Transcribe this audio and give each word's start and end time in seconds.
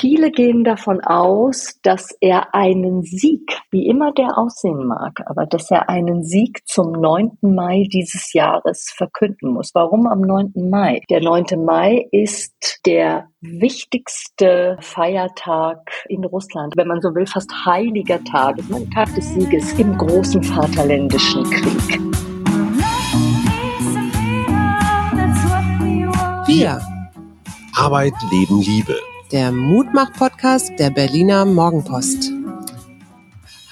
Viele 0.00 0.30
gehen 0.30 0.64
davon 0.64 1.02
aus, 1.02 1.78
dass 1.82 2.16
er 2.22 2.54
einen 2.54 3.02
Sieg, 3.02 3.60
wie 3.70 3.86
immer 3.86 4.12
der 4.12 4.38
aussehen 4.38 4.86
mag, 4.86 5.20
aber 5.26 5.44
dass 5.44 5.70
er 5.70 5.90
einen 5.90 6.24
Sieg 6.24 6.62
zum 6.66 6.92
9. 6.92 7.36
Mai 7.42 7.86
dieses 7.92 8.32
Jahres 8.32 8.94
verkünden 8.96 9.52
muss. 9.52 9.72
Warum 9.74 10.06
am 10.06 10.22
9. 10.22 10.54
Mai? 10.70 11.02
Der 11.10 11.20
9. 11.20 11.62
Mai 11.66 12.08
ist 12.12 12.80
der 12.86 13.28
wichtigste 13.42 14.78
Feiertag 14.80 15.90
in 16.08 16.24
Russland, 16.24 16.78
wenn 16.78 16.88
man 16.88 17.02
so 17.02 17.14
will, 17.14 17.26
fast 17.26 17.52
heiliger 17.66 18.24
Tag, 18.24 18.56
ist 18.56 18.72
ein 18.72 18.90
Tag 18.92 19.14
des 19.14 19.34
Sieges 19.34 19.78
im 19.78 19.98
großen 19.98 20.42
Vaterländischen 20.42 21.44
Krieg. 21.44 22.00
Wir. 26.46 26.80
Arbeit, 27.76 28.14
Leben, 28.30 28.62
Liebe. 28.62 29.09
Der 29.32 29.52
Mutmach-Podcast 29.52 30.72
der 30.80 30.90
Berliner 30.90 31.44
Morgenpost. 31.44 32.39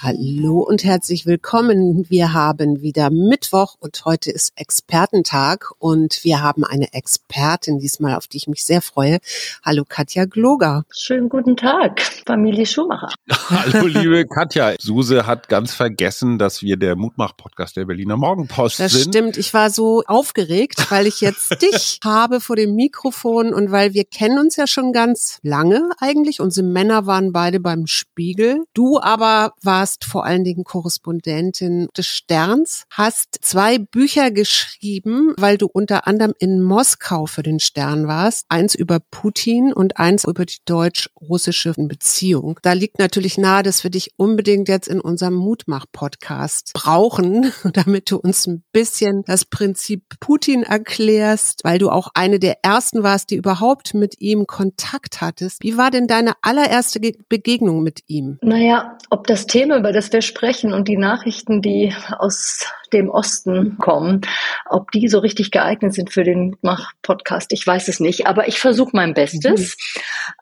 Hallo 0.00 0.60
und 0.60 0.84
herzlich 0.84 1.26
willkommen. 1.26 2.06
Wir 2.08 2.32
haben 2.32 2.82
wieder 2.82 3.10
Mittwoch 3.10 3.74
und 3.80 4.04
heute 4.04 4.30
ist 4.30 4.52
Expertentag 4.54 5.72
und 5.80 6.22
wir 6.22 6.40
haben 6.40 6.62
eine 6.62 6.92
Expertin 6.92 7.80
diesmal, 7.80 8.14
auf 8.14 8.28
die 8.28 8.36
ich 8.36 8.46
mich 8.46 8.64
sehr 8.64 8.80
freue. 8.80 9.18
Hallo 9.64 9.82
Katja 9.88 10.26
Gloger. 10.26 10.84
Schönen 10.96 11.28
guten 11.28 11.56
Tag, 11.56 12.00
Familie 12.24 12.64
Schumacher. 12.64 13.08
Hallo 13.28 13.88
liebe 13.88 14.24
Katja. 14.24 14.76
Suse 14.78 15.26
hat 15.26 15.48
ganz 15.48 15.74
vergessen, 15.74 16.38
dass 16.38 16.62
wir 16.62 16.76
der 16.76 16.94
Mutmach-Podcast 16.94 17.76
der 17.76 17.86
Berliner 17.86 18.16
Morgenpost 18.16 18.78
das 18.78 18.92
sind. 18.92 19.12
Das 19.12 19.20
stimmt. 19.20 19.36
Ich 19.36 19.52
war 19.52 19.70
so 19.70 20.04
aufgeregt, 20.06 20.92
weil 20.92 21.08
ich 21.08 21.20
jetzt 21.20 21.60
dich 21.62 21.98
habe 22.04 22.40
vor 22.40 22.54
dem 22.54 22.76
Mikrofon 22.76 23.52
und 23.52 23.72
weil 23.72 23.94
wir 23.94 24.04
kennen 24.04 24.38
uns 24.38 24.54
ja 24.54 24.68
schon 24.68 24.92
ganz 24.92 25.40
lange 25.42 25.90
eigentlich. 25.98 26.40
Unsere 26.40 26.64
Männer 26.64 27.06
waren 27.06 27.32
beide 27.32 27.58
beim 27.58 27.88
Spiegel. 27.88 28.62
Du 28.74 29.00
aber 29.00 29.54
warst 29.60 29.87
warst 29.88 30.04
vor 30.04 30.26
allen 30.26 30.44
Dingen 30.44 30.64
Korrespondentin 30.64 31.88
des 31.96 32.06
Sterns, 32.06 32.84
hast 32.90 33.38
zwei 33.40 33.78
Bücher 33.78 34.30
geschrieben, 34.30 35.32
weil 35.38 35.56
du 35.56 35.66
unter 35.66 36.06
anderem 36.06 36.34
in 36.38 36.60
Moskau 36.60 37.24
für 37.24 37.42
den 37.42 37.58
Stern 37.58 38.06
warst. 38.06 38.44
Eins 38.50 38.74
über 38.74 38.98
Putin 39.10 39.72
und 39.72 39.96
eins 39.96 40.26
über 40.26 40.44
die 40.44 40.58
deutsch-russische 40.66 41.72
Beziehung. 41.78 42.58
Da 42.60 42.74
liegt 42.74 42.98
natürlich 42.98 43.38
nahe, 43.38 43.62
dass 43.62 43.82
wir 43.82 43.90
dich 43.90 44.10
unbedingt 44.16 44.68
jetzt 44.68 44.88
in 44.88 45.00
unserem 45.00 45.36
Mutmach-Podcast 45.36 46.72
brauchen, 46.74 47.50
damit 47.72 48.10
du 48.10 48.18
uns 48.18 48.46
ein 48.46 48.62
bisschen 48.72 49.22
das 49.26 49.46
Prinzip 49.46 50.02
Putin 50.20 50.64
erklärst, 50.64 51.64
weil 51.64 51.78
du 51.78 51.88
auch 51.88 52.08
eine 52.12 52.38
der 52.38 52.58
ersten 52.62 53.02
warst, 53.02 53.30
die 53.30 53.36
überhaupt 53.36 53.94
mit 53.94 54.20
ihm 54.20 54.46
Kontakt 54.46 55.22
hattest. 55.22 55.62
Wie 55.62 55.78
war 55.78 55.90
denn 55.90 56.06
deine 56.06 56.34
allererste 56.42 57.00
Begegnung 57.30 57.82
mit 57.82 58.02
ihm? 58.06 58.38
Naja, 58.42 58.98
ob 59.08 59.26
das 59.26 59.46
Thema 59.46 59.77
über 59.78 59.92
das 59.92 60.12
wir 60.12 60.22
sprechen 60.22 60.72
und 60.72 60.88
die 60.88 60.96
Nachrichten, 60.96 61.62
die 61.62 61.94
aus 62.18 62.66
dem 62.92 63.10
Osten 63.10 63.76
kommen, 63.78 64.22
ob 64.68 64.90
die 64.90 65.08
so 65.08 65.18
richtig 65.18 65.50
geeignet 65.50 65.94
sind 65.94 66.12
für 66.12 66.24
den 66.24 66.56
Mach-Podcast, 66.62 67.52
ich 67.52 67.66
weiß 67.66 67.88
es 67.88 68.00
nicht. 68.00 68.26
Aber 68.26 68.48
ich 68.48 68.58
versuche 68.58 68.90
mein 68.92 69.14
Bestes. 69.14 69.76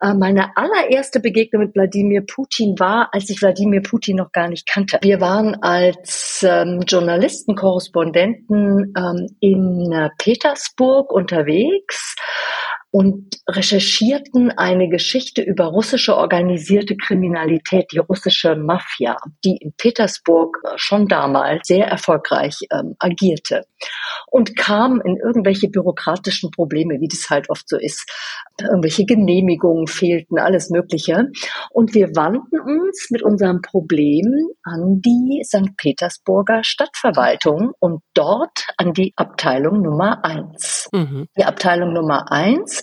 Mhm. 0.02 0.08
Äh, 0.08 0.14
meine 0.14 0.56
allererste 0.56 1.20
Begegnung 1.20 1.64
mit 1.64 1.74
Wladimir 1.74 2.22
Putin 2.22 2.78
war, 2.78 3.08
als 3.12 3.30
ich 3.30 3.40
Wladimir 3.40 3.82
Putin 3.82 4.16
noch 4.16 4.32
gar 4.32 4.48
nicht 4.48 4.66
kannte. 4.66 4.98
Wir 5.02 5.20
waren 5.20 5.54
als 5.62 6.44
ähm, 6.48 6.82
Journalisten, 6.86 7.54
Korrespondenten 7.54 8.94
ähm, 8.96 9.36
in 9.40 9.92
äh, 9.92 10.10
Petersburg 10.18 11.12
unterwegs 11.12 12.16
und 12.90 13.36
recherchierten 13.46 14.50
eine 14.52 14.88
Geschichte 14.88 15.42
über 15.42 15.66
russische 15.66 16.16
organisierte 16.16 16.96
Kriminalität, 16.96 17.92
die 17.92 17.98
russische 17.98 18.56
Mafia, 18.56 19.18
die 19.44 19.58
in 19.60 19.74
Petersburg 19.76 20.56
äh, 20.64 20.70
schon 20.76 21.06
damals 21.06 21.68
sehr 21.68 21.86
erfolgreich 21.86 22.35
ähm, 22.72 22.94
agierte 22.98 23.64
und 24.30 24.56
kamen 24.56 25.00
in 25.00 25.16
irgendwelche 25.16 25.68
bürokratischen 25.68 26.50
Probleme, 26.50 27.00
wie 27.00 27.08
das 27.08 27.30
halt 27.30 27.50
oft 27.50 27.68
so 27.68 27.76
ist. 27.76 28.10
Irgendwelche 28.60 29.04
Genehmigungen 29.04 29.86
fehlten, 29.86 30.38
alles 30.38 30.70
Mögliche. 30.70 31.30
Und 31.70 31.94
wir 31.94 32.14
wandten 32.14 32.60
uns 32.60 33.08
mit 33.10 33.22
unserem 33.22 33.62
Problem 33.62 34.26
an 34.62 35.00
die 35.00 35.42
St. 35.44 35.76
Petersburger 35.76 36.64
Stadtverwaltung 36.64 37.72
und 37.78 38.02
dort 38.14 38.66
an 38.76 38.92
die 38.92 39.12
Abteilung 39.16 39.82
Nummer 39.82 40.24
eins. 40.24 40.88
Mhm. 40.92 41.28
Die 41.38 41.44
Abteilung 41.44 41.92
Nummer 41.92 42.30
eins 42.30 42.82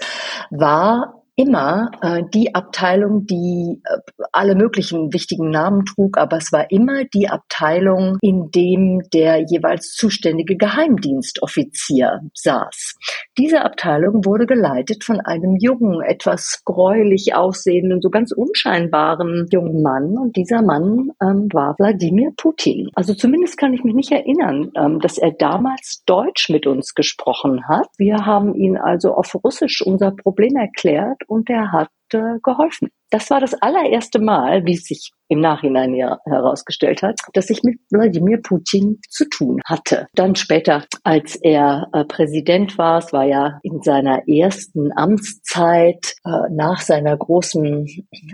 war 0.49 1.22
immer 1.35 1.89
äh, 2.01 2.23
die 2.33 2.53
Abteilung, 2.53 3.25
die 3.25 3.81
äh, 3.83 3.97
alle 4.31 4.55
möglichen 4.55 5.13
wichtigen 5.13 5.49
Namen 5.49 5.83
trug, 5.85 6.17
aber 6.17 6.37
es 6.37 6.51
war 6.51 6.69
immer 6.69 7.05
die 7.05 7.27
Abteilung, 7.27 8.17
in 8.21 8.51
dem 8.51 9.01
der 9.13 9.43
jeweils 9.49 9.93
zuständige 9.93 10.55
Geheimdienstoffizier 10.57 12.21
saß. 12.33 12.95
Diese 13.37 13.63
Abteilung 13.63 14.25
wurde 14.25 14.45
geleitet 14.45 15.03
von 15.03 15.19
einem 15.19 15.55
jungen, 15.59 16.01
etwas 16.01 16.61
gräulich 16.65 17.35
aussehenden, 17.35 18.01
so 18.01 18.09
ganz 18.09 18.31
unscheinbaren 18.31 19.47
jungen 19.51 19.81
Mann 19.81 20.17
und 20.17 20.35
dieser 20.35 20.61
Mann 20.61 21.11
ähm, 21.21 21.47
war 21.51 21.75
Wladimir 21.79 22.31
Putin. 22.37 22.89
Also 22.93 23.15
zumindest 23.15 23.57
kann 23.57 23.73
ich 23.73 23.83
mich 23.83 23.95
nicht 23.95 24.11
erinnern, 24.11 24.71
ähm, 24.75 24.99
dass 24.99 25.17
er 25.17 25.31
damals 25.31 26.03
Deutsch 26.05 26.49
mit 26.49 26.67
uns 26.67 26.93
gesprochen 26.93 27.67
hat. 27.67 27.87
Wir 27.97 28.25
haben 28.25 28.53
ihn 28.53 28.77
also 28.77 29.13
auf 29.13 29.35
Russisch 29.43 29.81
unser 29.81 30.11
Problem 30.11 30.55
erklärt 30.55 31.22
und 31.27 31.49
er 31.49 31.71
hat 31.71 31.91
äh, 32.13 32.39
geholfen. 32.41 32.89
Das 33.09 33.29
war 33.29 33.39
das 33.39 33.53
allererste 33.53 34.19
Mal, 34.19 34.65
wie 34.65 34.73
es 34.73 34.85
sich 34.85 35.11
im 35.33 35.39
Nachhinein 35.39 35.95
ja 35.95 36.19
herausgestellt 36.25 37.01
hat, 37.01 37.19
dass 37.33 37.49
ich 37.49 37.63
mit 37.63 37.79
Wladimir 37.89 38.39
Putin 38.41 38.99
zu 39.09 39.27
tun 39.29 39.59
hatte. 39.65 40.07
Dann 40.13 40.35
später, 40.35 40.85
als 41.03 41.35
er 41.35 41.87
äh, 41.93 42.05
Präsident 42.05 42.77
war, 42.77 42.99
es 42.99 43.11
war 43.13 43.25
ja 43.25 43.59
in 43.63 43.81
seiner 43.81 44.27
ersten 44.27 44.91
Amtszeit 44.95 46.15
äh, 46.25 46.29
nach 46.51 46.81
seiner 46.81 47.17
großen, 47.17 47.87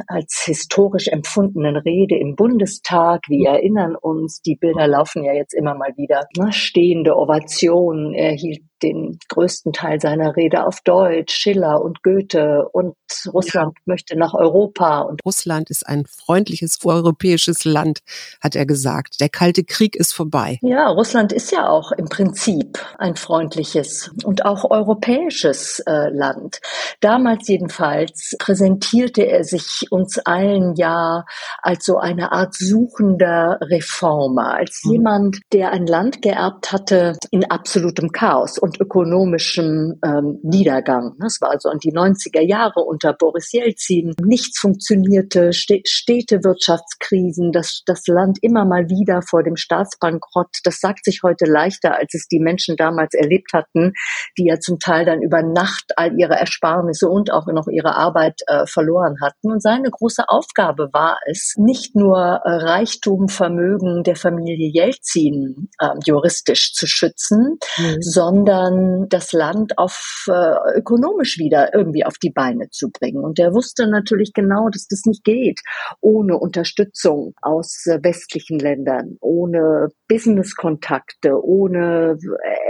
als 0.08 0.44
historisch 0.46 1.08
empfundenen 1.08 1.78
Rede 1.78 2.18
im 2.18 2.35
Bundestag. 2.35 3.22
Wir 3.28 3.52
erinnern 3.52 3.96
uns, 3.96 4.41
die 4.41 4.56
Bilder 4.56 4.88
laufen 4.88 5.24
ja 5.24 5.34
jetzt 5.34 5.53
immer 5.53 5.75
mal 5.75 5.96
wieder. 5.96 6.25
Ne? 6.38 6.52
Stehende 6.52 7.16
Ovationen. 7.16 8.13
Er 8.13 8.31
hielt 8.31 8.62
den 8.81 9.19
größten 9.28 9.74
Teil 9.74 10.00
seiner 10.00 10.35
Rede 10.35 10.66
auf 10.66 10.79
Deutsch, 10.84 11.34
Schiller 11.34 11.81
und 11.81 12.02
Goethe 12.02 12.68
und 12.72 12.96
Russland 13.34 13.78
möchte 13.85 14.18
nach 14.18 14.34
Europa. 14.34 14.69
Und 14.78 15.25
Russland 15.25 15.69
ist 15.69 15.88
ein 15.88 16.06
freundliches 16.06 16.78
europäisches 16.84 17.66
Land, 17.66 18.00
hat 18.41 18.56
er 18.56 18.66
gesagt. 18.66 19.19
Der 19.19 19.30
Kalte 19.30 19.63
Krieg 19.63 19.96
ist 19.96 20.13
vorbei. 20.13 20.59
Ja, 20.62 20.88
Russland 20.88 21.34
ist 21.34 21.52
ja 21.52 21.68
auch 21.69 21.91
im 21.91 22.06
Prinzip 22.06 22.79
ein 22.97 23.16
freundliches 23.16 24.12
und 24.24 24.46
auch 24.46 24.69
europäisches 24.69 25.79
äh, 25.85 26.09
Land. 26.09 26.62
Damals 27.00 27.47
jedenfalls 27.47 28.35
präsentierte 28.40 29.24
er 29.24 29.44
sich 29.44 29.88
uns 29.91 30.19
allen 30.19 30.75
ja 30.75 31.25
als 31.62 31.85
so 31.85 31.97
eine 31.97 32.31
Art 32.31 32.56
suchender 32.56 33.59
Reformer, 33.62 34.53
als 34.53 34.81
mhm. 34.84 34.91
jemand, 34.91 35.40
der 35.53 35.72
ein 35.72 35.88
Land 35.88 36.22
geerbt 36.22 36.72
hatte 36.72 37.18
in 37.31 37.50
absolutem 37.50 38.12
Chaos 38.12 38.58
und 38.58 38.79
ökonomischem 38.79 40.00
ähm, 40.03 40.40
Niedergang. 40.44 41.16
Das 41.19 41.40
war 41.41 41.52
also 41.52 41.69
in 41.69 41.79
die 41.79 41.94
90er 41.94 42.41
Jahre 42.41 42.81
unter 42.81 43.13
Boris 43.13 43.52
Jelzin. 43.52 44.13
Nichts 44.49 44.61
funktionierte, 44.61 45.51
stete 45.53 46.43
Wirtschaftskrisen, 46.43 47.51
das, 47.51 47.83
das 47.85 48.07
Land 48.07 48.39
immer 48.41 48.65
mal 48.65 48.89
wieder 48.89 49.21
vor 49.21 49.43
dem 49.43 49.55
Staatsbankrott. 49.55 50.49
Das 50.63 50.79
sagt 50.79 51.05
sich 51.05 51.21
heute 51.21 51.45
leichter, 51.45 51.97
als 51.97 52.15
es 52.15 52.27
die 52.27 52.39
Menschen 52.39 52.75
damals 52.75 53.13
erlebt 53.13 53.53
hatten, 53.53 53.93
die 54.39 54.47
ja 54.47 54.59
zum 54.59 54.79
Teil 54.79 55.05
dann 55.05 55.21
über 55.21 55.43
Nacht 55.43 55.93
all 55.97 56.19
ihre 56.19 56.33
Ersparnisse 56.33 57.07
und 57.07 57.31
auch 57.31 57.45
noch 57.45 57.67
ihre 57.67 57.95
Arbeit 57.95 58.41
äh, 58.47 58.65
verloren 58.65 59.17
hatten. 59.21 59.51
Und 59.51 59.61
seine 59.61 59.91
große 59.91 60.23
Aufgabe 60.27 60.90
war 60.93 61.19
es, 61.29 61.53
nicht 61.57 61.95
nur 61.95 62.17
äh, 62.17 62.49
Reichtum, 62.49 63.28
Vermögen 63.28 64.03
der 64.03 64.16
Familie 64.16 64.72
Jelzin 64.72 65.69
äh, 65.79 65.90
juristisch 66.05 66.73
zu 66.73 66.87
schützen, 66.87 67.59
mhm. 67.78 67.97
sondern 68.02 68.40
sondern 68.40 69.09
das 69.09 69.34
Land 69.34 69.78
auf 69.78 70.25
äh, 70.28 70.78
ökonomisch 70.78 71.37
wieder 71.37 71.73
irgendwie 71.73 72.05
auf 72.05 72.17
die 72.17 72.31
Beine 72.31 72.69
zu 72.69 72.90
bringen. 72.90 73.23
Und 73.23 73.40
er 73.40 73.53
wusste 73.53 73.87
natürlich 73.87 74.34
genau, 74.41 74.70
dass 74.70 74.88
das 74.88 75.02
nicht 75.06 75.24
geht 75.24 75.62
ohne 76.02 76.38
Unterstützung 76.38 77.34
aus 77.41 77.86
äh, 77.86 78.00
westlichen 78.03 78.59
Ländern, 78.59 79.18
ohne 79.22 79.90
Businesskontakte, 80.08 81.44
ohne 81.44 82.18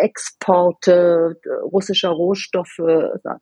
Exporte 0.02 1.36
russischer 1.72 2.10
Rohstoffe 2.10 2.82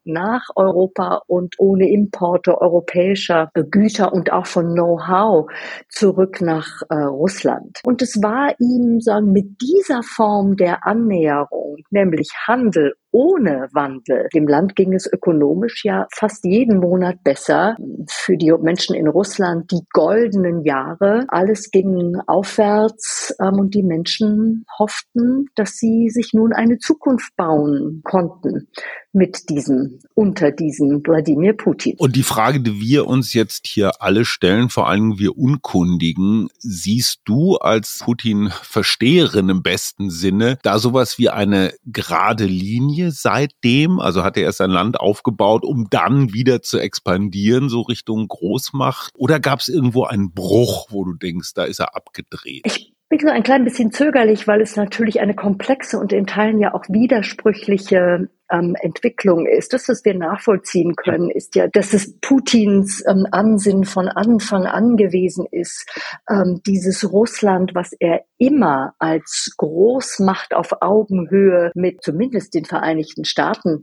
nach 0.04 0.44
Europa 0.56 1.22
und 1.28 1.56
ohne 1.58 1.90
Importe 1.90 2.60
europäischer 2.60 3.50
Güter 3.54 4.14
und 4.14 4.32
auch 4.32 4.46
von 4.46 4.74
Know-how 4.74 5.50
zurück 5.90 6.42
nach 6.42 6.82
äh, 6.90 6.96
Russland. 6.96 7.80
Und 7.84 8.02
es 8.02 8.22
war 8.22 8.54
ihm 8.60 9.00
sagen 9.00 9.32
mit 9.32 9.62
dieser 9.62 10.04
Form 10.04 10.56
der 10.56 10.86
Annäherung, 10.86 11.78
nämlich 11.90 12.30
Handel 12.46 12.94
ohne 13.12 13.68
Wandel. 13.74 14.28
Dem 14.34 14.48
Land 14.48 14.76
ging 14.76 14.94
es 14.94 15.12
ökonomisch 15.12 15.84
ja 15.86 16.08
fast 16.14 16.46
jeden 16.46 16.80
Monat 16.80 17.24
besser. 17.24 17.76
Für 18.10 18.38
die 18.38 18.52
Menschen 18.62 18.96
in 18.96 19.08
Russland 19.08 19.72
die 19.72 19.82
goldenen 19.92 20.64
Jahre. 20.64 21.26
Alles 21.30 21.72
ging 21.72 22.18
aufwärts 22.28 23.36
ähm, 23.40 23.60
und 23.60 23.74
die 23.74 23.84
Menschen 23.84 24.66
hofften, 24.78 25.46
dass 25.56 25.78
sie 25.78 26.10
sich 26.10 26.34
nun 26.34 26.54
eine 26.54 26.78
Zukunft 26.78 27.36
bauen 27.36 28.02
konnten 28.04 28.68
mit 29.14 29.50
diesem, 29.50 30.00
unter 30.14 30.52
diesem 30.52 31.02
Wladimir 31.06 31.54
Putin. 31.54 31.96
Und 31.98 32.16
die 32.16 32.24
Frage, 32.24 32.62
die 32.62 32.80
wir 32.80 33.08
uns 33.08 33.34
jetzt 33.34 33.68
hier 33.68 34.02
alle 34.02 34.26
stellen, 34.26 34.70
vor 34.70 34.88
allem 34.88 35.18
wir 35.18 35.38
Unkundigen, 35.38 36.50
siehst 36.60 37.22
du 37.26 37.58
als 37.58 38.00
Putin-Versteherin 38.04 39.50
im 39.50 39.64
besten 39.64 40.10
Sinne 40.10 40.60
da 40.64 40.80
sowas 40.80 41.18
wie 41.18 41.30
eine 41.30 41.74
gerade 41.86 42.46
Linie 42.46 43.12
seitdem? 43.12 44.00
Also 44.00 44.24
hat 44.24 44.38
er 44.38 44.44
erst 44.44 44.62
ein 44.62 44.72
Land 44.72 45.00
aufgebaut, 45.00 45.64
um 45.64 45.88
dann 45.90 46.34
wieder 46.34 46.62
zu 46.62 46.80
expandieren, 46.80 47.70
so 47.70 47.82
Richtung 47.82 48.28
Großmacht? 48.28 49.14
Oder 49.18 49.40
gab 49.40 49.60
es 49.60 49.68
irgendwo 49.68 50.04
einen 50.04 50.32
Bruch, 50.32 50.88
wo 50.92 51.04
du 51.06 51.14
denkst, 51.14 51.54
da 51.56 51.64
ist 51.64 51.80
er 51.80 51.96
abgedreht? 51.96 52.64
Ich 52.66 52.94
bin 53.10 53.20
so 53.20 53.30
ein 53.30 53.44
klein 53.44 53.64
bisschen 53.64 53.92
zögerlich, 53.92 54.48
weil 54.48 54.62
es 54.62 54.76
natürlich 54.76 55.22
eine 55.22 55.34
komplexe 55.34 55.98
und 55.98 56.12
in 56.12 56.28
Teilen 56.28 56.60
ja 56.60 56.74
auch 56.74 56.84
widersprüchliche 56.90 58.30
ähm, 58.52 58.76
Entwicklung 58.82 59.46
ist. 59.46 59.74
Das, 59.74 59.88
was 59.90 60.04
wir 60.06 60.14
nachvollziehen 60.14 60.96
können, 60.96 61.30
ist 61.30 61.56
ja, 61.56 61.68
dass 61.68 61.94
es 61.94 62.20
Putins 62.20 63.04
ähm, 63.08 63.26
Ansinnen 63.32 63.86
von 63.86 64.08
Anfang 64.08 64.66
an 64.66 64.98
gewesen 64.98 65.46
ist, 65.52 65.90
ähm, 66.30 66.62
dieses 66.66 67.12
Russland, 67.12 67.72
was 67.74 67.94
er 68.00 68.22
immer 68.38 68.94
als 69.00 69.54
Großmacht 69.58 70.54
auf 70.54 70.82
Augenhöhe 70.82 71.72
mit 71.74 72.04
zumindest 72.04 72.54
den 72.54 72.66
Vereinigten 72.66 73.26
Staaten 73.26 73.82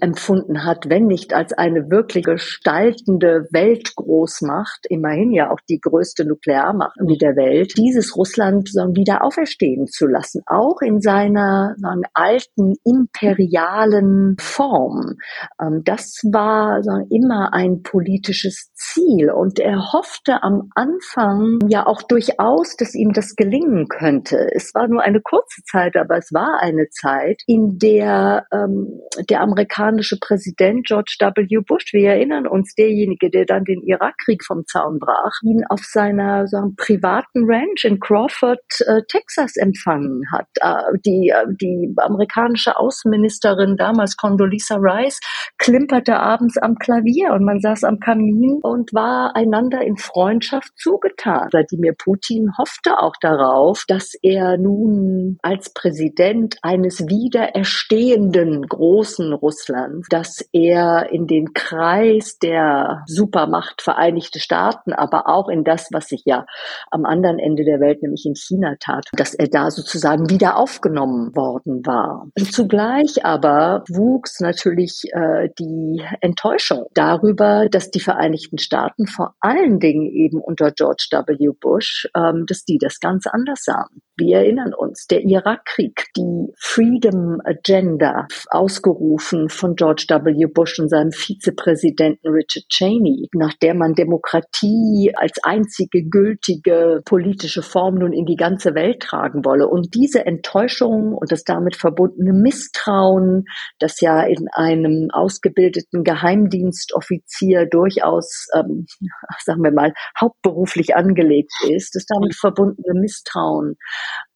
empfunden 0.00 0.64
hat, 0.64 0.88
wenn 0.88 1.06
nicht 1.06 1.32
als 1.32 1.52
eine 1.52 1.90
wirklich 1.90 2.24
gestaltende 2.24 3.46
Weltgroßmacht, 3.52 4.86
immerhin 4.88 5.32
ja 5.32 5.50
auch 5.50 5.60
die 5.68 5.80
größte 5.80 6.24
Nuklearmacht 6.24 6.98
der 6.98 7.36
Welt, 7.36 7.74
dieses 7.76 8.16
Russland 8.16 8.68
wieder 8.94 9.22
auferstehen 9.22 9.86
zu 9.86 10.06
lassen, 10.06 10.42
auch 10.46 10.80
in 10.80 11.00
seiner 11.00 11.74
sagen, 11.76 12.02
alten 12.14 12.74
imperialen 12.84 13.93
sozialen 13.94 14.36
Form. 14.38 15.16
Ähm, 15.60 15.82
das 15.84 16.20
war 16.32 16.80
immer 17.10 17.52
ein 17.52 17.82
politisches 17.82 18.72
Ziel 18.74 19.30
und 19.30 19.58
er 19.58 19.92
hoffte 19.92 20.42
am 20.42 20.70
Anfang 20.74 21.58
ja 21.68 21.86
auch 21.86 22.02
durchaus, 22.02 22.76
dass 22.76 22.94
ihm 22.94 23.12
das 23.12 23.34
gelingen 23.36 23.88
könnte. 23.88 24.48
Es 24.54 24.74
war 24.74 24.88
nur 24.88 25.02
eine 25.02 25.20
kurze 25.20 25.62
Zeit, 25.70 25.96
aber 25.96 26.18
es 26.18 26.32
war 26.32 26.60
eine 26.60 26.88
Zeit, 26.90 27.42
in 27.46 27.78
der 27.78 28.46
ähm, 28.52 29.00
der 29.28 29.40
amerikanische 29.40 30.18
Präsident 30.20 30.86
George 30.86 31.16
W. 31.20 31.60
Bush, 31.66 31.92
wir 31.92 32.10
erinnern 32.10 32.46
uns, 32.46 32.74
derjenige, 32.74 33.30
der 33.30 33.44
dann 33.44 33.64
den 33.64 33.82
Irakkrieg 33.82 34.44
vom 34.44 34.64
Zaun 34.66 34.98
brach, 34.98 35.32
ihn 35.42 35.62
auf 35.68 35.80
seiner 35.80 36.46
sagen, 36.46 36.74
privaten 36.76 37.44
Ranch 37.46 37.84
in 37.84 38.00
Crawford, 38.00 38.60
äh, 38.86 39.02
Texas 39.08 39.56
empfangen 39.56 40.22
hat. 40.32 40.48
Äh, 40.60 40.98
die, 41.04 41.30
äh, 41.30 41.46
die 41.60 41.94
amerikanische 41.96 42.76
Außenministerin 42.76 43.76
damals 43.84 44.16
Condoleezza 44.16 44.76
Rice 44.76 45.20
klimperte 45.58 46.16
abends 46.16 46.56
am 46.56 46.76
Klavier 46.76 47.32
und 47.32 47.44
man 47.44 47.60
saß 47.60 47.84
am 47.84 48.00
Kamin 48.00 48.60
und 48.62 48.94
war 48.94 49.36
einander 49.36 49.82
in 49.82 49.98
Freundschaft 49.98 50.72
zugetan. 50.76 51.48
Wladimir 51.52 51.94
Putin 51.96 52.50
hoffte 52.58 52.98
auch 52.98 53.14
darauf, 53.20 53.84
dass 53.86 54.14
er 54.22 54.56
nun 54.56 55.38
als 55.42 55.72
Präsident 55.74 56.56
eines 56.62 57.00
wiedererstehenden 57.00 58.62
großen 58.62 59.32
Russlands, 59.34 60.08
dass 60.08 60.40
er 60.52 61.10
in 61.10 61.26
den 61.26 61.52
Kreis 61.52 62.38
der 62.38 63.02
Supermacht 63.06 63.82
Vereinigte 63.82 64.40
Staaten, 64.40 64.94
aber 64.94 65.28
auch 65.28 65.48
in 65.48 65.64
das, 65.64 65.88
was 65.92 66.08
sich 66.08 66.22
ja 66.24 66.46
am 66.90 67.04
anderen 67.04 67.38
Ende 67.38 67.64
der 67.64 67.80
Welt, 67.80 68.02
nämlich 68.02 68.24
in 68.24 68.34
China 68.34 68.76
tat, 68.80 69.04
dass 69.12 69.34
er 69.34 69.48
da 69.48 69.70
sozusagen 69.70 70.30
wieder 70.30 70.56
aufgenommen 70.56 71.34
worden 71.36 71.84
war. 71.84 72.28
Und 72.38 72.52
zugleich 72.52 73.24
aber 73.24 73.73
wuchs 73.88 74.40
natürlich 74.40 75.02
äh, 75.12 75.48
die 75.58 76.02
Enttäuschung 76.20 76.86
darüber, 76.94 77.68
dass 77.70 77.90
die 77.90 78.00
Vereinigten 78.00 78.58
Staaten 78.58 79.06
vor 79.06 79.34
allen 79.40 79.78
Dingen 79.78 80.06
eben 80.06 80.40
unter 80.40 80.70
George 80.70 81.08
W. 81.10 81.50
Bush, 81.60 82.08
ähm, 82.16 82.44
dass 82.46 82.64
die 82.64 82.78
das 82.78 83.00
ganz 83.00 83.26
anders 83.26 83.64
sahen. 83.64 84.02
Wir 84.16 84.38
erinnern 84.38 84.72
uns, 84.72 85.06
der 85.08 85.24
Irakkrieg, 85.24 86.06
die 86.16 86.52
Freedom 86.56 87.40
Agenda, 87.44 88.28
ausgerufen 88.48 89.48
von 89.48 89.74
George 89.74 90.06
W. 90.08 90.46
Bush 90.46 90.78
und 90.78 90.88
seinem 90.88 91.10
Vizepräsidenten 91.10 92.28
Richard 92.28 92.66
Cheney, 92.68 93.28
nach 93.34 93.54
der 93.54 93.74
man 93.74 93.94
Demokratie 93.94 95.12
als 95.16 95.32
einzige 95.42 96.04
gültige 96.04 97.02
politische 97.04 97.62
Form 97.62 97.96
nun 97.96 98.12
in 98.12 98.24
die 98.24 98.36
ganze 98.36 98.76
Welt 98.76 99.00
tragen 99.00 99.44
wolle. 99.44 99.66
Und 99.66 99.94
diese 99.94 100.24
Enttäuschung 100.24 101.14
und 101.14 101.32
das 101.32 101.42
damit 101.42 101.74
verbundene 101.74 102.32
Misstrauen, 102.32 103.46
das 103.78 104.00
ja 104.00 104.22
in 104.22 104.48
einem 104.52 105.10
ausgebildeten 105.12 106.04
Geheimdienstoffizier 106.04 107.66
durchaus, 107.66 108.46
ähm, 108.54 108.86
sagen 109.44 109.62
wir 109.62 109.72
mal, 109.72 109.92
hauptberuflich 110.20 110.96
angelegt 110.96 111.52
ist, 111.68 111.94
das 111.94 112.06
damit 112.06 112.34
verbundene 112.34 112.98
Misstrauen 113.00 113.76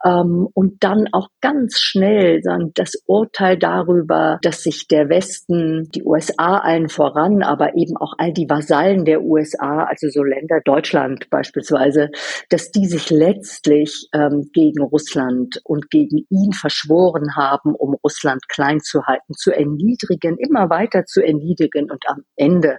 ähm, 0.04 0.48
und 0.54 0.84
dann 0.84 1.08
auch 1.12 1.28
ganz 1.40 1.80
schnell 1.80 2.42
sagen, 2.42 2.72
das 2.74 3.02
Urteil 3.06 3.58
darüber, 3.58 4.38
dass 4.42 4.62
sich 4.62 4.86
der 4.88 5.08
Westen, 5.08 5.88
die 5.94 6.04
USA 6.04 6.58
allen 6.58 6.88
voran, 6.88 7.42
aber 7.42 7.76
eben 7.76 7.96
auch 7.96 8.14
all 8.18 8.32
die 8.32 8.48
Vasallen 8.48 9.04
der 9.04 9.22
USA, 9.22 9.84
also 9.84 10.08
so 10.08 10.22
Länder, 10.22 10.60
Deutschland 10.64 11.28
beispielsweise, 11.30 12.10
dass 12.48 12.70
die 12.70 12.86
sich 12.86 13.10
letztlich 13.10 14.08
ähm, 14.14 14.50
gegen 14.52 14.82
Russland 14.82 15.60
und 15.64 15.90
gegen 15.90 16.26
ihn 16.30 16.52
verschworen 16.52 17.36
haben, 17.36 17.74
um 17.74 17.94
Russland 18.04 18.48
klein 18.48 18.80
zu 18.80 19.04
halten, 19.04 19.34
zu 19.34 19.52
erniedrigen, 19.52 20.36
immer 20.38 20.70
weiter 20.70 21.04
zu 21.04 21.22
erniedrigen 21.24 21.90
und 21.90 22.04
am 22.08 22.22
Ende 22.36 22.78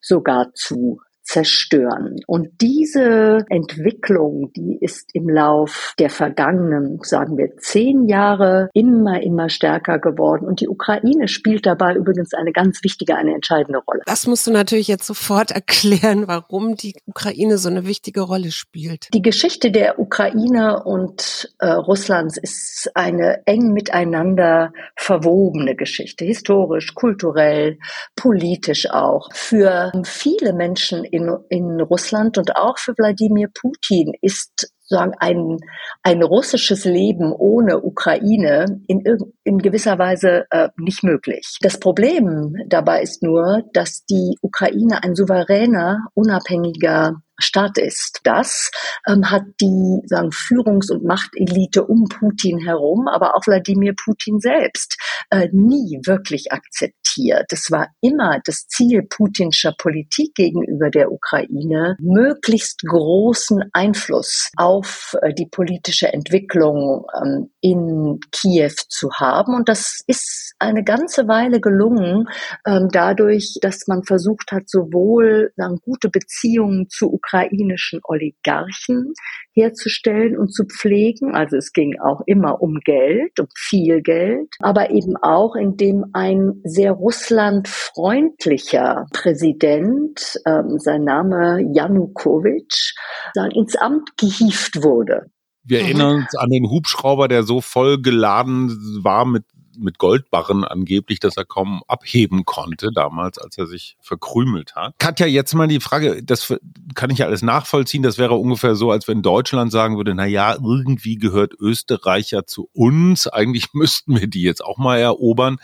sogar 0.00 0.52
zu 0.54 1.00
zerstören. 1.30 2.16
Und 2.26 2.48
diese 2.60 3.44
Entwicklung, 3.48 4.52
die 4.56 4.78
ist 4.80 5.10
im 5.12 5.28
Lauf 5.28 5.94
der 6.00 6.10
vergangenen, 6.10 6.98
sagen 7.02 7.36
wir, 7.38 7.56
zehn 7.58 8.08
Jahre 8.08 8.68
immer, 8.74 9.22
immer 9.22 9.48
stärker 9.48 10.00
geworden. 10.00 10.46
Und 10.46 10.60
die 10.60 10.68
Ukraine 10.68 11.28
spielt 11.28 11.66
dabei 11.66 11.94
übrigens 11.94 12.34
eine 12.34 12.50
ganz 12.50 12.82
wichtige, 12.82 13.14
eine 13.14 13.32
entscheidende 13.32 13.78
Rolle. 13.78 14.00
Das 14.06 14.26
musst 14.26 14.48
du 14.48 14.50
natürlich 14.50 14.88
jetzt 14.88 15.06
sofort 15.06 15.50
erklären, 15.60 16.26
warum 16.26 16.74
die 16.74 16.96
Ukraine 17.06 17.58
so 17.58 17.68
eine 17.68 17.86
wichtige 17.86 18.22
Rolle 18.22 18.50
spielt. 18.50 19.06
Die 19.14 19.22
Geschichte 19.22 19.70
der 19.70 20.00
Ukraine 20.00 20.82
und 20.82 21.54
äh, 21.60 21.68
Russlands 21.68 22.38
ist 22.38 22.90
eine 22.94 23.46
eng 23.46 23.72
miteinander 23.72 24.72
verwobene 24.96 25.76
Geschichte, 25.76 26.24
historisch, 26.24 26.92
kulturell, 26.96 27.78
politisch 28.16 28.90
auch. 28.90 29.28
Für 29.32 29.92
viele 30.02 30.54
Menschen 30.54 31.04
in 31.04 31.19
in, 31.20 31.36
in 31.48 31.80
Russland 31.80 32.38
und 32.38 32.56
auch 32.56 32.78
für 32.78 32.94
Wladimir 32.96 33.48
Putin 33.52 34.12
ist 34.20 34.72
sagen, 34.90 35.12
ein, 35.18 35.58
ein 36.02 36.22
russisches 36.22 36.84
Leben 36.84 37.32
ohne 37.32 37.82
Ukraine 37.82 38.82
in, 38.88 39.02
in 39.44 39.58
gewisser 39.58 39.98
Weise 39.98 40.44
äh, 40.50 40.68
nicht 40.76 41.02
möglich. 41.04 41.56
Das 41.62 41.78
Problem 41.78 42.54
dabei 42.66 43.00
ist 43.00 43.22
nur, 43.22 43.62
dass 43.72 44.04
die 44.04 44.36
Ukraine 44.42 45.02
ein 45.02 45.14
souveräner, 45.14 46.08
unabhängiger 46.14 47.22
Staat 47.40 47.78
ist. 47.78 48.20
Das 48.24 48.70
ähm, 49.06 49.30
hat 49.30 49.44
die 49.60 50.00
sagen, 50.06 50.30
Führungs- 50.30 50.90
und 50.90 51.04
Machtelite 51.04 51.84
um 51.84 52.04
Putin 52.08 52.58
herum, 52.58 53.08
aber 53.08 53.36
auch 53.36 53.46
Wladimir 53.46 53.94
Putin 53.94 54.40
selbst 54.40 54.96
äh, 55.30 55.48
nie 55.52 56.00
wirklich 56.04 56.52
akzeptiert. 56.52 57.46
Es 57.52 57.70
war 57.70 57.88
immer 58.00 58.40
das 58.44 58.66
Ziel 58.68 59.02
putinscher 59.02 59.74
Politik 59.76 60.34
gegenüber 60.34 60.90
der 60.90 61.12
Ukraine, 61.12 61.96
möglichst 62.00 62.82
großen 62.86 63.64
Einfluss 63.72 64.50
auf 64.56 65.16
äh, 65.22 65.34
die 65.34 65.46
politische 65.46 66.12
Entwicklung 66.12 67.06
ähm, 67.14 67.50
in 67.60 68.20
Kiew 68.32 68.74
zu 68.88 69.10
haben. 69.12 69.54
Und 69.54 69.68
das 69.68 70.02
ist 70.06 70.54
eine 70.58 70.84
ganze 70.84 71.26
Weile 71.26 71.60
gelungen, 71.60 72.28
ähm, 72.66 72.88
dadurch, 72.92 73.58
dass 73.62 73.86
man 73.86 74.04
versucht 74.04 74.52
hat, 74.52 74.68
sowohl 74.68 75.52
sagen, 75.56 75.78
gute 75.84 76.10
Beziehungen 76.10 76.88
zu 76.88 77.10
ukrainischen 77.30 78.00
Oligarchen 78.04 79.12
herzustellen 79.52 80.38
und 80.38 80.52
zu 80.52 80.64
pflegen. 80.64 81.34
Also 81.34 81.56
es 81.56 81.72
ging 81.72 81.98
auch 82.00 82.20
immer 82.26 82.60
um 82.60 82.80
Geld, 82.84 83.40
um 83.40 83.46
viel 83.56 84.02
Geld, 84.02 84.54
aber 84.60 84.90
eben 84.90 85.16
auch 85.16 85.56
indem 85.56 86.04
ein 86.12 86.60
sehr 86.64 86.92
russlandfreundlicher 86.92 89.06
Präsident, 89.12 90.38
ähm, 90.46 90.78
sein 90.78 91.04
Name 91.04 91.62
Janukowitsch, 91.72 92.94
dann 93.34 93.50
ins 93.50 93.74
Amt 93.76 94.16
gehieft 94.16 94.82
wurde. 94.82 95.26
Wir 95.62 95.80
erinnern 95.80 96.22
uns 96.22 96.34
an 96.36 96.48
den 96.48 96.70
Hubschrauber, 96.70 97.28
der 97.28 97.42
so 97.42 97.60
voll 97.60 98.00
geladen 98.00 98.70
war 99.02 99.26
mit 99.26 99.44
mit 99.80 99.98
Goldbarren 99.98 100.64
angeblich, 100.64 101.20
dass 101.20 101.36
er 101.36 101.44
kaum 101.44 101.82
abheben 101.88 102.44
konnte 102.44 102.90
damals, 102.94 103.38
als 103.38 103.58
er 103.58 103.66
sich 103.66 103.96
verkrümelt 104.00 104.76
hat. 104.76 104.94
Katja, 104.98 105.26
jetzt 105.26 105.54
mal 105.54 105.68
die 105.68 105.80
Frage, 105.80 106.22
das 106.22 106.54
kann 106.94 107.10
ich 107.10 107.18
ja 107.18 107.26
alles 107.26 107.42
nachvollziehen. 107.42 108.02
Das 108.02 108.18
wäre 108.18 108.34
ungefähr 108.34 108.74
so, 108.74 108.90
als 108.90 109.08
wenn 109.08 109.22
Deutschland 109.22 109.72
sagen 109.72 109.96
würde, 109.96 110.14
na 110.14 110.26
ja, 110.26 110.54
irgendwie 110.54 111.16
gehört 111.16 111.54
Österreich 111.58 112.30
ja 112.30 112.44
zu 112.44 112.68
uns. 112.72 113.26
Eigentlich 113.26 113.68
müssten 113.72 114.18
wir 114.18 114.26
die 114.26 114.42
jetzt 114.42 114.64
auch 114.64 114.78
mal 114.78 114.98
erobern. 114.98 115.58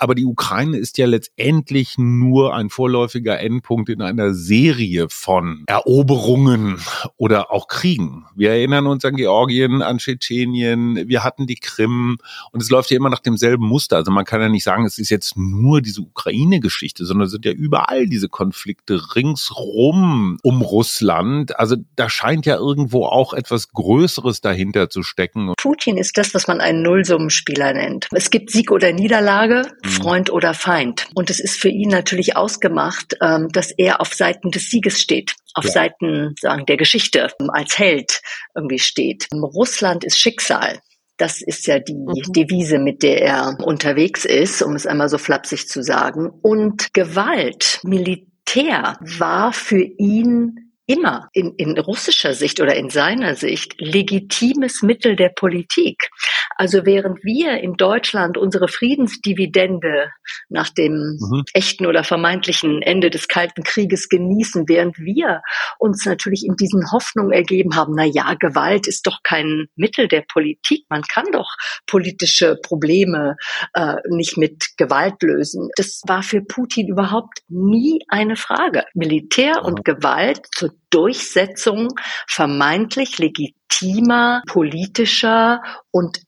Aber 0.00 0.14
die 0.14 0.24
Ukraine 0.24 0.78
ist 0.78 0.96
ja 0.96 1.06
letztendlich 1.06 1.98
nur 1.98 2.54
ein 2.54 2.70
vorläufiger 2.70 3.38
Endpunkt 3.38 3.90
in 3.90 4.00
einer 4.00 4.32
Serie 4.32 5.08
von 5.10 5.64
Eroberungen 5.66 6.80
oder 7.18 7.52
auch 7.52 7.68
Kriegen. 7.68 8.24
Wir 8.34 8.52
erinnern 8.52 8.86
uns 8.86 9.04
an 9.04 9.14
Georgien, 9.14 9.82
an 9.82 9.98
Tschetschenien, 9.98 11.06
wir 11.06 11.22
hatten 11.22 11.46
die 11.46 11.56
Krim 11.56 12.16
und 12.50 12.62
es 12.62 12.70
läuft 12.70 12.90
ja 12.90 12.96
immer 12.96 13.10
nach 13.10 13.20
demselben 13.20 13.66
Muster. 13.66 13.96
Also 13.96 14.10
man 14.10 14.24
kann 14.24 14.40
ja 14.40 14.48
nicht 14.48 14.64
sagen, 14.64 14.86
es 14.86 14.96
ist 14.96 15.10
jetzt 15.10 15.36
nur 15.36 15.82
diese 15.82 16.00
Ukraine-Geschichte, 16.00 17.04
sondern 17.04 17.26
es 17.26 17.32
sind 17.32 17.44
ja 17.44 17.52
überall 17.52 18.06
diese 18.06 18.30
Konflikte 18.30 19.14
ringsrum 19.14 20.38
um 20.42 20.62
Russland. 20.62 21.58
Also 21.58 21.76
da 21.96 22.08
scheint 22.08 22.46
ja 22.46 22.56
irgendwo 22.56 23.04
auch 23.04 23.34
etwas 23.34 23.68
Größeres 23.68 24.40
dahinter 24.40 24.88
zu 24.88 25.02
stecken. 25.02 25.52
Putin 25.60 25.98
ist 25.98 26.16
das, 26.16 26.32
was 26.32 26.48
man 26.48 26.62
einen 26.62 26.80
Nullsummenspieler 26.80 27.74
nennt. 27.74 28.08
Es 28.12 28.30
gibt 28.30 28.50
Sieg 28.50 28.70
oder 28.70 28.92
Niederlage. 28.92 29.68
Mhm. 29.90 30.02
Freund 30.02 30.30
oder 30.30 30.54
Feind. 30.54 31.08
Und 31.14 31.30
es 31.30 31.40
ist 31.40 31.60
für 31.60 31.68
ihn 31.68 31.88
natürlich 31.88 32.36
ausgemacht, 32.36 33.16
ähm, 33.20 33.48
dass 33.52 33.70
er 33.70 34.00
auf 34.00 34.14
Seiten 34.14 34.50
des 34.50 34.70
Sieges 34.70 35.00
steht, 35.00 35.34
auf 35.54 35.64
ja. 35.64 35.70
Seiten 35.70 36.34
sagen 36.40 36.66
der 36.66 36.76
Geschichte 36.76 37.28
ähm, 37.40 37.50
als 37.50 37.78
Held 37.78 38.22
irgendwie 38.54 38.78
steht. 38.78 39.28
Russland 39.32 40.04
ist 40.04 40.18
Schicksal. 40.18 40.80
Das 41.16 41.42
ist 41.42 41.66
ja 41.66 41.78
die 41.78 41.94
mhm. 41.94 42.32
Devise, 42.32 42.78
mit 42.78 43.02
der 43.02 43.20
er 43.20 43.58
unterwegs 43.62 44.24
ist, 44.24 44.62
um 44.62 44.74
es 44.74 44.86
einmal 44.86 45.10
so 45.10 45.18
flapsig 45.18 45.68
zu 45.68 45.82
sagen. 45.82 46.30
Und 46.42 46.94
Gewalt, 46.94 47.80
Militär 47.82 48.98
war 49.00 49.52
für 49.52 49.82
ihn 49.82 50.69
immer 50.90 51.28
in, 51.32 51.54
in 51.54 51.78
russischer 51.78 52.34
Sicht 52.34 52.60
oder 52.60 52.74
in 52.74 52.90
seiner 52.90 53.36
Sicht 53.36 53.80
legitimes 53.80 54.82
Mittel 54.82 55.14
der 55.14 55.28
Politik. 55.28 56.10
Also 56.56 56.84
während 56.84 57.22
wir 57.22 57.60
in 57.60 57.74
Deutschland 57.74 58.36
unsere 58.36 58.66
Friedensdividende 58.66 60.10
nach 60.48 60.68
dem 60.68 61.16
mhm. 61.20 61.44
echten 61.54 61.86
oder 61.86 62.02
vermeintlichen 62.02 62.82
Ende 62.82 63.08
des 63.08 63.28
Kalten 63.28 63.62
Krieges 63.62 64.08
genießen, 64.08 64.68
während 64.68 64.98
wir 64.98 65.42
uns 65.78 66.04
natürlich 66.06 66.44
in 66.44 66.56
diesen 66.56 66.90
Hoffnungen 66.90 67.30
ergeben 67.30 67.76
haben, 67.76 67.94
na 67.94 68.04
ja, 68.04 68.34
Gewalt 68.34 68.88
ist 68.88 69.06
doch 69.06 69.20
kein 69.22 69.66
Mittel 69.76 70.08
der 70.08 70.22
Politik. 70.22 70.86
Man 70.88 71.02
kann 71.02 71.26
doch 71.32 71.54
politische 71.86 72.56
Probleme 72.56 73.36
äh, 73.74 73.94
nicht 74.08 74.36
mit 74.36 74.76
Gewalt 74.76 75.22
lösen. 75.22 75.70
Das 75.76 76.02
war 76.08 76.24
für 76.24 76.42
Putin 76.42 76.88
überhaupt 76.88 77.42
nie 77.48 78.00
eine 78.08 78.34
Frage. 78.34 78.84
Militär 78.92 79.64
und 79.64 79.84
Gewalt 79.84 80.48
zur 80.52 80.79
Durchsetzung 80.88 81.88
vermeintlich 82.26 83.18
legitimer 83.18 84.42
politischer 84.46 85.62
und 85.90 86.20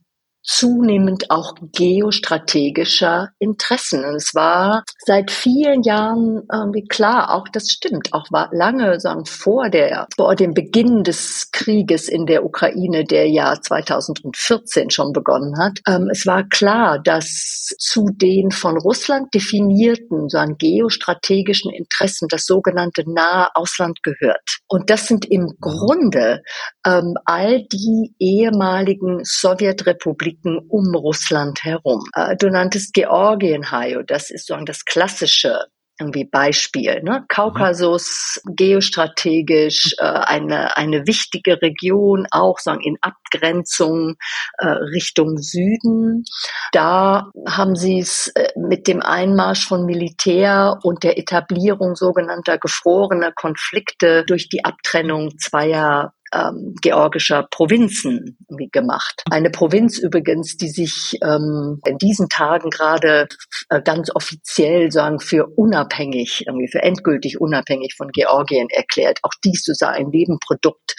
zunehmend 0.42 1.30
auch 1.30 1.54
geostrategischer 1.72 3.30
Interessen. 3.38 4.04
Und 4.04 4.16
es 4.16 4.34
war 4.34 4.84
seit 5.04 5.30
vielen 5.30 5.82
Jahren 5.82 6.42
irgendwie 6.52 6.84
klar, 6.84 7.34
auch 7.34 7.48
das 7.52 7.68
stimmt, 7.70 8.12
auch 8.12 8.26
war 8.30 8.48
lange 8.52 9.00
sagen, 9.00 9.24
vor 9.24 9.68
der, 9.70 10.06
vor 10.16 10.34
dem 10.34 10.54
Beginn 10.54 11.04
des 11.04 11.50
Krieges 11.52 12.08
in 12.08 12.26
der 12.26 12.44
Ukraine, 12.44 13.04
der 13.04 13.28
ja 13.28 13.60
2014 13.60 14.90
schon 14.90 15.12
begonnen 15.12 15.58
hat. 15.58 15.78
Ähm, 15.88 16.08
es 16.10 16.26
war 16.26 16.48
klar, 16.48 16.98
dass 16.98 17.74
zu 17.78 18.08
den 18.12 18.50
von 18.50 18.76
Russland 18.76 19.32
definierten 19.34 20.28
sagen, 20.28 20.56
geostrategischen 20.58 21.72
Interessen 21.72 22.28
das 22.28 22.44
sogenannte 22.44 23.04
nahe 23.06 23.48
Ausland 23.54 24.02
gehört. 24.02 24.58
Und 24.68 24.90
das 24.90 25.06
sind 25.06 25.24
im 25.24 25.56
Grunde 25.60 26.42
ähm, 26.86 27.14
all 27.24 27.64
die 27.64 28.14
ehemaligen 28.18 29.20
Sowjetrepubliken, 29.24 30.31
Konflikten 30.32 30.58
um 30.68 30.94
Russland 30.94 31.62
herum. 31.62 32.04
Äh, 32.14 32.36
du 32.36 32.50
nanntest 32.50 32.94
Georgien, 32.94 33.70
Hajo, 33.70 34.02
das 34.02 34.30
ist 34.30 34.46
so 34.46 34.56
das 34.64 34.84
klassische 34.84 35.66
irgendwie 36.00 36.24
Beispiel. 36.24 37.02
Ne? 37.02 37.24
Kaukasus 37.28 38.40
mhm. 38.44 38.56
geostrategisch 38.56 39.94
äh, 39.98 40.04
eine 40.04 40.76
eine 40.76 41.06
wichtige 41.06 41.60
Region, 41.60 42.26
auch 42.30 42.58
sagen 42.58 42.80
in 42.82 42.96
Abgrenzung 43.02 44.14
äh, 44.58 44.66
Richtung 44.66 45.36
Süden. 45.36 46.24
Da 46.72 47.30
haben 47.46 47.76
sie 47.76 48.00
es 48.00 48.28
äh, 48.34 48.48
mit 48.56 48.88
dem 48.88 49.02
Einmarsch 49.02 49.68
von 49.68 49.84
Militär 49.84 50.78
und 50.82 51.04
der 51.04 51.18
Etablierung 51.18 51.94
sogenannter 51.94 52.58
gefrorener 52.58 53.30
Konflikte 53.30 54.24
durch 54.24 54.48
die 54.48 54.64
Abtrennung 54.64 55.38
zweier 55.38 56.14
ähm, 56.32 56.74
georgischer 56.80 57.46
Provinzen 57.50 58.38
gemacht. 58.72 59.22
Eine 59.30 59.50
Provinz 59.50 59.98
übrigens, 59.98 60.56
die 60.56 60.68
sich 60.68 61.18
ähm, 61.22 61.80
in 61.86 61.98
diesen 61.98 62.28
Tagen 62.28 62.70
gerade 62.70 63.28
äh, 63.68 63.82
ganz 63.82 64.10
offiziell 64.14 64.90
sagen 64.90 65.20
für 65.20 65.46
unabhängig, 65.56 66.44
irgendwie 66.46 66.68
für 66.68 66.82
endgültig 66.82 67.40
unabhängig 67.40 67.94
von 67.96 68.08
Georgien 68.12 68.68
erklärt. 68.70 69.18
Auch 69.22 69.32
dies 69.44 69.68
ist 69.68 69.82
ein 69.82 70.08
Nebenprodukt 70.08 70.94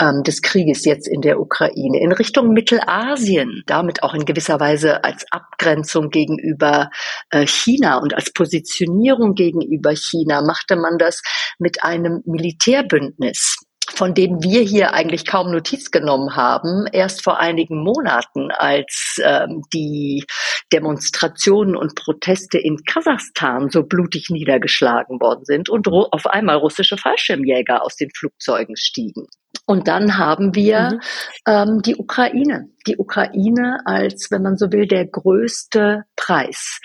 ähm, 0.00 0.22
des 0.22 0.42
Krieges 0.42 0.84
jetzt 0.84 1.08
in 1.08 1.20
der 1.20 1.40
Ukraine 1.40 2.00
in 2.00 2.12
Richtung 2.12 2.52
Mittelasien, 2.52 3.62
damit 3.66 4.02
auch 4.02 4.14
in 4.14 4.24
gewisser 4.24 4.60
Weise 4.60 5.04
als 5.04 5.24
Abgrenzung 5.30 6.10
gegenüber 6.10 6.90
äh, 7.30 7.46
China 7.46 7.98
und 7.98 8.14
als 8.14 8.32
Positionierung 8.32 9.34
gegenüber 9.34 9.94
China 9.94 10.42
machte 10.42 10.76
man 10.76 10.98
das 10.98 11.22
mit 11.58 11.82
einem 11.82 12.22
Militärbündnis 12.26 13.56
von 13.94 14.14
dem 14.14 14.42
wir 14.42 14.62
hier 14.62 14.92
eigentlich 14.94 15.26
kaum 15.26 15.50
Notiz 15.50 15.90
genommen 15.90 16.36
haben, 16.36 16.86
erst 16.92 17.22
vor 17.22 17.38
einigen 17.38 17.82
Monaten, 17.82 18.50
als 18.50 19.16
ähm, 19.22 19.62
die 19.72 20.24
Demonstrationen 20.72 21.76
und 21.76 21.94
Proteste 21.94 22.58
in 22.58 22.78
Kasachstan 22.84 23.70
so 23.70 23.82
blutig 23.84 24.28
niedergeschlagen 24.30 25.20
worden 25.20 25.44
sind 25.44 25.68
und 25.68 25.86
auf 25.88 26.26
einmal 26.26 26.56
russische 26.56 26.96
Fallschirmjäger 26.96 27.82
aus 27.82 27.96
den 27.96 28.10
Flugzeugen 28.10 28.76
stiegen. 28.76 29.26
Und 29.66 29.88
dann 29.88 30.16
haben 30.16 30.54
wir 30.54 30.90
mhm. 30.92 31.00
ähm, 31.46 31.82
die 31.82 31.96
Ukraine. 31.96 32.68
Die 32.86 32.96
Ukraine 32.98 33.78
als, 33.84 34.28
wenn 34.30 34.42
man 34.42 34.56
so 34.56 34.70
will, 34.70 34.86
der 34.86 35.06
größte 35.06 36.02
Preis. 36.14 36.80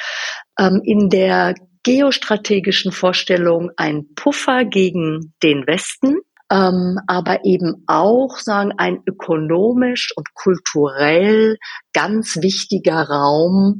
Ähm, 0.59 0.81
in 0.83 1.09
der 1.09 1.53
geostrategischen 1.83 2.91
Vorstellung 2.91 3.71
ein 3.77 4.13
Puffer 4.15 4.65
gegen 4.65 5.33
den 5.43 5.65
Westen, 5.65 6.17
ähm, 6.51 6.99
aber 7.07 7.45
eben 7.45 7.83
auch 7.87 8.37
sagen 8.37 8.73
ein 8.77 8.99
ökonomisch 9.07 10.09
und 10.17 10.33
kulturell 10.33 11.57
ganz 11.93 12.37
wichtiger 12.41 13.03
Raum 13.09 13.79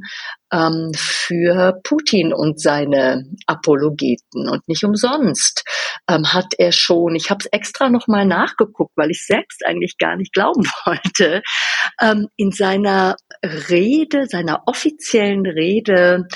ähm, 0.52 0.90
für 0.94 1.80
Putin 1.84 2.32
und 2.32 2.60
seine 2.60 3.24
Apologeten 3.46 4.48
und 4.48 4.66
nicht 4.68 4.84
umsonst 4.84 5.64
ähm, 6.08 6.32
hat 6.32 6.54
er 6.56 6.72
schon. 6.72 7.14
Ich 7.14 7.30
habe 7.30 7.40
es 7.40 7.46
extra 7.52 7.90
noch 7.90 8.08
mal 8.08 8.24
nachgeguckt, 8.24 8.92
weil 8.96 9.10
ich 9.10 9.26
selbst 9.26 9.64
eigentlich 9.66 9.98
gar 9.98 10.16
nicht 10.16 10.32
glauben 10.32 10.64
wollte. 10.86 11.42
Ähm, 12.00 12.28
in 12.36 12.52
seiner 12.52 13.16
Rede, 13.44 14.26
seiner 14.26 14.62
offiziellen 14.66 15.46
Rede 15.46 16.26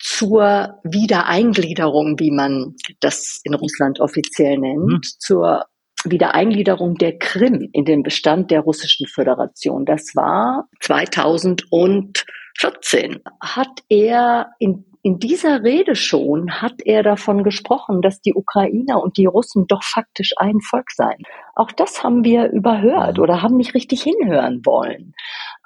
zur 0.00 0.80
Wiedereingliederung, 0.84 2.18
wie 2.18 2.30
man 2.30 2.74
das 3.00 3.40
in 3.44 3.54
Russland 3.54 4.00
offiziell 4.00 4.58
nennt, 4.58 4.86
mhm. 4.86 5.00
zur 5.18 5.64
Wiedereingliederung 6.10 6.96
der 6.96 7.18
Krim 7.18 7.68
in 7.72 7.84
den 7.84 8.02
Bestand 8.02 8.50
der 8.50 8.60
Russischen 8.60 9.06
Föderation. 9.06 9.84
Das 9.84 10.12
war 10.14 10.68
2014. 10.80 13.20
Hat 13.40 13.82
er 13.88 14.50
in 14.58 14.86
in 15.06 15.20
dieser 15.20 15.62
Rede 15.62 15.94
schon 15.94 16.60
hat 16.60 16.82
er 16.84 17.04
davon 17.04 17.44
gesprochen, 17.44 18.02
dass 18.02 18.20
die 18.20 18.34
Ukrainer 18.34 19.00
und 19.00 19.18
die 19.18 19.26
Russen 19.26 19.68
doch 19.68 19.84
faktisch 19.84 20.32
ein 20.36 20.60
Volk 20.60 20.90
seien. 20.90 21.22
Auch 21.54 21.70
das 21.70 22.02
haben 22.02 22.24
wir 22.24 22.50
überhört 22.50 23.20
oder 23.20 23.40
haben 23.40 23.56
nicht 23.56 23.74
richtig 23.74 24.02
hinhören 24.02 24.66
wollen 24.66 25.14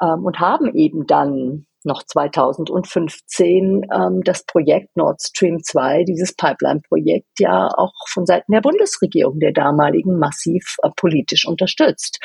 ähm, 0.02 0.26
und 0.26 0.40
haben 0.40 0.74
eben 0.74 1.06
dann 1.06 1.64
noch 1.84 2.02
2015 2.02 3.82
ähm, 3.92 4.22
das 4.24 4.44
Projekt 4.44 4.96
Nord 4.96 5.20
Stream 5.20 5.62
2, 5.62 6.04
dieses 6.04 6.34
Pipeline-Projekt, 6.34 7.28
ja 7.38 7.68
auch 7.76 7.92
von 8.08 8.26
Seiten 8.26 8.52
der 8.52 8.60
Bundesregierung 8.60 9.38
der 9.40 9.52
damaligen 9.52 10.18
massiv 10.18 10.76
äh, 10.82 10.90
politisch 10.96 11.46
unterstützt. 11.46 12.18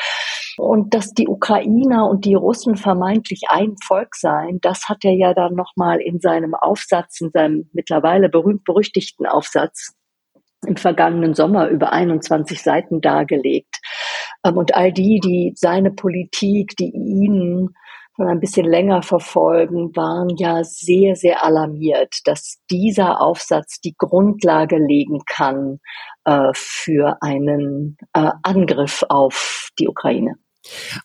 Und 0.58 0.94
dass 0.94 1.12
die 1.12 1.28
Ukrainer 1.28 2.10
und 2.10 2.26
die 2.26 2.36
Russen 2.36 2.76
vermeintlich 2.76 3.44
ein 3.50 3.76
Volk 3.84 4.16
seien, 4.16 4.60
das 4.62 4.88
hat 4.88 5.04
er 5.04 5.14
ja 5.14 5.34
dann 5.34 5.54
nochmal 5.54 6.00
in 6.00 6.20
seinem 6.20 6.54
Aufsatz, 6.56 7.20
in 7.22 7.32
seinem 7.32 7.70
mittlerweile 7.74 8.30
berühmt-berüchtigten 8.30 9.26
Aufsatz 9.26 9.94
im 10.66 10.78
vergangenen 10.78 11.34
Sommer 11.34 11.68
über 11.68 11.92
21 11.92 12.62
Seiten 12.62 13.02
dargelegt. 13.02 13.80
Ähm, 14.46 14.58
und 14.58 14.76
all 14.76 14.92
die, 14.92 15.20
die 15.20 15.54
seine 15.56 15.92
Politik, 15.92 16.76
die 16.78 16.92
ihn 16.92 17.70
schon 18.16 18.28
ein 18.28 18.40
bisschen 18.40 18.66
länger 18.66 19.02
verfolgen, 19.02 19.96
waren 19.96 20.30
ja 20.38 20.64
sehr, 20.64 21.16
sehr 21.16 21.44
alarmiert, 21.44 22.14
dass 22.26 22.62
dieser 22.72 23.22
Aufsatz 23.22 23.80
die 23.82 23.96
Grundlage 23.98 24.78
legen 24.78 25.20
kann 25.26 25.80
äh, 26.24 26.52
für 26.54 27.18
einen 27.22 27.98
äh, 28.14 28.32
Angriff 28.44 29.04
auf 29.10 29.70
die 29.80 29.88
Ukraine. 29.88 30.36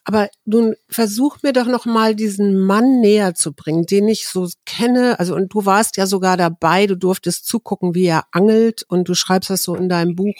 Aber 0.03 0.29
nun 0.45 0.75
versuch 0.89 1.37
mir 1.43 1.53
doch 1.53 1.67
noch 1.67 1.85
mal 1.85 2.15
diesen 2.15 2.59
Mann 2.59 2.99
näher 2.99 3.35
zu 3.35 3.53
bringen, 3.53 3.85
den 3.85 4.07
ich 4.07 4.27
so 4.27 4.47
kenne. 4.65 5.19
Also 5.19 5.35
und 5.35 5.53
du 5.53 5.65
warst 5.65 5.97
ja 5.97 6.07
sogar 6.07 6.37
dabei, 6.37 6.87
du 6.87 6.95
durftest 6.95 7.45
zugucken, 7.45 7.95
wie 7.95 8.05
er 8.05 8.25
angelt 8.31 8.83
und 8.87 9.07
du 9.07 9.13
schreibst 9.13 9.49
das 9.49 9.63
so 9.63 9.75
in 9.75 9.89
deinem 9.89 10.15
Buch, 10.15 10.35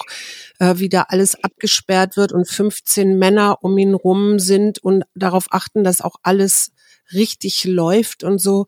äh, 0.60 0.76
wie 0.78 0.90
da 0.90 1.04
alles 1.10 1.42
abgesperrt 1.44 2.18
wird 2.18 2.32
und 2.32 2.48
15 2.48 3.18
Männer 3.18 3.58
um 3.62 3.78
ihn 3.78 3.94
rum 3.94 4.40
sind 4.40 4.80
und 4.80 5.04
darauf 5.16 5.48
achten, 5.52 5.84
dass 5.84 6.02
auch 6.02 6.16
alles 6.24 6.72
richtig 7.14 7.66
läuft 7.66 8.24
und 8.24 8.40
so. 8.40 8.68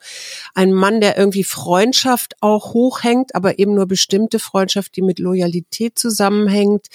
Ein 0.53 0.73
Mann, 0.73 1.01
der 1.01 1.17
irgendwie 1.17 1.43
Freundschaft 1.43 2.35
auch 2.41 2.73
hochhängt, 2.73 3.35
aber 3.35 3.59
eben 3.59 3.73
nur 3.73 3.87
bestimmte 3.87 4.39
Freundschaft, 4.39 4.95
die 4.95 5.01
mit 5.01 5.19
Loyalität 5.19 5.97
zusammenhängt, 5.97 6.87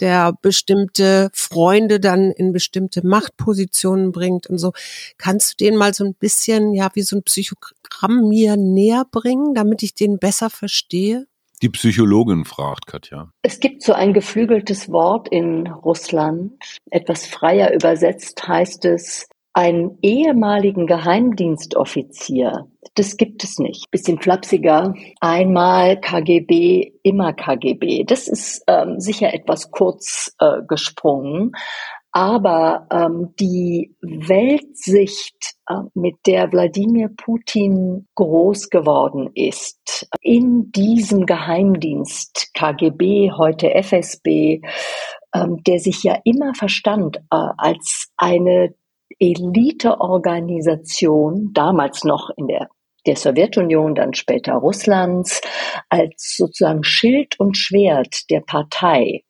der 0.00 0.32
bestimmte 0.40 1.30
Freunde 1.32 2.00
dann 2.00 2.30
in 2.30 2.52
bestimmte 2.52 3.06
Machtpositionen 3.06 4.12
bringt 4.12 4.46
und 4.46 4.58
so. 4.58 4.72
Kannst 5.18 5.60
du 5.60 5.64
den 5.64 5.76
mal 5.76 5.94
so 5.94 6.04
ein 6.04 6.14
bisschen, 6.14 6.74
ja, 6.74 6.90
wie 6.94 7.02
so 7.02 7.16
ein 7.16 7.22
Psychogramm 7.22 8.28
mir 8.28 8.56
näher 8.56 9.04
bringen, 9.10 9.54
damit 9.54 9.82
ich 9.82 9.94
den 9.94 10.18
besser 10.18 10.50
verstehe? 10.50 11.26
Die 11.62 11.70
Psychologin 11.70 12.44
fragt, 12.44 12.86
Katja. 12.86 13.30
Es 13.40 13.60
gibt 13.60 13.82
so 13.82 13.94
ein 13.94 14.12
geflügeltes 14.12 14.90
Wort 14.90 15.28
in 15.28 15.66
Russland. 15.66 16.52
Etwas 16.90 17.24
freier 17.24 17.72
übersetzt 17.72 18.46
heißt 18.46 18.84
es 18.84 19.26
einen 19.56 19.96
ehemaligen 20.02 20.86
Geheimdienstoffizier, 20.86 22.68
das 22.94 23.16
gibt 23.16 23.42
es 23.42 23.58
nicht. 23.58 23.90
Bisschen 23.90 24.20
flapsiger. 24.20 24.92
Einmal 25.20 25.98
KGB, 25.98 26.92
immer 27.02 27.32
KGB. 27.32 28.04
Das 28.04 28.28
ist 28.28 28.62
ähm, 28.66 29.00
sicher 29.00 29.32
etwas 29.32 29.70
kurz 29.70 30.34
äh, 30.40 30.60
gesprungen. 30.68 31.52
Aber 32.12 32.86
ähm, 32.90 33.34
die 33.40 33.96
Weltsicht, 34.02 35.54
äh, 35.70 35.74
mit 35.94 36.16
der 36.26 36.52
Wladimir 36.52 37.08
Putin 37.16 38.08
groß 38.14 38.68
geworden 38.68 39.30
ist, 39.34 40.06
in 40.20 40.70
diesem 40.70 41.24
Geheimdienst 41.24 42.50
KGB, 42.52 43.32
heute 43.32 43.74
FSB, 43.74 44.60
ähm, 45.34 45.62
der 45.64 45.78
sich 45.78 46.02
ja 46.02 46.18
immer 46.24 46.54
verstand 46.54 47.16
äh, 47.30 47.48
als 47.56 48.08
eine 48.18 48.74
Eliteorganisation, 49.18 51.52
damals 51.52 52.04
noch 52.04 52.30
in 52.36 52.48
der 52.48 52.68
der 53.06 53.16
Sowjetunion, 53.16 53.94
dann 53.94 54.14
später 54.14 54.54
Russlands, 54.54 55.40
als 55.88 56.34
sozusagen 56.36 56.82
Schild 56.82 57.38
und 57.38 57.56
Schwert 57.56 58.28
der 58.30 58.40
Partei, 58.40 59.24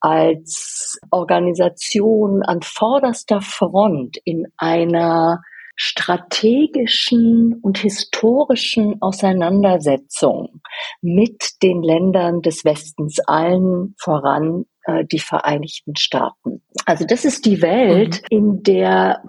als 0.00 0.98
Organisation 1.10 2.42
an 2.42 2.60
vorderster 2.62 3.40
Front 3.40 4.18
in 4.24 4.46
einer 4.56 5.40
strategischen 5.76 7.58
und 7.62 7.78
historischen 7.78 9.02
Auseinandersetzung 9.02 10.60
mit 11.02 11.62
den 11.62 11.82
Ländern 11.82 12.42
des 12.42 12.64
Westens, 12.64 13.18
allen 13.26 13.94
voran 13.98 14.66
äh, 14.86 15.04
die 15.04 15.18
Vereinigten 15.18 15.96
Staaten. 15.96 16.62
Also 16.86 17.04
das 17.06 17.24
ist 17.24 17.46
die 17.46 17.62
Welt, 17.62 18.22
mhm. 18.22 18.38
in 18.38 18.62
der 18.62 19.22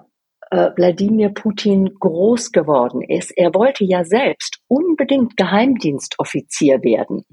äh, 0.50 0.70
Wladimir 0.76 1.30
Putin 1.30 1.90
groß 1.98 2.52
geworden 2.52 3.02
ist. 3.02 3.32
Er 3.36 3.54
wollte 3.54 3.84
ja 3.84 4.04
selbst 4.04 4.60
unbedingt 4.68 5.36
Geheimdienstoffizier 5.36 6.82
werden 6.82 7.24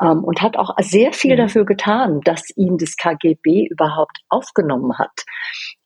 ähm, 0.00 0.24
und 0.24 0.42
hat 0.42 0.56
auch 0.56 0.70
sehr 0.80 1.12
viel 1.12 1.34
mhm. 1.34 1.38
dafür 1.38 1.64
getan, 1.64 2.20
dass 2.24 2.44
ihn 2.56 2.78
das 2.78 2.96
KGB 2.96 3.68
überhaupt 3.70 4.18
aufgenommen 4.28 4.98
hat 4.98 5.24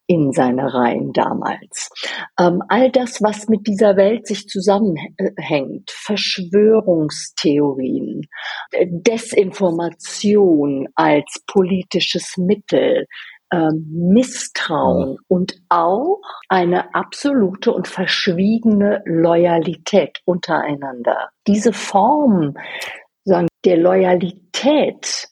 in 0.06 0.32
seine 0.32 0.72
Reihen 0.72 1.12
damals. 1.12 1.90
Ähm, 2.38 2.62
all 2.68 2.90
das, 2.90 3.20
was 3.22 3.48
mit 3.48 3.66
dieser 3.66 3.96
Welt 3.96 4.26
sich 4.26 4.48
zusammenhängt, 4.48 5.90
Verschwörungstheorien, 5.90 8.22
Desinformation 8.72 10.88
als 10.94 11.42
politisches 11.46 12.36
Mittel, 12.36 13.06
ähm, 13.52 13.86
Misstrauen 13.90 15.18
und 15.28 15.54
auch 15.68 16.20
eine 16.48 16.94
absolute 16.94 17.72
und 17.72 17.88
verschwiegene 17.88 19.02
Loyalität 19.04 20.20
untereinander. 20.24 21.30
Diese 21.46 21.72
Form 21.72 22.54
sagen, 23.24 23.48
der 23.64 23.76
Loyalität 23.76 25.28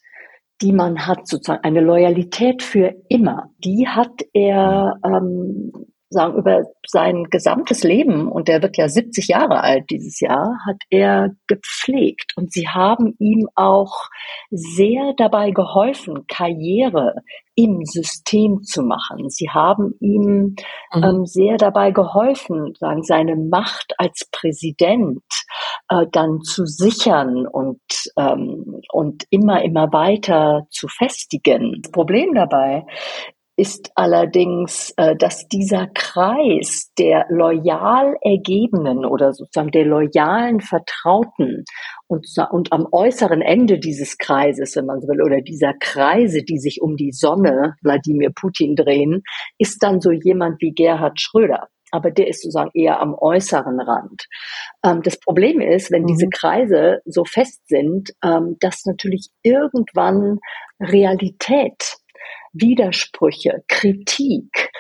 die 0.65 0.73
man 0.73 1.07
hat, 1.07 1.29
sozusagen 1.29 1.63
eine 1.63 1.81
Loyalität 1.81 2.63
für 2.63 2.95
immer, 3.09 3.51
die 3.59 3.87
hat 3.87 4.23
er 4.33 4.99
ähm, 5.05 5.73
sagen, 6.15 6.39
über 6.39 6.63
sein 6.87 7.25
gesamtes 7.25 7.85
Leben, 7.85 8.29
und 8.29 8.49
er 8.49 8.63
wird 8.63 8.79
ja 8.79 8.89
70 8.89 9.29
Jahre 9.29 9.61
alt 9.61 9.91
dieses 9.91 10.21
Jahr, 10.21 10.59
hat 10.67 10.81
er 10.89 11.31
gepflegt. 11.47 12.33
Und 12.37 12.53
sie 12.53 12.69
haben 12.69 13.15
ihm 13.19 13.49
auch 13.55 14.09
sehr 14.51 15.13
dabei 15.17 15.51
geholfen, 15.51 16.27
Karriere 16.27 17.15
im 17.57 17.85
System 17.85 18.63
zu 18.63 18.83
machen. 18.83 19.29
Sie 19.29 19.49
haben 19.51 19.95
ihm 20.01 20.57
mhm. 20.93 21.05
ähm, 21.05 21.27
sehr 21.27 21.57
dabei 21.57 21.91
geholfen, 21.91 22.75
sagen, 22.79 23.03
seine 23.03 23.37
Macht 23.37 23.95
als 23.99 24.29
Präsident 24.33 25.23
äh, 25.89 26.07
dann 26.11 26.41
zu 26.43 26.67
sichern 26.67 27.47
und, 27.47 27.81
ähm, 28.17 28.81
und 28.93 29.25
immer, 29.31 29.63
immer 29.63 29.93
weiter 29.93 30.67
zu 30.71 30.89
festigen. 30.89 31.81
Das 31.83 31.93
Problem 31.93 32.35
dabei 32.35 32.85
ist 33.57 33.93
allerdings, 33.95 34.93
äh, 34.97 35.15
dass 35.17 35.47
dieser 35.49 35.87
Kreis 35.95 36.93
der 36.99 37.27
loyal 37.29 38.17
Ergebenen 38.21 39.05
oder 39.05 39.33
sozusagen 39.33 39.71
der 39.71 39.85
loyalen 39.85 40.61
Vertrauten 40.61 41.65
und, 42.09 42.27
und 42.51 42.73
am 42.73 42.87
äußeren 42.91 43.43
Ende 43.43 43.79
dieses 43.79 44.19
Kreises, 44.19 44.75
wenn 44.77 44.87
man 44.87 45.01
so 45.01 45.09
will, 45.09 45.23
oder 45.23 45.41
dieser 45.41 45.73
Kreise, 45.79 46.43
die 46.43 46.59
sich 46.59 46.83
um 46.83 46.97
die 46.97 47.13
Sonne 47.13 47.75
Wladimir 47.83 48.31
Putin 48.35 48.75
drehen, 48.75 49.23
ist 49.59 49.83
dann 49.83 50.01
so 50.01 50.11
jemand 50.11 50.61
wie 50.61 50.73
Gerhard 50.73 51.21
Schröder. 51.21 51.69
Aber 51.93 52.11
der 52.11 52.27
ist 52.27 52.43
sozusagen 52.43 52.73
eher 52.75 53.01
am 53.01 53.15
äußeren 53.15 53.81
Rand. 53.81 54.27
Ähm, 54.85 55.03
das 55.03 55.21
Problem 55.21 55.61
ist, 55.61 55.93
wenn 55.93 56.03
mhm. 56.03 56.09
diese 56.09 56.29
Kreise 56.29 56.99
so 57.05 57.25
fest 57.25 57.61
sind, 57.69 58.11
ähm, 58.25 58.57
dass 58.59 58.85
natürlich 58.85 59.29
irgendwann 59.45 60.41
Realität 60.81 61.99
Widersprüche, 62.55 63.65
Kritik, 63.69 64.71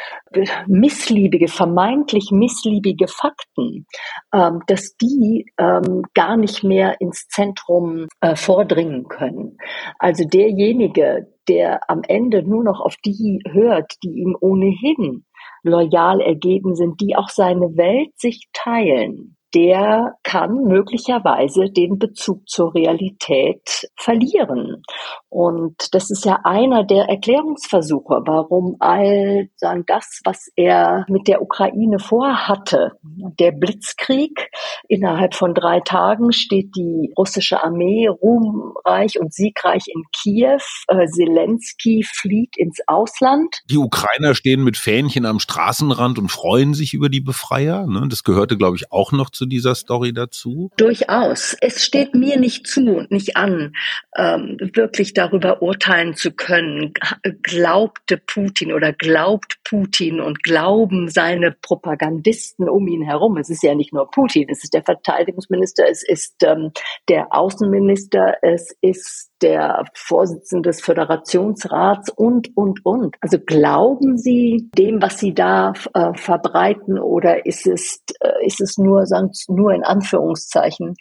missliebige, 0.67 1.49
vermeintlich 1.49 2.31
missliebige 2.31 3.09
Fakten, 3.09 3.87
ähm, 4.33 4.61
dass 4.67 4.97
die 4.97 5.47
ähm, 5.59 6.03
gar 6.15 6.37
nicht 6.37 6.65
mehr 6.65 7.01
ins 7.01 7.27
Zentrum 7.29 8.07
äh, 8.21 8.37
vordringen 8.37 9.09
können. 9.09 9.59
Also 9.99 10.25
derjenige, 10.25 11.29
der 11.49 11.81
am 11.91 12.03
Ende 12.07 12.43
nur 12.43 12.65
noch 12.65 12.81
auf 12.81 12.97
die 13.05 13.41
hört, 13.51 13.93
die 14.03 14.21
ihm 14.23 14.37
ohnehin 14.41 15.25
loyal 15.63 16.21
ergeben 16.21 16.75
sind, 16.75 17.01
die 17.01 17.17
auch 17.17 17.29
seine 17.29 17.77
Welt 17.77 18.11
sich 18.17 18.49
teilen, 18.53 19.37
der 19.55 20.17
kann 20.23 20.65
möglicherweise 20.65 21.71
den 21.71 21.99
Bezug 21.99 22.49
zur 22.49 22.75
Realität 22.75 23.89
verlieren. 23.97 24.83
Und 25.29 25.95
das 25.95 26.11
ist 26.11 26.25
ja 26.25 26.41
einer 26.45 26.85
der 26.85 27.09
Erklärungsversuche, 27.09 28.23
warum 28.25 28.77
all 28.79 29.49
sagen, 29.57 29.85
das, 29.87 30.21
was 30.25 30.49
er 30.57 31.05
mit 31.09 31.27
der 31.29 31.43
Ukraine 31.43 31.99
vorhatte, 31.99 32.93
der 33.03 33.53
Blitzkrieg, 33.53 34.51
innerhalb 34.89 35.35
von 35.35 35.55
drei 35.55 35.81
Tagen 35.81 36.33
steht 36.33 36.77
die 36.77 37.13
russische 37.19 37.63
Armee 37.63 38.07
ruhmreich 38.09 39.19
und 39.19 39.33
siegreich 39.33 39.85
in 39.89 40.03
Kiew. 40.13 40.63
Äh, 40.89 41.07
Zelensky 41.07 42.05
flieht 42.05 42.57
ins 42.57 42.79
Ausland. 42.87 43.63
Die 43.71 43.79
Ukrainer 43.79 44.35
stehen 44.35 44.63
mit 44.63 44.77
Fähnchen 44.77 45.27
am 45.27 45.41
Straßenrand 45.41 46.19
und 46.19 46.31
freuen 46.31 46.75
sich 46.75 46.95
über 46.95 47.09
die 47.09 47.21
Befreier. 47.21 47.87
Ne? 47.87 48.07
Das 48.09 48.25
gehörte, 48.25 48.57
glaube 48.57 48.77
ich, 48.77 48.93
auch 48.93 49.13
noch 49.13 49.31
zu 49.31 49.44
zu 49.45 49.49
dieser 49.49 49.75
Story 49.75 50.13
dazu? 50.13 50.71
Durchaus. 50.77 51.55
Es 51.61 51.85
steht 51.85 52.15
mir 52.15 52.39
nicht 52.39 52.67
zu 52.67 52.81
und 52.97 53.11
nicht 53.11 53.37
an, 53.37 53.75
ähm, 54.17 54.57
wirklich 54.73 55.13
darüber 55.13 55.61
urteilen 55.61 56.15
zu 56.15 56.33
können. 56.33 56.95
Glaubte 57.43 58.17
Putin 58.17 58.73
oder 58.73 58.93
glaubt 58.93 59.59
Putin 59.65 60.21
und 60.21 60.43
glauben 60.43 61.09
seine 61.09 61.53
Propagandisten 61.53 62.69
um 62.69 62.89
ihn 62.89 63.03
herum. 63.03 63.37
Es 63.37 63.51
ist 63.51 63.63
ja 63.63 63.75
nicht 63.75 63.93
nur 63.93 64.11
Putin, 64.11 64.49
es 64.49 64.65
ist 64.65 64.73
der 64.73 64.83
Verteidigungsminister, 64.83 65.85
es 65.91 66.03
ist 66.03 66.43
ähm, 66.43 66.71
der 67.09 67.27
Außenminister, 67.31 68.37
es 68.43 68.75
ist 68.81 69.31
der 69.45 69.85
Vorsitzende 69.93 70.71
des 70.71 70.81
Föderationsrats 70.81 72.09
und, 72.09 72.57
und, 72.57 72.81
und. 72.85 73.17
Also 73.21 73.39
glauben 73.39 74.17
Sie 74.17 74.71
dem, 74.77 75.03
was 75.03 75.19
Sie 75.19 75.35
da 75.35 75.75
äh, 75.93 76.15
verbreiten 76.15 76.99
oder 76.99 77.45
ist 77.45 77.67
es, 77.67 78.03
äh, 78.21 78.47
ist 78.47 78.63
es 78.63 78.79
nur, 78.79 79.05
sagen, 79.05 79.31
nur 79.49 79.73
in 79.73 79.85
Anführungszeichen, 79.85 80.95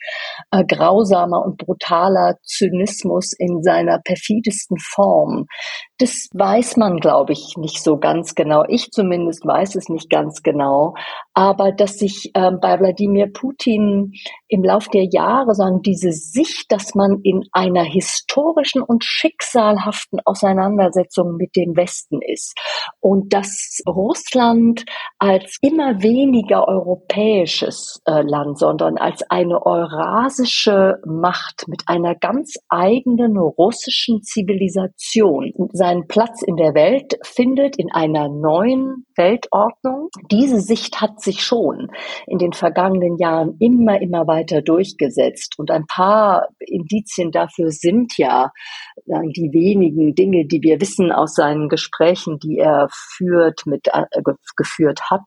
äh, 0.51 0.65
grausamer 0.65 1.43
und 1.45 1.57
brutaler 1.57 2.35
Zynismus 2.43 3.31
in 3.37 3.63
seiner 3.63 3.99
perfidesten 4.03 4.77
Form? 4.77 5.45
Das 6.03 6.27
weiß 6.33 6.75
man, 6.75 6.97
glaube 6.97 7.31
ich, 7.31 7.55
nicht 7.55 7.81
so 7.81 7.95
ganz 7.97 8.35
genau. 8.35 8.65
Ich 8.67 8.91
zumindest 8.91 9.45
weiß 9.45 9.75
es 9.75 9.87
nicht 9.87 10.09
ganz 10.09 10.43
genau. 10.43 10.95
Aber 11.33 11.71
dass 11.71 11.97
sich 11.97 12.31
äh, 12.33 12.51
bei 12.51 12.77
Wladimir 12.77 13.31
Putin 13.31 14.11
im 14.49 14.65
Lauf 14.65 14.89
der 14.89 15.05
Jahre 15.09 15.55
sagen, 15.55 15.81
diese 15.81 16.11
Sicht, 16.11 16.69
dass 16.73 16.93
man 16.93 17.21
in 17.23 17.45
einer 17.53 17.85
historischen 17.85 18.81
und 18.81 19.05
schicksalhaften 19.05 20.19
Auseinandersetzung 20.25 21.37
mit 21.37 21.55
dem 21.55 21.77
Westen 21.77 22.19
ist 22.21 22.59
und 22.99 23.31
dass 23.31 23.79
Russland 23.87 24.83
als 25.19 25.57
immer 25.61 26.03
weniger 26.03 26.67
europäisches 26.67 28.01
äh, 28.03 28.23
Land, 28.23 28.59
sondern 28.59 28.97
als 28.97 29.23
eine 29.29 29.65
eurasische 29.65 30.97
Macht 31.05 31.63
mit 31.67 31.83
einer 31.87 32.13
ganz 32.13 32.55
eigenen 32.67 33.37
russischen 33.37 34.21
Zivilisation 34.21 35.53
seinen 35.93 36.07
Platz 36.07 36.41
in 36.41 36.55
der 36.55 36.73
Welt 36.73 37.17
findet 37.23 37.77
in 37.77 37.91
einer 37.91 38.27
neuen 38.27 39.05
Weltordnung. 39.15 40.09
Diese 40.31 40.59
Sicht 40.59 41.01
hat 41.01 41.21
sich 41.21 41.43
schon 41.43 41.89
in 42.25 42.37
den 42.39 42.53
vergangenen 42.53 43.17
Jahren 43.17 43.57
immer, 43.59 44.01
immer 44.01 44.27
weiter 44.27 44.61
durchgesetzt. 44.61 45.55
Und 45.57 45.69
ein 45.69 45.85
paar 45.85 46.47
Indizien 46.59 47.31
dafür 47.31 47.69
sind 47.69 48.17
ja 48.17 48.51
die 49.05 49.51
wenigen 49.53 50.15
Dinge, 50.15 50.45
die 50.45 50.61
wir 50.61 50.81
wissen 50.81 51.11
aus 51.11 51.35
seinen 51.35 51.69
Gesprächen, 51.69 52.39
die 52.39 52.57
er 52.57 52.87
führt, 52.91 53.61
mit, 53.65 53.87
äh, 53.87 54.05
geführt 54.55 55.01
hat 55.11 55.25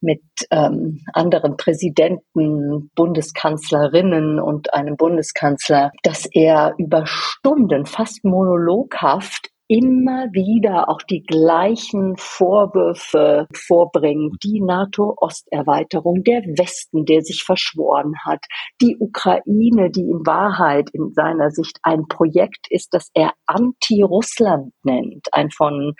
mit 0.00 0.22
ähm, 0.50 1.00
anderen 1.12 1.56
Präsidenten, 1.56 2.90
Bundeskanzlerinnen 2.94 4.40
und 4.40 4.72
einem 4.72 4.96
Bundeskanzler, 4.96 5.90
dass 6.02 6.26
er 6.32 6.74
über 6.78 7.04
Stunden 7.06 7.84
fast 7.86 8.24
monologhaft 8.24 9.49
immer 9.70 10.26
wieder 10.32 10.88
auch 10.88 11.00
die 11.02 11.22
gleichen 11.22 12.16
Vorwürfe 12.16 13.46
vorbringen. 13.54 14.32
Die 14.42 14.60
NATO-Osterweiterung, 14.60 16.24
der 16.24 16.42
Westen, 16.42 17.04
der 17.04 17.22
sich 17.22 17.44
verschworen 17.44 18.14
hat, 18.26 18.44
die 18.80 18.96
Ukraine, 18.98 19.90
die 19.90 20.00
in 20.10 20.26
Wahrheit 20.26 20.90
in 20.92 21.12
seiner 21.12 21.52
Sicht 21.52 21.78
ein 21.84 22.08
Projekt 22.08 22.66
ist, 22.68 22.88
das 22.90 23.10
er 23.14 23.32
Anti-Russland 23.46 24.72
nennt, 24.82 25.28
ein 25.30 25.52
von 25.52 25.94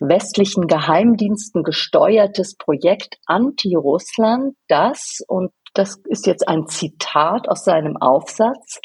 westlichen 0.00 0.66
Geheimdiensten 0.66 1.62
gesteuertes 1.62 2.56
Projekt 2.56 3.18
Anti-Russland, 3.26 4.56
das, 4.66 5.20
und 5.28 5.52
das 5.74 6.00
ist 6.06 6.26
jetzt 6.26 6.48
ein 6.48 6.66
Zitat 6.68 7.48
aus 7.48 7.64
seinem 7.64 7.96
Aufsatz, 7.96 8.80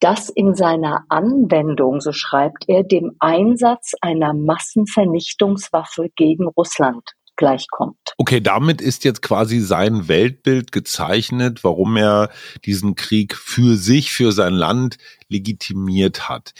das 0.00 0.28
in 0.28 0.54
seiner 0.54 1.04
Anwendung, 1.08 2.00
so 2.00 2.12
schreibt 2.12 2.64
er, 2.68 2.84
dem 2.84 3.16
Einsatz 3.18 3.92
einer 4.00 4.32
Massenvernichtungswaffe 4.32 6.08
gegen 6.16 6.46
Russland 6.46 7.02
gleichkommt. 7.36 7.98
Okay, 8.16 8.40
damit 8.40 8.80
ist 8.80 9.04
jetzt 9.04 9.22
quasi 9.22 9.60
sein 9.60 10.08
Weltbild 10.08 10.72
gezeichnet, 10.72 11.64
warum 11.64 11.96
er 11.96 12.30
diesen 12.64 12.94
Krieg 12.94 13.34
für 13.36 13.76
sich, 13.76 14.12
für 14.12 14.32
sein 14.32 14.54
Land 14.54 14.98
legitimiert 15.28 16.28
hat. 16.28 16.52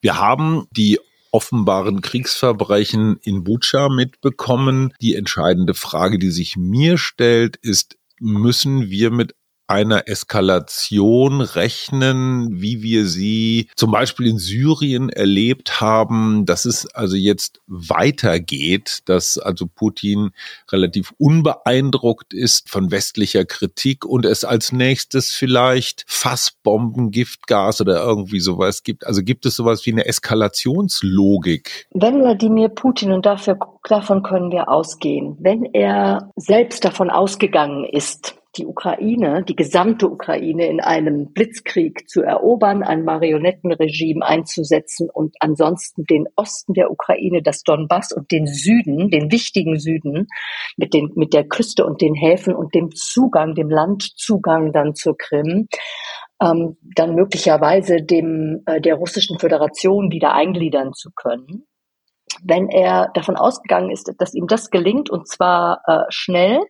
Wir 0.00 0.18
haben 0.18 0.66
die 0.70 0.98
offenbaren 1.30 2.02
Kriegsverbrechen 2.02 3.18
in 3.22 3.44
Bucha 3.44 3.88
mitbekommen. 3.88 4.92
Die 5.00 5.14
entscheidende 5.14 5.74
Frage, 5.74 6.18
die 6.18 6.30
sich 6.30 6.56
mir 6.56 6.98
stellt, 6.98 7.56
ist, 7.56 7.96
müssen 8.22 8.88
wir 8.88 9.10
mit 9.10 9.34
einer 9.72 10.06
Eskalation 10.06 11.40
rechnen, 11.40 12.60
wie 12.60 12.82
wir 12.82 13.06
sie 13.06 13.70
zum 13.74 13.90
Beispiel 13.90 14.26
in 14.26 14.36
Syrien 14.36 15.08
erlebt 15.08 15.80
haben, 15.80 16.44
dass 16.44 16.66
es 16.66 16.86
also 16.94 17.16
jetzt 17.16 17.62
weitergeht, 17.66 18.98
dass 19.06 19.38
also 19.38 19.66
Putin 19.66 20.32
relativ 20.70 21.14
unbeeindruckt 21.16 22.34
ist 22.34 22.68
von 22.68 22.90
westlicher 22.90 23.46
Kritik 23.46 24.04
und 24.04 24.26
es 24.26 24.44
als 24.44 24.72
nächstes 24.72 25.30
vielleicht 25.30 26.04
Fassbomben, 26.06 27.10
Giftgas 27.10 27.80
oder 27.80 28.04
irgendwie 28.04 28.40
sowas 28.40 28.82
gibt. 28.82 29.06
Also 29.06 29.22
gibt 29.22 29.46
es 29.46 29.56
sowas 29.56 29.86
wie 29.86 29.92
eine 29.92 30.04
Eskalationslogik? 30.04 31.86
Wenn 31.94 32.20
Wladimir 32.20 32.68
Putin, 32.68 33.10
und 33.12 33.24
dafür, 33.24 33.58
davon 33.88 34.22
können 34.22 34.52
wir 34.52 34.68
ausgehen, 34.68 35.38
wenn 35.40 35.64
er 35.64 36.30
selbst 36.36 36.84
davon 36.84 37.08
ausgegangen 37.08 37.84
ist, 37.84 38.34
die 38.56 38.66
Ukraine, 38.66 39.44
die 39.44 39.56
gesamte 39.56 40.08
Ukraine 40.08 40.66
in 40.66 40.80
einem 40.80 41.32
Blitzkrieg 41.32 42.08
zu 42.08 42.22
erobern, 42.22 42.82
ein 42.82 43.04
Marionettenregime 43.04 44.24
einzusetzen 44.24 45.08
und 45.10 45.34
ansonsten 45.40 46.04
den 46.04 46.26
Osten 46.36 46.74
der 46.74 46.90
Ukraine, 46.90 47.42
das 47.42 47.62
Donbass 47.62 48.12
und 48.12 48.30
den 48.30 48.46
Süden, 48.46 49.10
den 49.10 49.32
wichtigen 49.32 49.78
Süden 49.78 50.26
mit 50.76 50.92
den, 50.92 51.12
mit 51.14 51.32
der 51.32 51.44
Küste 51.44 51.86
und 51.86 52.02
den 52.02 52.14
Häfen 52.14 52.54
und 52.54 52.74
dem 52.74 52.90
Zugang, 52.94 53.54
dem 53.54 53.70
Landzugang 53.70 54.72
dann 54.72 54.94
zur 54.94 55.16
Krim, 55.16 55.68
ähm, 56.42 56.76
dann 56.94 57.14
möglicherweise 57.14 58.02
dem, 58.02 58.62
äh, 58.66 58.80
der 58.80 58.96
russischen 58.96 59.38
Föderation 59.38 60.10
wieder 60.10 60.34
eingliedern 60.34 60.92
zu 60.92 61.10
können. 61.14 61.66
Wenn 62.42 62.68
er 62.68 63.10
davon 63.14 63.36
ausgegangen 63.36 63.90
ist, 63.90 64.12
dass 64.18 64.34
ihm 64.34 64.46
das 64.46 64.70
gelingt 64.70 65.10
und 65.10 65.28
zwar 65.28 65.82
äh, 65.86 66.04
schnell, 66.08 66.60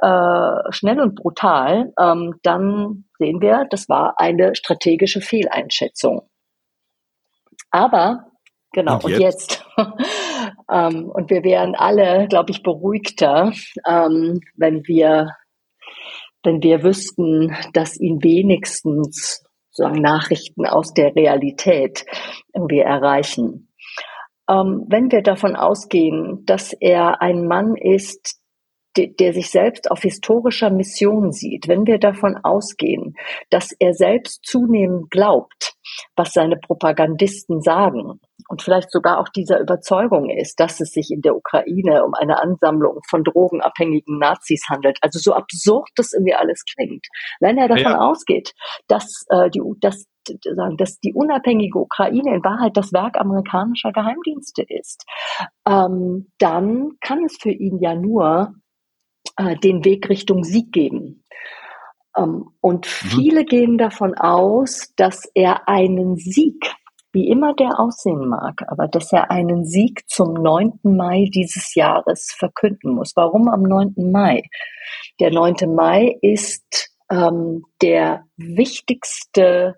äh, 0.00 0.72
schnell 0.72 1.00
und 1.00 1.14
brutal, 1.14 1.92
ähm, 1.98 2.34
dann 2.42 3.04
sehen 3.18 3.40
wir, 3.40 3.66
das 3.70 3.88
war 3.88 4.14
eine 4.18 4.54
strategische 4.54 5.20
Fehleinschätzung. 5.20 6.28
Aber 7.70 8.26
genau, 8.72 9.00
und 9.02 9.18
jetzt, 9.18 9.64
und, 9.76 9.94
jetzt 9.98 10.04
ähm, 10.72 11.10
und 11.10 11.30
wir 11.30 11.42
wären 11.42 11.74
alle, 11.74 12.28
glaube 12.28 12.50
ich, 12.50 12.62
beruhigter, 12.62 13.52
ähm, 13.86 14.40
wenn 14.56 14.86
wir 14.86 15.36
wenn 16.44 16.62
wir 16.62 16.82
wüssten, 16.82 17.56
dass 17.72 17.98
ihn 17.98 18.22
wenigstens 18.22 19.44
sozusagen 19.70 20.00
Nachrichten 20.00 20.66
aus 20.66 20.94
der 20.94 21.14
Realität 21.14 22.04
irgendwie 22.54 22.80
erreichen. 22.80 23.68
Ähm, 24.48 24.86
wenn 24.88 25.10
wir 25.12 25.22
davon 25.22 25.56
ausgehen, 25.56 26.44
dass 26.46 26.72
er 26.72 27.20
ein 27.20 27.46
Mann 27.46 27.74
ist, 27.76 28.37
der 29.06 29.32
sich 29.32 29.50
selbst 29.50 29.90
auf 29.90 30.00
historischer 30.00 30.70
Mission 30.70 31.32
sieht, 31.32 31.68
wenn 31.68 31.86
wir 31.86 31.98
davon 31.98 32.36
ausgehen, 32.42 33.14
dass 33.50 33.72
er 33.78 33.94
selbst 33.94 34.44
zunehmend 34.44 35.10
glaubt, 35.10 35.74
was 36.16 36.32
seine 36.32 36.56
Propagandisten 36.56 37.62
sagen 37.62 38.20
und 38.48 38.62
vielleicht 38.62 38.90
sogar 38.90 39.20
auch 39.20 39.28
dieser 39.28 39.60
Überzeugung 39.60 40.30
ist, 40.30 40.58
dass 40.60 40.80
es 40.80 40.90
sich 40.90 41.10
in 41.10 41.20
der 41.20 41.36
Ukraine 41.36 42.04
um 42.04 42.14
eine 42.14 42.40
Ansammlung 42.40 43.00
von 43.08 43.24
drogenabhängigen 43.24 44.18
Nazis 44.18 44.64
handelt. 44.68 44.98
Also 45.02 45.18
so 45.18 45.34
absurd 45.34 45.88
das 45.96 46.12
irgendwie 46.12 46.34
alles 46.34 46.64
klingt. 46.64 47.06
Wenn 47.40 47.58
er 47.58 47.68
davon 47.68 47.92
ja. 47.92 47.98
ausgeht, 47.98 48.52
dass, 48.88 49.24
äh, 49.28 49.50
die, 49.50 49.60
dass 49.80 50.06
dass 50.76 51.00
die 51.00 51.14
unabhängige 51.14 51.78
Ukraine 51.78 52.34
in 52.34 52.44
Wahrheit 52.44 52.76
das 52.76 52.92
Werk 52.92 53.18
amerikanischer 53.18 53.92
Geheimdienste 53.92 54.62
ist, 54.68 55.06
ähm, 55.66 56.30
dann 56.38 56.90
kann 57.00 57.24
es 57.24 57.38
für 57.40 57.50
ihn 57.50 57.78
ja 57.80 57.94
nur 57.94 58.52
äh, 59.38 59.56
den 59.56 59.84
Weg 59.84 60.08
Richtung 60.10 60.44
Sieg 60.44 60.72
geben. 60.72 61.24
Ähm, 62.16 62.50
und 62.60 62.86
mhm. 62.86 63.08
viele 63.08 63.42
mhm. 63.42 63.46
gehen 63.46 63.78
davon 63.78 64.14
aus, 64.14 64.92
dass 64.96 65.24
er 65.34 65.68
einen 65.68 66.16
Sieg, 66.16 66.74
wie 67.12 67.28
immer 67.28 67.54
der 67.54 67.80
aussehen 67.80 68.28
mag, 68.28 68.62
aber 68.68 68.86
dass 68.86 69.12
er 69.12 69.30
einen 69.30 69.64
Sieg 69.64 70.02
zum 70.08 70.34
9. 70.34 70.80
Mai 70.82 71.30
dieses 71.32 71.74
Jahres 71.74 72.34
verkünden 72.36 72.92
muss. 72.94 73.12
Warum 73.16 73.48
am 73.48 73.62
9. 73.62 73.94
Mai? 74.12 74.42
Der 75.20 75.30
9. 75.30 75.74
Mai 75.74 76.18
ist 76.20 76.90
ähm, 77.10 77.64
der 77.80 78.24
wichtigste 78.36 79.76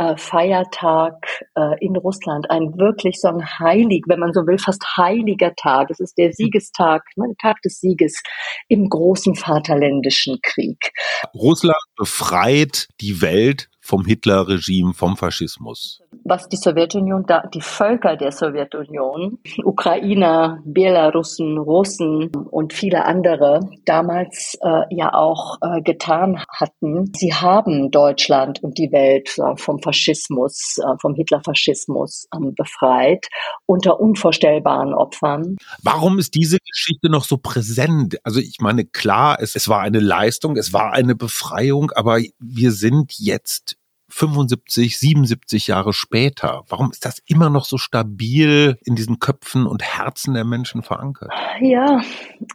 äh, 0.00 0.16
Feiertag 0.16 1.14
äh, 1.54 1.76
in 1.84 1.94
Russland, 1.94 2.50
ein 2.50 2.78
wirklich 2.78 3.20
so 3.20 3.28
ein 3.28 3.44
heilig, 3.58 4.04
wenn 4.06 4.18
man 4.18 4.32
so 4.32 4.46
will, 4.46 4.56
fast 4.56 4.82
heiliger 4.96 5.54
Tag. 5.54 5.90
Es 5.90 6.00
ist 6.00 6.16
der 6.16 6.32
Siegestag, 6.32 7.02
ne, 7.16 7.26
der 7.28 7.36
Tag 7.36 7.60
des 7.62 7.80
Sieges 7.80 8.22
im 8.68 8.88
großen 8.88 9.34
Vaterländischen 9.34 10.38
Krieg. 10.42 10.92
Russland 11.34 11.76
befreit 11.96 12.88
die 13.02 13.20
Welt 13.20 13.68
vom 13.80 14.06
Hitler-Regime, 14.06 14.94
vom 14.94 15.16
Faschismus? 15.18 16.00
Was 16.30 16.48
die 16.48 16.58
Sowjetunion, 16.58 17.26
die 17.52 17.60
Völker 17.60 18.16
der 18.16 18.30
Sowjetunion, 18.30 19.40
Ukrainer, 19.64 20.60
Belarussen, 20.64 21.58
Russen 21.58 22.30
und 22.52 22.72
viele 22.72 23.04
andere 23.04 23.58
damals 23.84 24.56
äh, 24.62 24.82
ja 24.94 25.12
auch 25.12 25.56
äh, 25.60 25.82
getan 25.82 26.40
hatten, 26.48 27.10
sie 27.16 27.34
haben 27.34 27.90
Deutschland 27.90 28.62
und 28.62 28.78
die 28.78 28.92
Welt 28.92 29.36
äh, 29.38 29.56
vom 29.56 29.82
Faschismus, 29.82 30.78
äh, 30.78 30.96
vom 31.00 31.16
Hitlerfaschismus 31.16 32.28
ähm, 32.32 32.54
befreit 32.54 33.26
unter 33.66 33.98
unvorstellbaren 33.98 34.94
Opfern. 34.94 35.56
Warum 35.82 36.20
ist 36.20 36.36
diese 36.36 36.58
Geschichte 36.58 37.10
noch 37.10 37.24
so 37.24 37.38
präsent? 37.38 38.18
Also 38.22 38.38
ich 38.38 38.58
meine, 38.60 38.84
klar, 38.84 39.38
es, 39.40 39.56
es 39.56 39.68
war 39.68 39.80
eine 39.80 39.98
Leistung, 39.98 40.56
es 40.56 40.72
war 40.72 40.92
eine 40.92 41.16
Befreiung, 41.16 41.90
aber 41.90 42.20
wir 42.38 42.70
sind 42.70 43.14
jetzt 43.18 43.79
75, 44.10 44.98
77 44.98 45.66
Jahre 45.68 45.92
später. 45.92 46.64
Warum 46.68 46.90
ist 46.90 47.04
das 47.04 47.20
immer 47.26 47.50
noch 47.50 47.64
so 47.64 47.78
stabil 47.78 48.76
in 48.84 48.94
diesen 48.94 49.18
Köpfen 49.18 49.66
und 49.66 49.82
Herzen 49.82 50.34
der 50.34 50.44
Menschen 50.44 50.82
verankert? 50.82 51.30
Ja, 51.60 52.00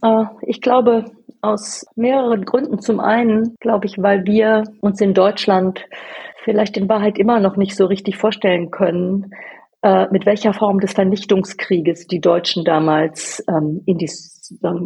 äh, 0.01 0.25
ich 0.41 0.61
glaube 0.61 1.05
aus 1.41 1.85
mehreren 1.95 2.43
Gründen. 2.45 2.79
Zum 2.79 2.99
einen 2.99 3.55
glaube 3.59 3.85
ich, 3.85 3.97
weil 3.97 4.25
wir 4.25 4.63
uns 4.81 4.99
in 5.01 5.13
Deutschland 5.13 5.85
vielleicht 6.43 6.77
in 6.77 6.89
Wahrheit 6.89 7.17
immer 7.17 7.39
noch 7.39 7.55
nicht 7.55 7.75
so 7.75 7.85
richtig 7.85 8.17
vorstellen 8.17 8.71
können, 8.71 9.31
äh, 9.81 10.07
mit 10.11 10.25
welcher 10.25 10.53
Form 10.53 10.79
des 10.79 10.93
Vernichtungskrieges 10.93 12.07
die 12.07 12.19
Deutschen 12.19 12.63
damals 12.65 13.43
ähm, 13.47 13.81
in 13.85 13.97
die, 13.97 14.09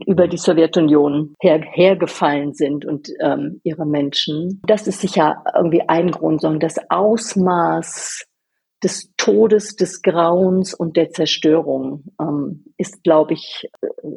über 0.05 0.27
die 0.27 0.37
Sowjetunion 0.37 1.35
her, 1.39 1.61
hergefallen 1.61 2.53
sind 2.53 2.85
und 2.85 3.09
ähm, 3.21 3.61
ihre 3.63 3.85
Menschen. 3.85 4.61
Das 4.65 4.87
ist 4.87 5.01
sicher 5.01 5.43
irgendwie 5.55 5.87
ein 5.87 6.11
Grund, 6.11 6.41
sondern 6.41 6.59
das 6.59 6.77
Ausmaß 6.89 8.25
des 8.83 9.13
Todes, 9.17 9.75
des 9.75 10.01
Grauens 10.01 10.73
und 10.73 10.95
der 10.95 11.09
Zerstörung 11.09 12.05
ähm, 12.19 12.65
ist, 12.77 13.03
glaube 13.03 13.33
ich, 13.33 13.69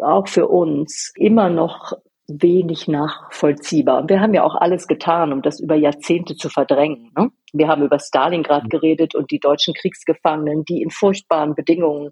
auch 0.02 0.28
für 0.28 0.48
uns 0.48 1.12
immer 1.16 1.48
noch 1.48 1.92
wenig 2.28 2.88
nachvollziehbar. 2.88 4.00
Und 4.00 4.11
wir 4.11 4.20
haben 4.20 4.35
ja 4.35 4.44
auch 4.44 4.55
alles 4.55 4.87
getan, 4.87 5.33
um 5.33 5.42
das 5.42 5.61
über 5.61 5.74
Jahrzehnte 5.74 6.37
zu 6.37 6.48
verdrängen. 6.48 7.11
Ne? 7.16 7.31
Wir 7.53 7.69
haben 7.69 7.83
über 7.83 7.99
Stalingrad 7.99 8.65
mhm. 8.65 8.69
geredet 8.69 9.15
und 9.15 9.31
die 9.31 9.41
deutschen 9.41 9.75
Kriegsgefangenen, 9.75 10.65
die 10.65 10.83
in 10.83 10.91
furchtbaren 10.91 11.55
Bedingungen 11.55 12.11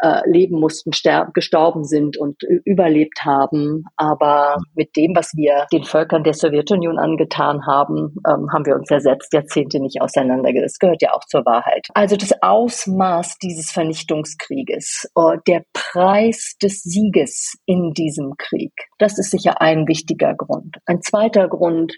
äh, 0.00 0.28
leben 0.28 0.58
mussten, 0.58 0.92
sterben, 0.92 1.32
gestorben 1.32 1.84
sind 1.84 2.16
und 2.16 2.42
überlebt 2.64 3.24
haben. 3.24 3.84
Aber 3.96 4.56
mit 4.74 4.96
dem, 4.96 5.14
was 5.14 5.32
wir 5.34 5.66
den 5.72 5.84
Völkern 5.84 6.24
der 6.24 6.34
Sowjetunion 6.34 6.98
angetan 6.98 7.66
haben, 7.66 8.16
ähm, 8.28 8.48
haben 8.52 8.66
wir 8.66 8.74
uns 8.74 8.90
ja 8.90 9.00
selbst 9.00 9.32
Jahrzehnte 9.32 9.80
nicht 9.80 10.00
auseinandergesetzt. 10.00 10.74
Das 10.74 10.78
gehört 10.78 11.02
ja 11.02 11.12
auch 11.12 11.24
zur 11.26 11.44
Wahrheit. 11.44 11.88
Also 11.94 12.16
das 12.16 12.32
Ausmaß 12.42 13.38
dieses 13.38 13.70
Vernichtungskrieges, 13.70 15.10
äh, 15.16 15.38
der 15.46 15.64
Preis 15.72 16.56
des 16.62 16.82
Sieges 16.82 17.56
in 17.66 17.92
diesem 17.92 18.34
Krieg, 18.38 18.72
das 18.98 19.18
ist 19.18 19.30
sicher 19.30 19.60
ein 19.60 19.86
wichtiger 19.86 20.34
Grund. 20.34 20.76
Ein 20.86 21.00
zweiter 21.02 21.48
Grund 21.48 21.94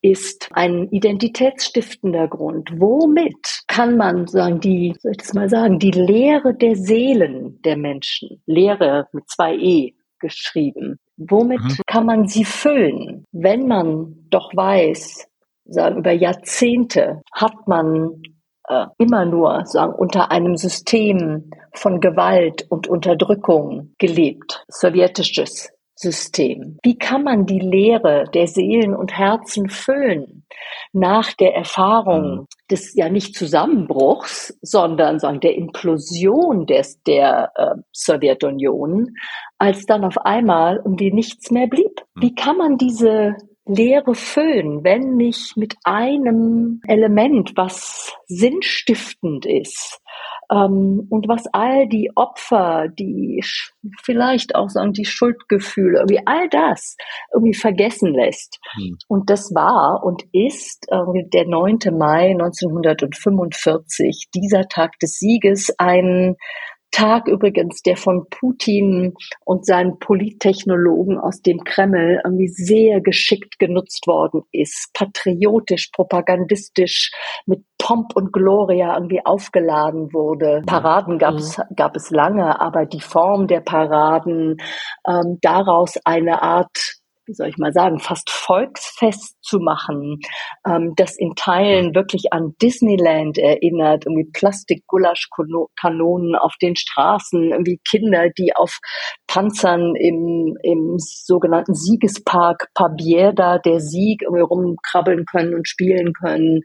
ist 0.00 0.48
ein 0.52 0.88
identitätsstiftender 0.90 2.28
Grund. 2.28 2.70
Womit 2.76 3.62
kann 3.66 3.96
man 3.96 4.26
sagen, 4.26 4.60
die, 4.60 4.94
soll 5.00 5.12
ich 5.12 5.18
das 5.18 5.34
mal 5.34 5.48
sagen, 5.48 5.78
die 5.78 5.90
Lehre 5.90 6.54
der 6.54 6.76
Seelen 6.76 7.60
der 7.62 7.76
Menschen, 7.76 8.42
Lehre 8.46 9.08
mit 9.12 9.28
zwei 9.28 9.54
E 9.56 9.94
geschrieben, 10.20 10.98
womit 11.16 11.60
mhm. 11.60 11.76
kann 11.86 12.06
man 12.06 12.26
sie 12.26 12.44
füllen, 12.44 13.24
wenn 13.32 13.66
man 13.66 14.26
doch 14.30 14.54
weiß, 14.54 15.28
sagen, 15.64 15.98
über 15.98 16.12
Jahrzehnte 16.12 17.22
hat 17.32 17.66
man 17.66 18.22
äh, 18.68 18.86
immer 18.98 19.24
nur 19.24 19.64
sagen, 19.66 19.94
unter 19.94 20.30
einem 20.30 20.56
System 20.56 21.50
von 21.72 22.00
Gewalt 22.00 22.66
und 22.70 22.88
Unterdrückung 22.88 23.94
gelebt, 23.98 24.64
sowjetisches 24.68 25.70
System. 25.98 26.78
Wie 26.84 26.96
kann 26.96 27.24
man 27.24 27.44
die 27.44 27.58
Lehre 27.58 28.24
der 28.32 28.46
Seelen 28.46 28.94
und 28.94 29.18
Herzen 29.18 29.68
füllen 29.68 30.44
nach 30.92 31.32
der 31.32 31.54
Erfahrung 31.56 32.22
mhm. 32.22 32.46
des 32.70 32.94
ja 32.94 33.08
nicht 33.08 33.34
Zusammenbruchs, 33.34 34.56
sondern 34.62 35.18
sagen 35.18 35.40
der 35.40 35.56
Implosion 35.56 36.66
des 36.66 37.02
der 37.02 37.50
äh, 37.56 37.74
Sowjetunion, 37.92 39.16
als 39.58 39.86
dann 39.86 40.04
auf 40.04 40.18
einmal 40.18 40.76
irgendwie 40.76 41.12
nichts 41.12 41.50
mehr 41.50 41.66
blieb? 41.66 42.00
Mhm. 42.14 42.22
Wie 42.22 42.34
kann 42.34 42.56
man 42.56 42.78
diese 42.78 43.34
Lehre 43.66 44.14
füllen, 44.14 44.84
wenn 44.84 45.16
nicht 45.16 45.56
mit 45.56 45.74
einem 45.82 46.80
Element, 46.86 47.52
was 47.56 48.14
sinnstiftend 48.26 49.46
ist, 49.46 50.00
und 50.50 51.28
was 51.28 51.44
all 51.52 51.86
die 51.88 52.10
Opfer, 52.14 52.88
die 52.88 53.44
vielleicht 54.02 54.54
auch 54.54 54.70
sagen, 54.70 54.94
die 54.94 55.04
Schuldgefühle, 55.04 56.04
wie 56.08 56.26
all 56.26 56.48
das 56.48 56.96
irgendwie 57.34 57.52
vergessen 57.52 58.14
lässt. 58.14 58.58
Mhm. 58.78 58.96
Und 59.08 59.28
das 59.28 59.54
war 59.54 60.02
und 60.02 60.24
ist 60.32 60.86
der 60.90 61.46
9. 61.46 61.78
Mai 61.98 62.30
1945, 62.30 64.28
dieser 64.34 64.68
Tag 64.68 64.98
des 65.00 65.18
Sieges, 65.18 65.74
ein 65.76 66.36
Tag 66.98 67.28
übrigens, 67.28 67.82
der 67.82 67.96
von 67.96 68.26
Putin 68.28 69.14
und 69.44 69.64
seinen 69.64 70.00
Polittechnologen 70.00 71.16
aus 71.16 71.40
dem 71.42 71.62
Kreml 71.62 72.20
irgendwie 72.24 72.48
sehr 72.48 73.00
geschickt 73.00 73.60
genutzt 73.60 74.08
worden 74.08 74.42
ist, 74.50 74.90
patriotisch, 74.94 75.90
propagandistisch, 75.92 77.12
mit 77.46 77.62
Pomp 77.78 78.16
und 78.16 78.32
Gloria 78.32 78.94
irgendwie 78.94 79.24
aufgeladen 79.24 80.12
wurde. 80.12 80.62
Paraden 80.66 81.18
gab 81.18 81.34
es, 81.34 81.56
mhm. 81.56 81.76
gab 81.76 81.94
es 81.94 82.10
lange, 82.10 82.60
aber 82.60 82.84
die 82.84 83.00
Form 83.00 83.46
der 83.46 83.60
Paraden, 83.60 84.56
ähm, 85.06 85.38
daraus 85.40 85.98
eine 86.04 86.42
Art 86.42 86.97
wie 87.28 87.34
soll 87.34 87.48
ich 87.48 87.58
mal 87.58 87.72
sagen, 87.72 88.00
fast 88.00 88.30
volksfest 88.30 89.36
zu 89.42 89.58
machen, 89.58 90.18
ähm, 90.66 90.94
das 90.96 91.16
in 91.16 91.34
Teilen 91.36 91.94
wirklich 91.94 92.32
an 92.32 92.54
Disneyland 92.60 93.38
erinnert, 93.38 94.06
irgendwie 94.06 94.30
Plastik-Gulasch-Kanonen 94.32 96.34
auf 96.34 96.54
den 96.60 96.74
Straßen, 96.74 97.52
irgendwie 97.52 97.80
Kinder, 97.88 98.30
die 98.30 98.56
auf 98.56 98.78
Panzern 99.26 99.94
im, 99.94 100.56
im 100.62 100.96
sogenannten 100.98 101.74
Siegespark 101.74 102.68
Pabieda, 102.74 103.58
der 103.58 103.80
Sieg, 103.80 104.22
irgendwie 104.22 104.42
rumkrabbeln 104.42 105.26
können 105.26 105.54
und 105.54 105.68
spielen 105.68 106.14
können, 106.14 106.62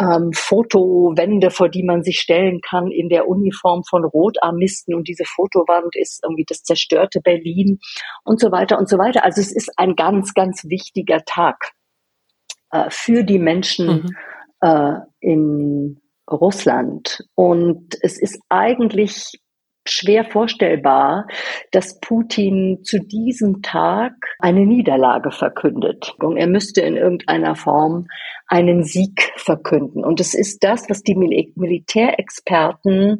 ähm, 0.00 0.32
Fotowände, 0.34 1.50
vor 1.50 1.68
die 1.68 1.84
man 1.84 2.02
sich 2.02 2.18
stellen 2.18 2.60
kann 2.68 2.90
in 2.90 3.08
der 3.08 3.28
Uniform 3.28 3.82
von 3.88 4.04
Rotarmisten 4.04 4.94
und 4.94 5.06
diese 5.06 5.24
Fotowand 5.24 5.94
ist 5.94 6.20
irgendwie 6.24 6.44
das 6.46 6.62
zerstörte 6.62 7.20
Berlin 7.20 7.78
und 8.24 8.40
so 8.40 8.50
weiter 8.50 8.78
und 8.78 8.88
so 8.88 8.98
weiter. 8.98 9.24
Also 9.24 9.40
es 9.40 9.54
ist 9.54 9.70
ein 9.84 9.96
ganz, 9.96 10.34
ganz 10.34 10.64
wichtiger 10.64 11.24
Tag 11.24 11.72
äh, 12.70 12.86
für 12.90 13.22
die 13.22 13.38
Menschen 13.38 13.86
mhm. 13.86 14.16
äh, 14.60 14.94
in 15.20 16.00
Russland. 16.30 17.24
Und 17.34 17.96
es 18.00 18.20
ist 18.20 18.40
eigentlich 18.48 19.40
schwer 19.86 20.24
vorstellbar, 20.24 21.26
dass 21.70 22.00
Putin 22.00 22.80
zu 22.84 22.98
diesem 22.98 23.60
Tag 23.60 24.12
eine 24.38 24.64
Niederlage 24.64 25.30
verkündet. 25.30 26.14
Er 26.36 26.46
müsste 26.46 26.80
in 26.80 26.96
irgendeiner 26.96 27.54
Form 27.54 28.06
einen 28.46 28.82
Sieg 28.82 29.32
verkünden. 29.36 30.02
Und 30.02 30.20
es 30.20 30.34
ist 30.34 30.64
das, 30.64 30.88
was 30.88 31.02
die 31.02 31.14
Mil 31.14 31.52
Militärexperten 31.56 33.18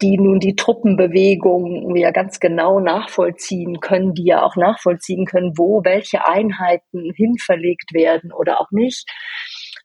die 0.00 0.18
nun 0.18 0.40
die 0.40 0.56
Truppenbewegung 0.56 1.96
ja 1.96 2.10
ganz 2.10 2.40
genau 2.40 2.80
nachvollziehen 2.80 3.80
können, 3.80 4.14
die 4.14 4.24
ja 4.24 4.42
auch 4.42 4.56
nachvollziehen 4.56 5.24
können, 5.26 5.52
wo 5.56 5.84
welche 5.84 6.26
Einheiten 6.26 7.12
hinverlegt 7.14 7.92
werden 7.92 8.32
oder 8.32 8.60
auch 8.60 8.70
nicht, 8.70 9.08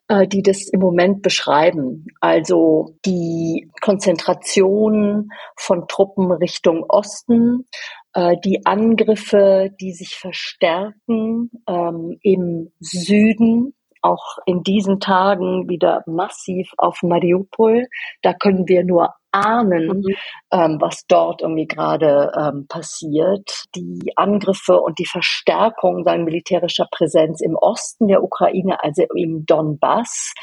äh, 0.07 0.27
die 0.27 0.41
das 0.41 0.67
im 0.69 0.79
Moment 0.79 1.21
beschreiben. 1.21 2.05
Also 2.19 2.97
die 3.05 3.69
Konzentration 3.81 5.29
von 5.57 5.87
Truppen 5.87 6.31
Richtung 6.31 6.83
Osten, 6.87 7.67
äh, 8.13 8.35
die 8.43 8.65
Angriffe, 8.65 9.69
die 9.79 9.93
sich 9.93 10.15
verstärken 10.15 11.51
ähm, 11.67 12.17
im 12.21 12.71
Süden 12.79 13.73
auch 14.03 14.37
in 14.45 14.63
diesen 14.63 14.99
Tagen 14.99 15.69
wieder 15.69 16.03
massiv 16.05 16.69
auf 16.77 17.01
Mariupol. 17.01 17.87
Da 18.21 18.33
können 18.33 18.67
wir 18.67 18.83
nur 18.83 19.13
ahnen, 19.31 19.87
mhm. 19.87 20.15
ähm, 20.51 20.77
was 20.79 21.05
dort 21.07 21.41
irgendwie 21.41 21.65
gerade 21.65 22.31
ähm, 22.37 22.67
passiert. 22.67 23.63
Die 23.75 24.13
Angriffe 24.15 24.79
und 24.79 24.99
die 24.99 25.07
Verstärkung 25.07 26.03
seiner 26.03 26.23
militärischer 26.23 26.87
Präsenz 26.91 27.41
im 27.41 27.55
Osten 27.55 28.07
der 28.07 28.23
Ukraine, 28.23 28.83
also 28.83 29.03
im 29.15 29.45
Donbass. 29.45 30.33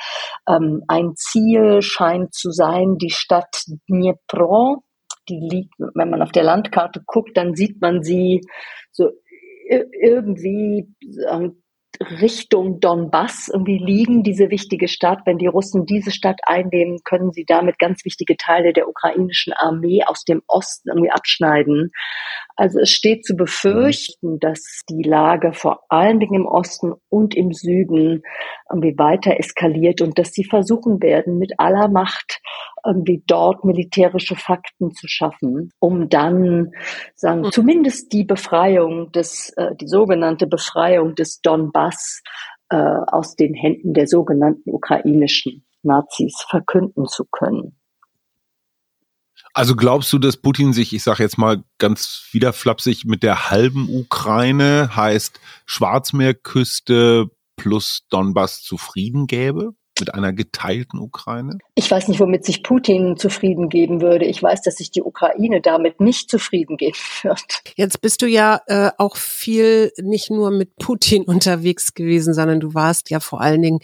Ähm, 0.49 0.83
ein 0.89 1.15
Ziel 1.15 1.83
scheint 1.83 2.35
zu 2.35 2.51
sein, 2.51 2.97
die 2.99 3.11
Stadt 3.11 3.65
Dnipro. 3.89 4.83
Die 5.29 5.39
liegt, 5.39 5.75
wenn 5.95 6.11
man 6.11 6.23
auf 6.23 6.33
der 6.33 6.43
Landkarte 6.43 7.03
guckt, 7.07 7.37
dann 7.37 7.55
sieht 7.55 7.81
man 7.81 8.03
sie 8.03 8.41
so 8.91 9.11
irgendwie 9.71 10.89
Richtung 12.03 12.81
Donbass 12.81 13.51
irgendwie 13.53 13.79
liegen, 13.79 14.23
diese 14.23 14.51
wichtige 14.51 14.89
Stadt. 14.89 15.21
Wenn 15.27 15.37
die 15.37 15.47
Russen 15.47 15.85
diese 15.85 16.11
Stadt 16.11 16.41
einnehmen, 16.45 17.01
können 17.05 17.31
sie 17.33 17.45
damit 17.45 17.79
ganz 17.79 18.05
wichtige 18.05 18.37
Teile 18.39 18.73
der 18.73 18.89
ukrainischen 18.89 19.53
Armee 19.53 20.03
aus 20.05 20.25
dem 20.25 20.43
Osten 20.47 20.89
irgendwie 20.89 21.11
abschneiden. 21.11 21.93
Also 22.61 22.79
es 22.81 22.91
steht 22.91 23.25
zu 23.25 23.37
befürchten, 23.37 24.39
dass 24.39 24.83
die 24.91 25.03
Lage 25.03 25.55
vor 25.55 25.81
allen 25.89 26.21
Dingen 26.21 26.43
im 26.43 26.47
Osten 26.47 26.93
und 27.09 27.35
im 27.35 27.55
Süden 27.55 28.23
irgendwie 28.71 28.99
weiter 28.99 29.39
eskaliert 29.39 30.03
und 30.03 30.19
dass 30.19 30.33
sie 30.33 30.45
versuchen 30.45 31.01
werden, 31.01 31.39
mit 31.39 31.55
aller 31.57 31.89
Macht 31.89 32.43
irgendwie 32.85 33.23
dort 33.27 33.65
militärische 33.65 34.37
Fakten 34.37 34.91
zu 34.91 35.09
schaffen, 35.09 35.71
um 35.79 36.11
dann 36.11 36.73
sagen, 37.15 37.41
mhm. 37.41 37.51
zumindest 37.51 38.13
die 38.13 38.25
Befreiung 38.25 39.11
des, 39.13 39.55
äh, 39.57 39.75
die 39.77 39.89
sogenannte 39.89 40.47
Befreiung 40.47 41.15
des 41.15 41.41
Donbass 41.41 42.21
äh, 42.69 42.77
aus 42.77 43.37
den 43.37 43.55
Händen 43.55 43.95
der 43.95 44.07
sogenannten 44.07 44.69
ukrainischen 44.69 45.65
Nazis 45.83 46.45
verkünden 46.47 47.07
zu 47.07 47.25
können. 47.25 47.80
Also 49.53 49.75
glaubst 49.75 50.13
du, 50.13 50.19
dass 50.19 50.37
Putin 50.37 50.73
sich, 50.73 50.93
ich 50.95 51.03
sage 51.03 51.23
jetzt 51.23 51.39
mal 51.39 51.65
ganz 51.79 52.29
wieder 52.33 52.53
flapsig, 52.53 53.05
mit 53.05 53.23
der 53.23 53.51
halben 53.51 53.89
Ukraine 53.89 54.95
heißt 54.95 55.41
Schwarzmeerküste 55.67 57.31
plus 57.57 58.07
Donbass 58.09 58.63
zufrieden 58.63 59.27
gäbe? 59.27 59.75
mit 60.01 60.15
einer 60.15 60.33
geteilten 60.33 60.99
Ukraine? 60.99 61.59
Ich 61.81 61.91
weiß 61.91 62.09
nicht, 62.09 62.21
womit 62.21 62.45
sich 62.45 62.63
Putin 62.63 63.17
zufrieden 63.17 63.71
geben 63.71 64.03
würde. 64.03 64.27
Ich 64.27 64.43
weiß, 64.43 64.61
dass 64.61 64.75
sich 64.75 64.91
die 64.91 65.03
Ukraine 65.03 65.63
damit 65.63 65.99
nicht 65.99 66.31
zufrieden 66.31 66.77
geben 66.77 66.99
wird. 67.23 67.41
Jetzt 67.75 68.03
bist 68.03 68.21
du 68.21 68.27
ja 68.27 68.61
äh, 68.67 68.91
auch 68.99 69.17
viel 69.17 69.91
nicht 69.97 70.31
nur 70.31 70.51
mit 70.51 70.77
Putin 70.77 71.23
unterwegs 71.27 71.95
gewesen, 71.95 72.35
sondern 72.35 72.61
du 72.61 72.75
warst 72.75 73.09
ja 73.09 73.19
vor 73.19 73.41
allen 73.41 73.63
Dingen 73.63 73.79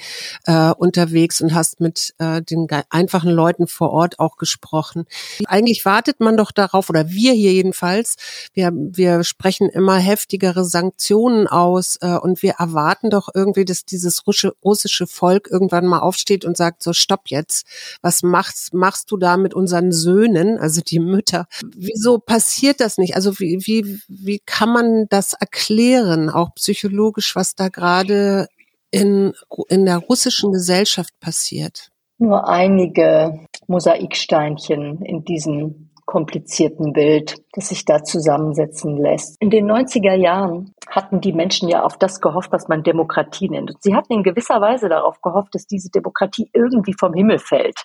äh, 0.44 0.72
unterwegs 0.72 1.40
und 1.40 1.54
hast 1.54 1.80
mit 1.80 2.12
äh, 2.18 2.42
den 2.42 2.66
einfachen 2.90 3.30
Leuten 3.30 3.66
vor 3.66 3.92
Ort 3.92 4.18
auch 4.18 4.36
gesprochen. 4.36 5.06
Eigentlich 5.46 5.86
wartet 5.86 6.20
man 6.20 6.36
doch 6.36 6.52
darauf, 6.52 6.90
oder 6.90 7.08
wir 7.08 7.32
hier 7.32 7.52
jedenfalls, 7.52 8.16
wir, 8.52 8.72
wir 8.74 9.24
sprechen 9.24 9.70
immer 9.70 9.96
heftigere 9.96 10.66
Sanktionen 10.66 11.46
aus 11.46 11.96
äh, 12.02 12.18
und 12.18 12.42
wir 12.42 12.56
erwarten 12.58 13.08
doch 13.08 13.30
irgendwie, 13.34 13.64
dass 13.64 13.86
dieses 13.86 14.24
russische 14.26 15.06
Volk 15.06 15.48
irgendwann 15.50 15.86
mal 15.86 16.00
aufsteht 16.00 16.44
und 16.44 16.58
sagt, 16.58 16.82
so 16.82 16.92
stopp 16.92 17.22
jetzt, 17.28 17.66
was 18.02 18.22
machst, 18.22 18.74
machst 18.74 19.10
du 19.10 19.16
da 19.16 19.36
mit 19.36 19.54
unseren 19.54 19.92
Söhnen, 19.92 20.58
also 20.58 20.80
die 20.80 21.00
Mütter? 21.00 21.46
Wieso 21.74 22.18
passiert 22.18 22.80
das 22.80 22.98
nicht? 22.98 23.16
Also 23.16 23.38
wie, 23.38 23.66
wie, 23.66 24.00
wie 24.08 24.40
kann 24.44 24.70
man 24.70 25.06
das 25.08 25.34
erklären, 25.34 26.30
auch 26.30 26.54
psychologisch, 26.54 27.36
was 27.36 27.54
da 27.54 27.68
gerade 27.68 28.48
in, 28.90 29.32
in 29.68 29.84
der 29.84 29.98
russischen 29.98 30.52
Gesellschaft 30.52 31.18
passiert? 31.20 31.90
Nur 32.18 32.48
einige 32.48 33.40
Mosaiksteinchen 33.66 35.02
in 35.02 35.24
diesem 35.24 35.85
komplizierten 36.06 36.92
Bild, 36.92 37.42
das 37.52 37.68
sich 37.68 37.84
da 37.84 38.02
zusammensetzen 38.02 38.96
lässt. 38.96 39.36
In 39.40 39.50
den 39.50 39.70
90er 39.70 40.14
Jahren 40.14 40.72
hatten 40.88 41.20
die 41.20 41.32
Menschen 41.32 41.68
ja 41.68 41.82
auf 41.82 41.98
das 41.98 42.20
gehofft, 42.20 42.52
was 42.52 42.68
man 42.68 42.84
Demokratie 42.84 43.48
nennt. 43.48 43.72
Und 43.72 43.82
sie 43.82 43.94
hatten 43.94 44.12
in 44.12 44.22
gewisser 44.22 44.60
Weise 44.60 44.88
darauf 44.88 45.20
gehofft, 45.20 45.54
dass 45.54 45.66
diese 45.66 45.90
Demokratie 45.90 46.48
irgendwie 46.54 46.94
vom 46.98 47.12
Himmel 47.12 47.38
fällt. 47.38 47.84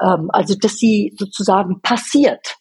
Ähm, 0.00 0.30
also, 0.32 0.54
dass 0.58 0.74
sie 0.74 1.12
sozusagen 1.18 1.80
passiert 1.82 2.58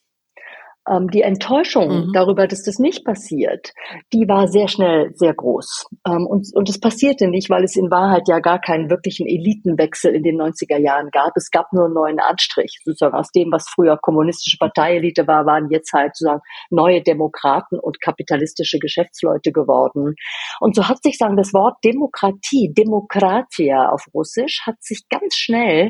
ähm, 0.89 1.09
die 1.09 1.21
Enttäuschung 1.21 2.07
mhm. 2.07 2.11
darüber, 2.13 2.47
dass 2.47 2.63
das 2.63 2.79
nicht 2.79 3.05
passiert, 3.05 3.73
die 4.13 4.27
war 4.27 4.47
sehr 4.47 4.67
schnell 4.67 5.11
sehr 5.15 5.33
groß. 5.33 5.85
Ähm, 6.07 6.25
und, 6.27 6.47
und 6.53 6.69
es 6.69 6.79
passierte 6.79 7.27
nicht, 7.27 7.49
weil 7.49 7.63
es 7.63 7.75
in 7.75 7.91
Wahrheit 7.91 8.27
ja 8.27 8.39
gar 8.39 8.59
keinen 8.59 8.89
wirklichen 8.89 9.27
Elitenwechsel 9.27 10.13
in 10.13 10.23
den 10.23 10.39
90er 10.39 10.77
Jahren 10.77 11.09
gab. 11.11 11.31
Es 11.35 11.51
gab 11.51 11.71
nur 11.73 11.85
einen 11.85 11.93
neuen 11.93 12.19
Anstrich. 12.19 12.79
Sozusagen 12.83 13.15
aus 13.15 13.31
dem, 13.31 13.51
was 13.51 13.67
früher 13.67 13.97
kommunistische 13.97 14.57
Parteielite 14.57 15.27
war, 15.27 15.45
waren 15.45 15.69
jetzt 15.69 15.91
halt 15.93 16.15
sozusagen 16.15 16.41
neue 16.69 17.01
Demokraten 17.01 17.79
und 17.79 17.99
kapitalistische 18.01 18.79
Geschäftsleute 18.79 19.51
geworden. 19.51 20.15
Und 20.59 20.75
so 20.75 20.87
hat 20.87 21.03
sich 21.03 21.17
sagen, 21.17 21.37
das 21.37 21.53
Wort 21.53 21.77
Demokratie, 21.83 22.73
Demokratia 22.73 23.89
auf 23.89 24.05
Russisch, 24.13 24.61
hat 24.65 24.75
sich 24.81 25.07
ganz 25.09 25.35
schnell 25.35 25.89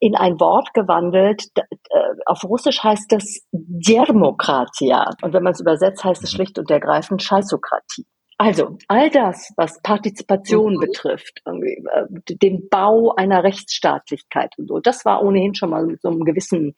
in 0.00 0.16
ein 0.16 0.40
Wort 0.40 0.74
gewandelt. 0.74 1.44
Äh, 1.56 1.62
auf 2.26 2.42
Russisch 2.44 2.82
heißt 2.82 3.10
das 3.10 3.46
Demokratia. 4.32 5.10
Und 5.22 5.32
wenn 5.32 5.42
man 5.42 5.52
es 5.52 5.60
übersetzt, 5.60 6.04
heißt 6.04 6.22
es 6.22 6.32
schlicht 6.32 6.58
und 6.58 6.70
ergreifend 6.70 7.22
Scheißokratie. 7.22 8.06
Also 8.38 8.76
all 8.88 9.10
das, 9.10 9.52
was 9.56 9.80
Partizipation 9.82 10.74
mhm. 10.74 10.80
betrifft, 10.80 11.42
äh, 11.44 12.34
den 12.34 12.68
Bau 12.68 13.14
einer 13.14 13.44
Rechtsstaatlichkeit 13.44 14.54
und 14.58 14.68
so, 14.68 14.80
das 14.80 15.04
war 15.04 15.22
ohnehin 15.22 15.54
schon 15.54 15.70
mal 15.70 15.86
mit 15.86 16.02
so 16.02 16.08
einem 16.08 16.24
gewissen 16.24 16.74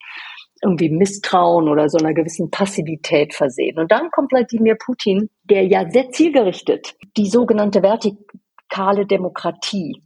irgendwie 0.61 0.89
Misstrauen 0.89 1.67
oder 1.67 1.89
so 1.89 1.97
einer 1.97 2.13
gewissen 2.13 2.49
Passivität 2.49 3.33
versehen. 3.33 3.79
Und 3.79 3.91
dann 3.91 4.09
kommt 4.11 4.31
Wladimir 4.31 4.75
Putin, 4.75 5.29
der 5.43 5.65
ja 5.65 5.89
sehr 5.89 6.11
zielgerichtet 6.11 6.95
die 7.17 7.27
sogenannte 7.27 7.81
vertikale 7.81 9.05
Demokratie 9.05 10.01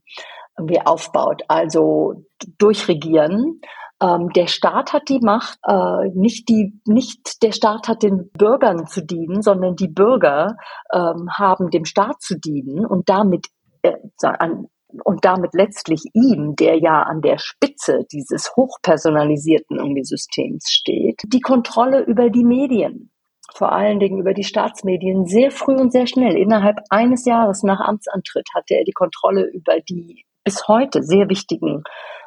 irgendwie 0.58 0.82
aufbaut, 0.82 1.44
also 1.48 2.26
durchregieren. 2.58 3.62
Ähm, 4.02 4.30
der 4.30 4.48
Staat 4.48 4.94
hat 4.94 5.10
die 5.10 5.20
Macht, 5.20 5.60
äh, 5.68 6.10
nicht 6.14 6.48
die, 6.50 6.80
nicht 6.86 7.44
der 7.44 7.52
Staat 7.52 7.88
hat 7.88 8.04
den 8.04 8.30
Bürgern 8.32 8.88
zu 8.88 9.06
dienen, 9.06 9.42
sondern 9.42 9.76
die 9.76 9.90
Bürger 9.90 10.56
ähm, 10.94 11.30
haben 11.32 11.70
dem 11.70 11.86
Staat 11.86 12.22
zu 12.22 12.38
dienen 12.38 12.86
und 12.86 13.10
damit 13.10 13.48
äh, 13.82 13.96
an, 14.22 14.68
und 15.04 15.26
damit 15.26 15.54
letztlich 15.54 16.02
ihm, 16.14 16.56
der 16.56 16.80
ja 16.80 17.04
an 17.04 17.22
der 17.22 17.38
Spitze 17.38 18.06
dieses 18.12 18.56
hochpersonalisierten 18.56 19.78
irgendwie 19.78 20.04
Systems 20.04 20.72
steht, 20.72 21.22
die 21.28 21.42
Kontrolle 21.42 22.02
über 22.02 22.30
die 22.30 22.46
Medien 22.46 23.12
vor 23.56 23.72
allen 23.72 24.00
Dingen 24.00 24.20
über 24.20 24.34
die 24.34 24.44
Staatsmedien 24.44 25.26
sehr 25.26 25.52
früh 25.52 25.76
und 25.76 25.92
sehr 25.92 26.08
schnell. 26.08 26.38
Innerhalb 26.38 26.78
eines 26.90 27.26
Jahres 27.26 27.64
nach 27.64 27.80
Amtsantritt 27.80 28.48
hatte 28.54 28.76
er 28.76 28.84
die 28.84 28.94
Kontrolle 28.94 29.50
über 29.52 29.80
die 29.82 30.24
bis 30.44 30.68
heute 30.68 31.04
sehr 31.04 31.30
wichtigen 31.30 31.84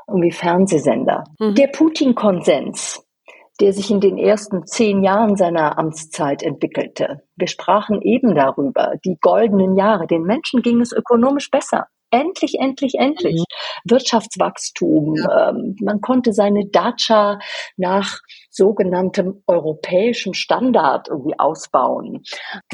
irgendwie 0.09 0.33
Fernsehsender. 0.33 1.25
Mhm. 1.39 1.55
Der 1.55 1.69
Putin-Konsens, 1.69 3.05
der 3.61 3.73
sich 3.73 3.91
in 3.91 4.01
den 4.01 4.19
ersten 4.19 4.67
zehn 4.67 5.03
Jahren 5.03 5.37
seiner 5.37 5.79
Amtszeit 5.79 6.43
entwickelte. 6.43 7.23
Wir 7.37 7.47
sprachen 7.47 8.01
eben 8.03 8.35
darüber, 8.35 8.95
die 9.05 9.19
goldenen 9.21 9.77
Jahre. 9.77 10.07
Den 10.07 10.23
Menschen 10.23 10.63
ging 10.63 10.81
es 10.81 10.93
ökonomisch 10.93 11.51
besser. 11.51 11.87
Endlich, 12.11 12.57
endlich, 12.59 12.95
endlich. 12.99 13.37
Mhm. 13.37 13.91
Wirtschaftswachstum. 13.91 15.15
Ja. 15.17 15.49
Ähm, 15.49 15.77
man 15.81 16.03
konnte 16.03 16.35
seine 16.35 16.67
Dacia 16.67 17.39
nach 17.79 18.19
sogenanntem 18.51 19.43
europäischem 19.47 20.35
Standard 20.35 21.09
irgendwie 21.09 21.39
ausbauen. 21.39 22.23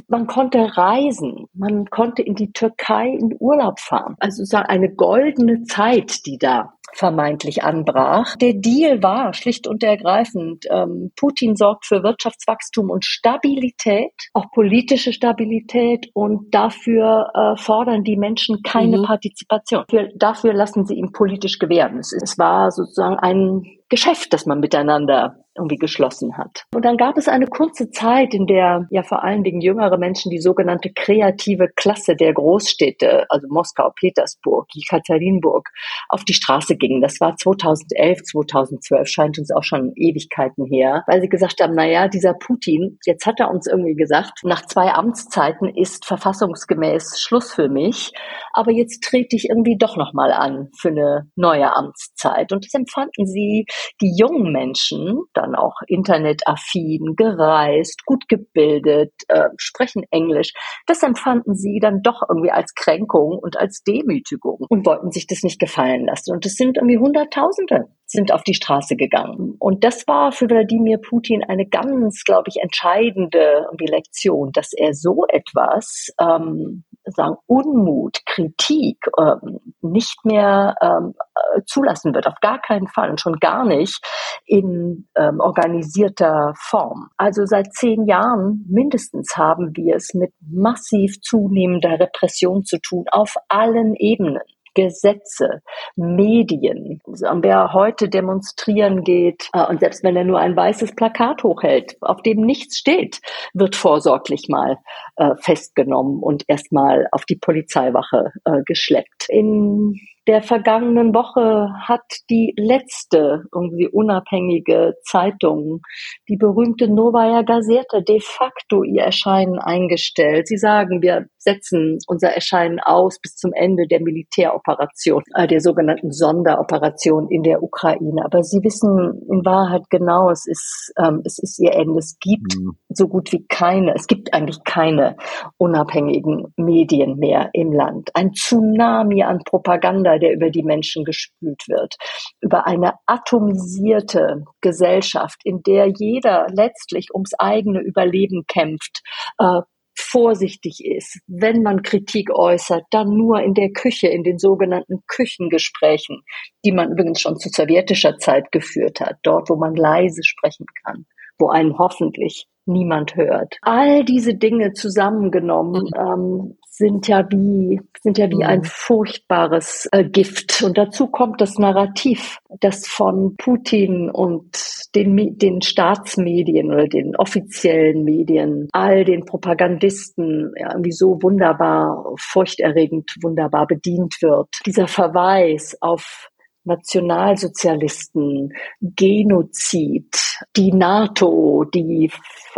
Man 0.09 0.27
konnte 0.27 0.77
reisen. 0.77 1.47
Man 1.55 1.87
konnte 1.87 2.23
in 2.23 2.35
die 2.35 2.51
Türkei 2.53 3.11
in 3.11 3.37
Urlaub 3.39 3.79
fahren. 3.79 4.17
Also 4.19 4.43
eine 4.57 4.93
goldene 4.93 5.63
Zeit, 5.63 6.27
die 6.27 6.39
da 6.39 6.73
vermeintlich 6.95 7.63
anbrach. 7.63 8.37
Der 8.37 8.55
Deal 8.55 9.03
war 9.03 9.35
schlicht 9.35 9.67
und 9.67 9.83
ergreifend, 9.83 10.65
ähm, 10.71 11.13
Putin 11.17 11.57
sorgt 11.57 11.87
für 11.87 12.03
Wirtschaftswachstum 12.03 12.91
und 12.91 13.05
Stabilität, 13.05 14.13
auch 14.35 14.51
politische 14.53 15.13
Stabilität 15.13 16.09
und 16.15 16.55
dafür 16.55 17.31
äh, 17.35 17.57
fordern 17.57 18.05
die 18.05 18.17
Menschen 18.17 18.63
keine 18.63 18.99
mhm. 18.99 19.05
Partizipation. 19.05 19.85
Für, 19.91 20.09
dafür 20.17 20.53
lassen 20.53 20.87
sie 20.87 20.95
ihm 20.95 21.13
politisch 21.13 21.59
gewähren. 21.59 21.99
Es, 21.99 22.13
es 22.13 22.39
war 22.39 22.71
sozusagen 22.71 23.19
ein 23.19 23.78
Geschäft, 23.89 24.33
das 24.33 24.47
man 24.47 24.61
miteinander 24.61 25.45
irgendwie 25.59 25.77
geschlossen 25.77 26.39
hat. 26.39 26.65
Und 26.75 26.85
dann 26.85 26.97
gab 26.97 27.19
es 27.19 27.29
eine 27.29 27.47
kurze 27.47 27.91
Zeit, 27.91 28.33
in 28.33 28.47
der 28.47 28.87
ja 28.91 29.03
vor 29.03 29.25
allen 29.25 29.43
Dingen 29.43 29.61
jüngere 29.61 29.99
Menschen 29.99 30.31
die 30.31 30.41
sogenannte 30.41 30.91
kreative 30.95 31.69
Klasse 31.75 32.15
der 32.15 32.33
Großstädte, 32.33 33.27
also 33.29 33.47
Moskau, 33.51 33.91
Petersburg, 33.99 34.67
Jekaterinburg, 34.73 35.69
auf 36.09 36.25
die 36.25 36.35
Straße 36.35 36.77
gingen. 36.77 37.03
Das 37.03 37.21
war 37.21 37.37
2011, 37.37 38.23
2012, 38.23 39.09
scheint 39.09 39.39
uns 39.39 39.51
auch 39.51 39.65
schon 39.65 39.93
Ewigkeiten 39.97 40.65
her, 40.67 41.03
weil 41.07 41.21
sie 41.21 41.29
gesagt 41.29 41.61
haben, 41.61 41.75
na 41.75 41.87
ja, 41.87 42.09
dieser 42.09 42.35
Putin, 42.35 42.99
jetzt 43.05 43.27
hat 43.27 43.41
er 43.41 43.51
uns 43.51 43.67
irgendwie 43.67 43.95
gesagt, 43.95 44.41
nach 44.45 44.65
zwei 44.67 44.93
Amtszeiten 44.93 45.69
ist 45.75 46.07
verfassungsgemäß 46.07 47.21
Schluss 47.21 47.53
für 47.53 47.69
mich, 47.69 48.13
aber 48.53 48.71
jetzt 48.71 49.03
trete 49.03 49.37
ich 49.37 49.49
irgendwie 49.51 49.77
doch 49.77 49.97
nochmal 49.97 50.33
an 50.33 50.69
für 50.79 50.89
eine 50.89 51.31
neue 51.35 51.75
Amtszeit. 51.75 52.53
Und 52.53 52.65
das 52.65 52.75
empfanden 52.75 53.27
sie, 53.27 53.67
die 54.01 54.15
jungen 54.17 54.53
Menschen, 54.53 55.23
dann 55.35 55.55
auch 55.55 55.75
internetaffin, 55.87 57.15
gereist, 57.17 58.05
gut 58.07 58.29
gebildet, 58.29 59.13
äh, 59.29 59.49
sprechen 59.57 60.05
Englisch. 60.11 60.53
Das 60.87 61.03
empfanden 61.03 61.55
sie 61.55 61.79
dann 61.81 62.03
doch 62.03 62.23
irgendwie 62.29 62.51
als 62.51 62.75
Kränkung 62.75 63.39
und 63.39 63.59
als 63.59 63.83
Demütigung 63.83 64.65
und 64.69 64.87
wollten 64.87 65.11
sich 65.11 65.27
das 65.27 65.43
nicht 65.43 65.59
gefallen 65.59 66.07
lassen. 66.07 66.33
Und 66.33 66.47
es 66.47 66.55
sind 66.55 66.77
irgendwie 66.77 66.99
Hunderttausende 66.99 67.87
sind 68.11 68.33
auf 68.33 68.43
die 68.43 68.55
Straße 68.55 68.97
gegangen. 68.97 69.55
Und 69.59 69.85
das 69.85 70.09
war 70.09 70.33
für 70.33 70.49
Wladimir 70.49 70.99
Putin 70.99 71.45
eine 71.45 71.67
ganz, 71.67 72.25
glaube 72.25 72.49
ich, 72.49 72.61
entscheidende 72.63 73.67
Lektion, 73.79 74.51
dass 74.53 74.73
er 74.73 74.95
so 74.95 75.25
etwas 75.29 76.09
ähm, 76.21 76.85
sagen 77.05 77.37
Unmut, 77.47 78.19
Kritik 78.27 78.99
ähm, 79.19 79.61
nicht 79.81 80.25
mehr 80.25 80.75
ähm, 80.81 81.15
äh, 81.35 81.63
zulassen 81.67 82.15
wird, 82.15 82.27
auf 82.27 82.41
gar 82.41 82.61
keinen 82.61 82.89
Fall 82.89 83.11
und 83.11 83.21
schon 83.21 83.37
gar 83.37 83.65
nicht 83.65 84.01
in 84.47 85.09
ähm, 85.17 85.41
organisierter 85.41 86.55
Form. 86.57 87.09
Also 87.17 87.45
seit 87.45 87.73
zehn 87.73 88.07
Jahren 88.07 88.65
mindestens 88.69 89.37
haben 89.37 89.77
wir 89.77 89.97
es 89.97 90.15
mit 90.15 90.33
massiv 90.41 91.21
zunehmender 91.21 91.99
Repression 92.01 92.65
zu 92.65 92.79
tun 92.81 93.05
auf 93.11 93.35
allen 93.49 93.95
Ebenen. 93.95 94.43
Gesetze, 94.75 95.63
Medien. 95.97 97.01
Wer 97.07 97.73
heute 97.73 98.09
demonstrieren 98.09 99.05
geht 99.05 99.49
äh, 99.53 99.67
und 99.67 99.81
selbst 99.81 100.03
wenn 100.03 100.17
er 100.17 100.25
nur 100.25 100.39
ein 100.39 100.57
weißes 100.57 100.95
Plakat 100.95 101.43
hochhält, 101.43 101.97
auf 102.01 102.23
dem 102.23 102.41
nichts 102.41 102.79
steht, 102.79 103.21
wird 103.55 103.77
vorsorglich 103.77 104.49
mal 104.49 104.79
äh, 105.17 105.35
festgenommen 105.41 106.23
und 106.23 106.45
erstmal 106.49 107.09
auf 107.13 107.25
die 107.25 107.37
Polizeiwache 107.37 108.33
äh, 108.45 108.63
geschleppt. 108.65 109.27
In 109.29 109.99
der 110.29 110.43
vergangenen 110.43 111.15
Woche 111.15 111.71
hat 111.81 112.05
die 112.29 112.53
letzte 112.59 113.45
irgendwie 113.53 113.89
unabhängige 113.89 114.95
Zeitung, 115.03 115.81
die 116.29 116.37
berühmte 116.37 116.87
Novaya 116.87 117.41
Gazeta, 117.41 118.01
de 118.01 118.21
facto 118.21 118.83
ihr 118.83 119.05
Erscheinen 119.05 119.59
eingestellt. 119.59 120.47
Sie 120.47 120.59
sagen, 120.59 121.01
wir 121.01 121.29
setzen 121.39 121.99
unser 122.07 122.29
Erscheinen 122.29 122.79
aus 122.79 123.19
bis 123.21 123.37
zum 123.37 123.53
Ende 123.55 123.87
der 123.87 124.03
Militäroperation, 124.03 125.23
äh, 125.35 125.47
der 125.47 125.61
sogenannten 125.61 126.13
Sonderoperation 126.13 127.31
in 127.31 127.43
der 127.43 127.63
Ukraine. 127.63 128.23
Aber 128.23 128.43
Sie 128.43 128.63
wissen 128.63 129.23
in 129.31 129.47
Wahrheit 129.47 129.89
genau, 129.89 130.31
es 130.31 130.47
ist, 130.47 130.93
ähm, 130.99 131.23
es 131.25 131.39
ist 131.39 131.59
ihr 131.59 131.73
Ende. 131.73 131.99
Es 131.99 132.19
gibt 132.21 132.55
mhm. 132.59 132.77
so 132.91 133.09
gut 133.09 133.33
wie 133.33 133.47
keine, 133.49 133.95
es 133.95 134.07
gibt 134.07 134.35
eigentlich 134.35 134.63
keine 134.65 135.17
unabhängigen 135.57 136.53
Medien 136.57 137.17
mehr 137.17 137.49
im 137.55 137.73
Land. 137.73 138.11
Ein 138.13 138.33
Tsunami 138.33 139.23
an 139.23 139.39
Propaganda 139.47 140.18
der 140.19 140.33
über 140.33 140.51
die 140.51 140.63
Menschen 140.63 141.05
gespült 141.05 141.63
wird, 141.69 141.97
über 142.41 142.67
eine 142.67 142.95
atomisierte 143.07 144.45
Gesellschaft, 144.61 145.41
in 145.45 145.63
der 145.63 145.87
jeder 145.89 146.47
letztlich 146.51 147.09
ums 147.15 147.35
eigene 147.39 147.81
Überleben 147.81 148.45
kämpft, 148.47 149.03
äh, 149.39 149.61
vorsichtig 149.99 150.85
ist, 150.85 151.21
wenn 151.27 151.63
man 151.63 151.83
Kritik 151.83 152.31
äußert, 152.31 152.85
dann 152.91 153.09
nur 153.09 153.43
in 153.43 153.55
der 153.55 153.71
Küche, 153.71 154.07
in 154.09 154.23
den 154.23 154.39
sogenannten 154.39 155.03
Küchengesprächen, 155.09 156.23
die 156.65 156.73
man 156.73 156.93
übrigens 156.93 157.21
schon 157.21 157.37
zu 157.37 157.49
sowjetischer 157.49 158.17
Zeit 158.19 158.53
geführt 158.53 159.01
hat, 159.01 159.17
dort, 159.23 159.51
wo 159.51 159.57
man 159.57 159.75
leise 159.75 160.23
sprechen 160.23 160.67
kann, 160.85 161.07
wo 161.39 161.49
einen 161.49 161.77
hoffentlich 161.79 162.47
niemand 162.65 163.17
hört. 163.17 163.57
All 163.63 164.05
diese 164.05 164.35
Dinge 164.35 164.73
zusammengenommen 164.73 165.91
mhm. 165.95 166.01
ähm, 166.01 166.58
sind 166.79 167.09
ja 167.09 167.27
wie 167.31 167.81
sind 168.01 168.17
ja 168.17 168.31
wie 168.31 168.45
ein 168.45 168.61
mhm. 168.61 168.65
furchtbares 168.65 169.89
äh, 169.93 170.05
Gift. 170.05 170.63
Und 170.63 170.79
dazu 170.79 171.09
kommt 171.09 171.41
das 171.41 171.59
Narrativ, 171.59 172.39
das 172.61 172.87
von 172.87 173.37
Putin 173.37 174.09
und 174.11 174.57
den, 174.95 175.37
den 175.37 175.61
Staatsmedien 175.63 176.73
oder 176.73 176.87
den 176.87 177.17
offiziellen 177.17 178.05
Medien, 178.05 178.69
all 178.73 179.05
den 179.05 179.25
Propagandisten 179.25 180.53
ja, 180.57 180.73
irgendwie 180.73 180.93
so 180.93 181.19
wunderbar, 181.21 182.15
furchterregend 182.19 183.11
wunderbar 183.21 183.67
bedient 183.67 184.15
wird. 184.23 184.49
Dieser 184.65 184.87
Verweis 184.87 185.77
auf 185.81 186.31
Nationalsozialisten, 186.69 188.53
Genozid, 188.81 190.17
die 190.57 190.73
NATO, 190.73 191.65
die 191.65 192.11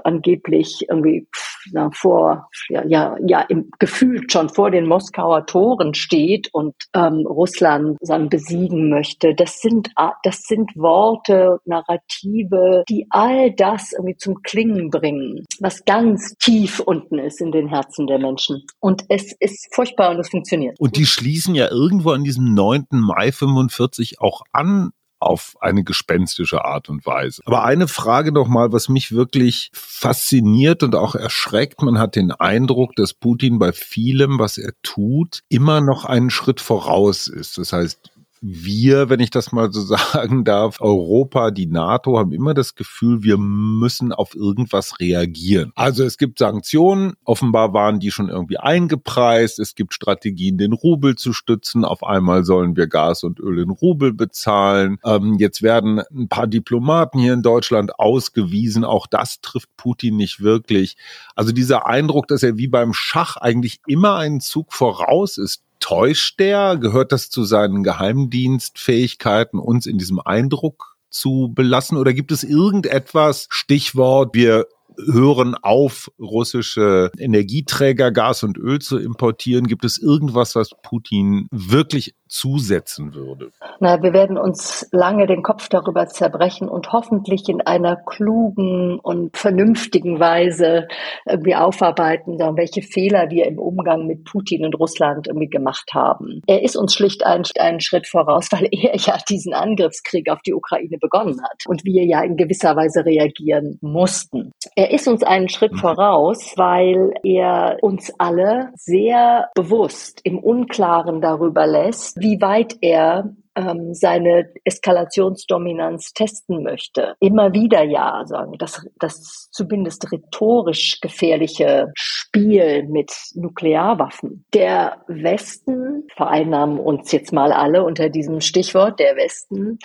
angeblich 0.04 0.86
irgendwie 0.88 1.26
na, 1.72 1.90
vor, 1.92 2.48
ja, 2.68 2.84
ja, 2.86 3.16
ja, 3.26 3.40
im, 3.42 3.70
gefühlt 3.78 4.32
schon 4.32 4.48
vor 4.48 4.70
den 4.70 4.86
Moskauer 4.86 5.46
Toren 5.46 5.94
steht 5.94 6.48
und 6.52 6.74
ähm, 6.94 7.26
Russland 7.26 7.98
sagen, 8.00 8.28
besiegen 8.28 8.88
möchte. 8.88 9.34
Das 9.34 9.60
sind, 9.60 9.90
das 10.22 10.42
sind 10.42 10.70
Worte, 10.74 11.58
Narrative, 11.64 12.84
die 12.88 13.06
all 13.10 13.52
das 13.52 13.92
irgendwie 13.92 14.16
zum 14.16 14.42
Klingen 14.42 14.90
bringen, 14.90 15.44
was 15.60 15.84
ganz 15.84 16.34
tief 16.38 16.80
unten 16.80 17.18
ist 17.18 17.40
in 17.40 17.52
den 17.52 17.68
Herzen 17.68 18.06
der 18.06 18.18
Menschen. 18.18 18.64
Und 18.80 19.04
es 19.08 19.32
ist 19.38 19.68
furchtbar 19.74 20.10
und 20.10 20.20
es 20.20 20.30
funktioniert. 20.30 20.78
Und 20.80 20.96
die 20.96 21.06
schließen 21.06 21.54
ja 21.54 21.70
irgendwo 21.70 22.10
an 22.10 22.24
diesem 22.24 22.54
9. 22.54 22.86
Mai 22.90 23.32
45 23.32 23.99
auch 24.20 24.42
an 24.52 24.92
auf 25.20 25.54
eine 25.60 25.84
gespenstische 25.84 26.64
Art 26.64 26.88
und 26.88 27.04
Weise. 27.04 27.42
Aber 27.44 27.64
eine 27.64 27.88
Frage 27.88 28.32
noch 28.32 28.48
mal, 28.48 28.72
was 28.72 28.88
mich 28.88 29.12
wirklich 29.12 29.70
fasziniert 29.74 30.82
und 30.82 30.94
auch 30.94 31.14
erschreckt. 31.14 31.82
Man 31.82 31.98
hat 31.98 32.16
den 32.16 32.32
Eindruck, 32.32 32.96
dass 32.96 33.12
Putin 33.12 33.58
bei 33.58 33.72
vielem, 33.72 34.38
was 34.38 34.56
er 34.56 34.72
tut, 34.82 35.40
immer 35.50 35.82
noch 35.82 36.06
einen 36.06 36.30
Schritt 36.30 36.60
voraus 36.60 37.28
ist. 37.28 37.58
Das 37.58 37.74
heißt, 37.74 38.10
wir, 38.40 39.10
wenn 39.10 39.20
ich 39.20 39.30
das 39.30 39.52
mal 39.52 39.72
so 39.72 39.80
sagen 40.12 40.44
darf, 40.44 40.80
Europa, 40.80 41.50
die 41.50 41.66
NATO 41.66 42.18
haben 42.18 42.32
immer 42.32 42.54
das 42.54 42.74
Gefühl, 42.74 43.22
wir 43.22 43.36
müssen 43.38 44.12
auf 44.12 44.34
irgendwas 44.34 44.98
reagieren. 45.00 45.72
Also 45.74 46.04
es 46.04 46.18
gibt 46.18 46.38
Sanktionen, 46.38 47.14
offenbar 47.24 47.72
waren 47.72 48.00
die 48.00 48.10
schon 48.10 48.28
irgendwie 48.28 48.58
eingepreist, 48.58 49.58
es 49.58 49.74
gibt 49.74 49.94
Strategien, 49.94 50.58
den 50.58 50.72
Rubel 50.72 51.16
zu 51.16 51.32
stützen, 51.32 51.84
auf 51.84 52.02
einmal 52.02 52.44
sollen 52.44 52.76
wir 52.76 52.86
Gas 52.86 53.24
und 53.24 53.40
Öl 53.40 53.58
in 53.58 53.70
Rubel 53.70 54.12
bezahlen. 54.12 54.98
Ähm, 55.04 55.36
jetzt 55.38 55.62
werden 55.62 56.00
ein 56.10 56.28
paar 56.28 56.46
Diplomaten 56.46 57.18
hier 57.18 57.34
in 57.34 57.42
Deutschland 57.42 57.98
ausgewiesen, 57.98 58.84
auch 58.84 59.06
das 59.06 59.40
trifft 59.40 59.76
Putin 59.76 60.16
nicht 60.16 60.40
wirklich. 60.40 60.96
Also 61.34 61.52
dieser 61.52 61.86
Eindruck, 61.86 62.28
dass 62.28 62.42
er 62.42 62.56
wie 62.56 62.68
beim 62.68 62.92
Schach 62.92 63.36
eigentlich 63.36 63.80
immer 63.86 64.16
einen 64.16 64.40
Zug 64.40 64.72
voraus 64.72 65.38
ist, 65.38 65.62
Täuscht 65.80 66.38
der? 66.38 66.76
Gehört 66.76 67.12
das 67.12 67.30
zu 67.30 67.44
seinen 67.44 67.82
Geheimdienstfähigkeiten, 67.82 69.58
uns 69.58 69.86
in 69.86 69.98
diesem 69.98 70.20
Eindruck 70.20 70.96
zu 71.10 71.50
belassen? 71.54 71.98
Oder 71.98 72.12
gibt 72.12 72.32
es 72.32 72.44
irgendetwas, 72.44 73.46
Stichwort, 73.50 74.34
wir 74.34 74.66
hören 75.06 75.54
auf, 75.54 76.10
russische 76.18 77.10
Energieträger, 77.18 78.10
Gas 78.12 78.42
und 78.42 78.58
Öl 78.58 78.80
zu 78.80 78.98
importieren? 78.98 79.66
Gibt 79.66 79.84
es 79.84 79.98
irgendwas, 79.98 80.54
was 80.54 80.70
Putin 80.82 81.48
wirklich 81.50 82.14
zusetzen 82.30 83.14
würde? 83.14 83.50
Na, 83.80 84.02
wir 84.02 84.12
werden 84.12 84.38
uns 84.38 84.88
lange 84.92 85.26
den 85.26 85.42
Kopf 85.42 85.68
darüber 85.68 86.06
zerbrechen 86.06 86.68
und 86.68 86.92
hoffentlich 86.92 87.48
in 87.48 87.60
einer 87.60 87.96
klugen 87.96 88.98
und 89.00 89.36
vernünftigen 89.36 90.20
Weise 90.20 90.86
irgendwie 91.26 91.56
aufarbeiten, 91.56 92.38
welche 92.56 92.82
Fehler 92.82 93.30
wir 93.30 93.46
im 93.46 93.58
Umgang 93.58 94.06
mit 94.06 94.24
Putin 94.24 94.64
und 94.64 94.78
Russland 94.78 95.26
irgendwie 95.26 95.48
gemacht 95.48 95.90
haben. 95.92 96.40
Er 96.46 96.62
ist 96.62 96.76
uns 96.76 96.94
schlicht 96.94 97.26
einen, 97.26 97.44
einen 97.58 97.80
Schritt 97.80 98.06
voraus, 98.06 98.48
weil 98.52 98.68
er 98.70 98.96
ja 98.96 99.18
diesen 99.28 99.52
Angriffskrieg 99.52 100.30
auf 100.30 100.40
die 100.42 100.54
Ukraine 100.54 100.98
begonnen 101.00 101.42
hat 101.42 101.64
und 101.66 101.84
wir 101.84 102.04
ja 102.04 102.22
in 102.22 102.36
gewisser 102.36 102.76
Weise 102.76 103.04
reagieren 103.04 103.78
mussten. 103.80 104.52
Er 104.76 104.92
ist 104.92 105.08
uns 105.08 105.22
einen 105.22 105.48
Schritt 105.48 105.72
mhm. 105.72 105.78
voraus, 105.78 106.54
weil 106.56 107.12
er 107.24 107.78
uns 107.82 108.12
alle 108.18 108.70
sehr 108.76 109.48
bewusst 109.54 110.20
im 110.24 110.38
Unklaren 110.38 111.20
darüber 111.20 111.66
lässt, 111.66 112.19
wie 112.20 112.40
weit 112.40 112.76
er 112.80 113.34
ähm, 113.56 113.94
seine 113.94 114.52
Eskalationsdominanz 114.64 116.12
testen 116.12 116.62
möchte. 116.62 117.14
Immer 117.20 117.52
wieder 117.52 117.82
ja, 117.82 118.22
sagen 118.26 118.54
das, 118.58 118.86
das 118.98 119.48
zumindest 119.50 120.10
rhetorisch 120.12 121.00
gefährliche 121.00 121.92
Spiel 121.94 122.84
mit 122.88 123.12
Nuklearwaffen. 123.34 124.44
Der 124.54 125.02
Westen, 125.08 126.06
vereinnahmen 126.16 126.78
uns 126.78 127.12
jetzt 127.12 127.32
mal 127.32 127.52
alle 127.52 127.84
unter 127.84 128.08
diesem 128.08 128.40
Stichwort, 128.40 129.00
der 129.00 129.16
Westen 129.16 129.78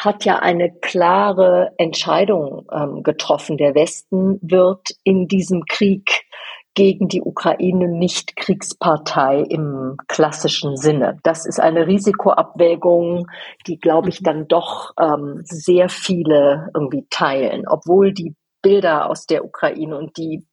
hat 0.00 0.24
ja 0.24 0.40
eine 0.40 0.72
klare 0.80 1.72
Entscheidung 1.78 2.66
ähm, 2.72 3.02
getroffen. 3.04 3.56
Der 3.56 3.74
Westen 3.74 4.40
wird 4.42 4.88
in 5.04 5.28
diesem 5.28 5.64
Krieg 5.64 6.25
gegen 6.76 7.08
die 7.08 7.22
Ukraine 7.22 7.88
nicht 7.88 8.36
Kriegspartei 8.36 9.40
im 9.40 9.96
klassischen 10.08 10.76
Sinne. 10.76 11.18
Das 11.24 11.46
ist 11.46 11.58
eine 11.58 11.86
Risikoabwägung, 11.86 13.26
die, 13.66 13.80
glaube 13.80 14.10
ich, 14.10 14.22
dann 14.22 14.46
doch 14.46 14.92
ähm, 15.00 15.40
sehr 15.42 15.88
viele 15.88 16.70
irgendwie 16.74 17.06
teilen, 17.10 17.66
obwohl 17.66 18.12
die 18.12 18.36
Bilder 18.62 19.08
aus 19.10 19.26
der 19.26 19.44
Ukraine 19.44 19.96
und 19.96 20.18
die 20.18 20.46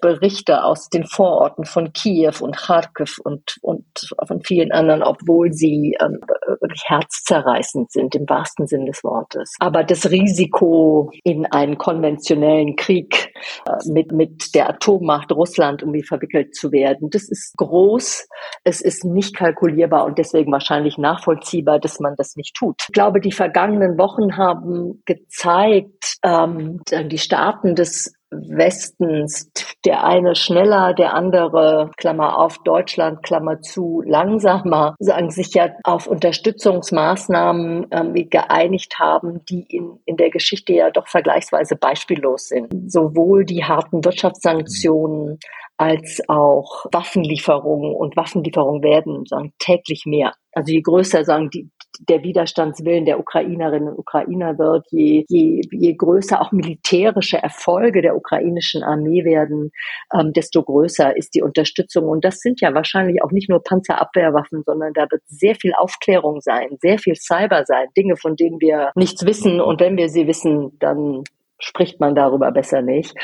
Berichte 0.00 0.64
aus 0.64 0.88
den 0.88 1.04
Vororten 1.06 1.64
von 1.64 1.92
Kiew 1.92 2.34
und 2.40 2.56
Kharkiv 2.56 3.18
und, 3.24 3.56
und 3.62 3.84
von 4.26 4.42
vielen 4.42 4.72
anderen, 4.72 5.02
obwohl 5.02 5.52
sie 5.52 5.96
ähm, 6.00 6.20
wirklich 6.60 6.84
herzzerreißend 6.86 7.90
sind 7.90 8.14
im 8.14 8.28
wahrsten 8.28 8.66
Sinn 8.66 8.86
des 8.86 9.02
Wortes. 9.04 9.54
Aber 9.60 9.84
das 9.84 10.10
Risiko 10.10 11.10
in 11.24 11.46
einen 11.46 11.78
konventionellen 11.78 12.76
Krieg 12.76 13.32
äh, 13.66 13.90
mit, 13.90 14.12
mit 14.12 14.54
der 14.54 14.68
Atommacht 14.68 15.32
Russland 15.32 15.82
irgendwie 15.82 16.02
verwickelt 16.02 16.54
zu 16.54 16.72
werden, 16.72 17.10
das 17.10 17.28
ist 17.28 17.56
groß. 17.56 18.26
Es 18.64 18.80
ist 18.80 19.04
nicht 19.04 19.36
kalkulierbar 19.36 20.04
und 20.04 20.18
deswegen 20.18 20.52
wahrscheinlich 20.52 20.98
nachvollziehbar, 20.98 21.78
dass 21.78 22.00
man 22.00 22.14
das 22.16 22.36
nicht 22.36 22.54
tut. 22.54 22.76
Ich 22.88 22.92
glaube, 22.92 23.20
die 23.20 23.32
vergangenen 23.32 23.98
Wochen 23.98 24.36
haben 24.36 25.02
gezeigt, 25.06 26.16
ähm, 26.24 26.80
die 26.90 27.18
Staaten 27.18 27.74
des 27.74 28.14
Westens, 28.32 29.50
der 29.84 30.04
eine 30.04 30.34
schneller, 30.34 30.94
der 30.94 31.14
andere, 31.14 31.90
Klammer 31.96 32.38
auf, 32.38 32.58
Deutschland, 32.64 33.22
Klammer 33.22 33.60
zu, 33.60 34.02
langsamer, 34.04 34.94
sagen 35.00 35.30
sich 35.30 35.54
ja 35.54 35.70
auf 35.84 36.06
Unterstützungsmaßnahmen 36.06 37.86
ähm, 37.90 38.14
geeinigt 38.30 38.98
haben, 38.98 39.44
die 39.44 39.62
in, 39.68 39.98
in 40.06 40.16
der 40.16 40.30
Geschichte 40.30 40.72
ja 40.72 40.90
doch 40.90 41.08
vergleichsweise 41.08 41.76
beispiellos 41.76 42.48
sind. 42.48 42.90
Sowohl 42.90 43.44
die 43.44 43.64
harten 43.64 44.04
Wirtschaftssanktionen 44.04 45.38
als 45.76 46.22
auch 46.28 46.86
Waffenlieferungen 46.92 47.94
und 47.94 48.16
Waffenlieferungen 48.16 48.82
werden 48.82 49.24
sagen 49.26 49.52
täglich 49.58 50.04
mehr. 50.06 50.32
Also 50.52 50.72
je 50.72 50.82
größer 50.82 51.24
sagen 51.24 51.50
die 51.50 51.70
der 52.00 52.22
Widerstandswillen 52.22 53.04
der 53.04 53.18
Ukrainerinnen 53.18 53.88
und 53.88 53.98
Ukrainer 53.98 54.58
wird, 54.58 54.86
je, 54.90 55.24
je, 55.28 55.62
je 55.70 55.94
größer 55.94 56.40
auch 56.40 56.52
militärische 56.52 57.38
Erfolge 57.38 58.02
der 58.02 58.16
ukrainischen 58.16 58.82
Armee 58.82 59.24
werden, 59.24 59.70
ähm, 60.14 60.32
desto 60.32 60.62
größer 60.62 61.16
ist 61.16 61.34
die 61.34 61.42
Unterstützung. 61.42 62.08
Und 62.08 62.24
das 62.24 62.40
sind 62.40 62.60
ja 62.60 62.74
wahrscheinlich 62.74 63.22
auch 63.22 63.30
nicht 63.30 63.48
nur 63.48 63.62
Panzerabwehrwaffen, 63.62 64.62
sondern 64.64 64.92
da 64.94 65.06
wird 65.10 65.22
sehr 65.26 65.54
viel 65.54 65.72
Aufklärung 65.74 66.40
sein, 66.40 66.78
sehr 66.80 66.98
viel 66.98 67.14
Cyber 67.14 67.64
sein, 67.66 67.86
Dinge, 67.96 68.16
von 68.16 68.36
denen 68.36 68.60
wir 68.60 68.92
nichts 68.94 69.24
wissen. 69.26 69.60
Und 69.60 69.80
wenn 69.80 69.96
wir 69.96 70.08
sie 70.08 70.26
wissen, 70.26 70.78
dann 70.78 71.24
spricht 71.62 72.00
man 72.00 72.14
darüber 72.14 72.50
besser 72.50 72.82
nicht. 72.82 73.14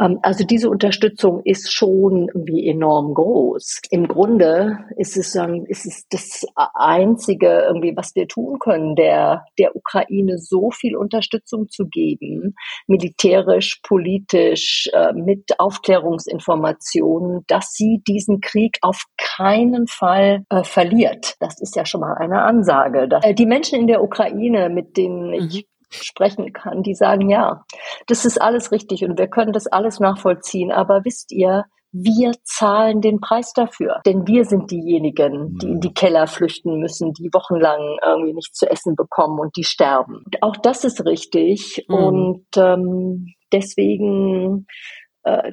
Ähm, 0.00 0.18
also 0.22 0.44
diese 0.44 0.70
Unterstützung 0.70 1.42
ist 1.44 1.72
schon 1.72 2.28
irgendwie 2.28 2.68
enorm 2.68 3.14
groß. 3.14 3.82
Im 3.90 4.08
Grunde 4.08 4.78
ist 4.96 5.16
es, 5.16 5.36
ist 5.66 5.86
es 5.86 6.06
das 6.08 6.46
einzige 6.74 7.64
irgendwie, 7.66 7.94
was 7.96 8.14
wir 8.14 8.28
tun 8.28 8.58
können, 8.58 8.94
der, 8.94 9.44
der 9.58 9.76
Ukraine 9.76 10.38
so 10.38 10.70
viel 10.70 10.96
Unterstützung 10.96 11.68
zu 11.68 11.86
geben, 11.86 12.54
militärisch, 12.86 13.80
politisch, 13.82 14.88
äh, 14.92 15.12
mit 15.12 15.58
Aufklärungsinformationen, 15.58 17.44
dass 17.46 17.72
sie 17.72 18.02
diesen 18.06 18.40
Krieg 18.40 18.78
auf 18.80 19.04
keinen 19.18 19.86
Fall 19.86 20.44
äh, 20.48 20.64
verliert. 20.64 21.34
Das 21.40 21.60
ist 21.60 21.76
ja 21.76 21.84
schon 21.84 22.00
mal 22.00 22.14
eine 22.14 22.42
Ansage. 22.42 23.08
Dass, 23.08 23.24
äh, 23.24 23.34
die 23.34 23.46
Menschen 23.46 23.78
in 23.78 23.86
der 23.86 24.02
Ukraine, 24.02 24.70
mit 24.70 24.96
denen 24.96 25.32
ich 25.34 25.66
mhm 25.66 25.71
sprechen 25.92 26.52
kann, 26.52 26.82
die 26.82 26.94
sagen, 26.94 27.28
ja, 27.28 27.64
das 28.06 28.24
ist 28.24 28.40
alles 28.40 28.72
richtig 28.72 29.04
und 29.04 29.18
wir 29.18 29.28
können 29.28 29.52
das 29.52 29.66
alles 29.66 30.00
nachvollziehen. 30.00 30.72
Aber 30.72 31.04
wisst 31.04 31.32
ihr, 31.32 31.64
wir 31.92 32.32
zahlen 32.42 33.02
den 33.02 33.20
Preis 33.20 33.52
dafür. 33.52 34.00
Denn 34.06 34.26
wir 34.26 34.46
sind 34.46 34.70
diejenigen, 34.70 35.58
die 35.58 35.66
in 35.66 35.80
die 35.80 35.92
Keller 35.92 36.26
flüchten 36.26 36.78
müssen, 36.80 37.12
die 37.12 37.28
wochenlang 37.32 37.98
irgendwie 38.04 38.32
nichts 38.32 38.58
zu 38.58 38.68
essen 38.68 38.96
bekommen 38.96 39.38
und 39.38 39.54
die 39.56 39.64
sterben. 39.64 40.24
auch 40.40 40.56
das 40.56 40.84
ist 40.84 41.04
richtig. 41.04 41.84
Mhm. 41.88 41.94
Und 41.94 42.46
ähm, 42.56 43.26
deswegen 43.52 44.66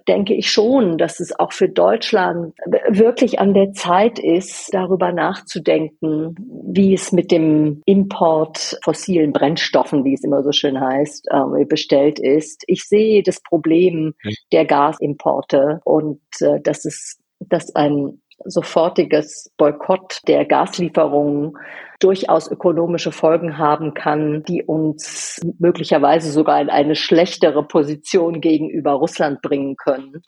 denke 0.08 0.34
ich 0.34 0.52
schon, 0.52 0.98
dass 0.98 1.20
es 1.20 1.38
auch 1.38 1.52
für 1.52 1.70
Deutschland 1.70 2.56
wirklich 2.90 3.40
an 3.40 3.54
der 3.54 3.74
Zeit 3.74 4.18
ist, 4.18 4.74
darüber 4.74 5.12
nachzudenken, 5.12 6.36
wie 6.74 6.94
es 6.94 7.12
mit 7.12 7.32
dem 7.32 7.82
Import 7.86 8.80
fossilen 8.84 9.32
Brennstoffen, 9.32 10.04
wie 10.06 10.14
es 10.14 10.24
immer 10.24 10.44
so 10.44 10.52
schön 10.52 10.80
heißt, 10.80 11.28
äh, 11.30 11.66
bestellt 11.66 12.20
ist. 12.20 12.64
Ich 12.68 12.84
sehe 12.86 13.22
das 13.22 13.42
Problem 13.42 14.16
der 14.52 14.66
Gasimporte 14.66 15.82
und 15.84 16.22
äh, 16.42 16.60
dass 16.62 16.86
es 16.86 17.20
dass 17.40 17.74
ein 17.76 18.22
sofortiges 18.46 19.52
Boykott 19.58 20.22
der 20.28 20.46
Gaslieferungen 20.46 21.58
durchaus 22.00 22.50
ökonomische 22.50 23.12
Folgen 23.12 23.58
haben 23.58 23.94
kann, 23.94 24.44
die 24.44 24.64
uns 24.64 25.42
möglicherweise 25.60 26.32
sogar 26.32 26.62
in 26.62 26.70
eine 26.70 26.96
schlechtere 26.96 27.64
Position 27.64 28.42
gegenüber 28.42 28.94
Russland 28.94 29.42
bringen 29.42 29.76
können. 29.76 30.22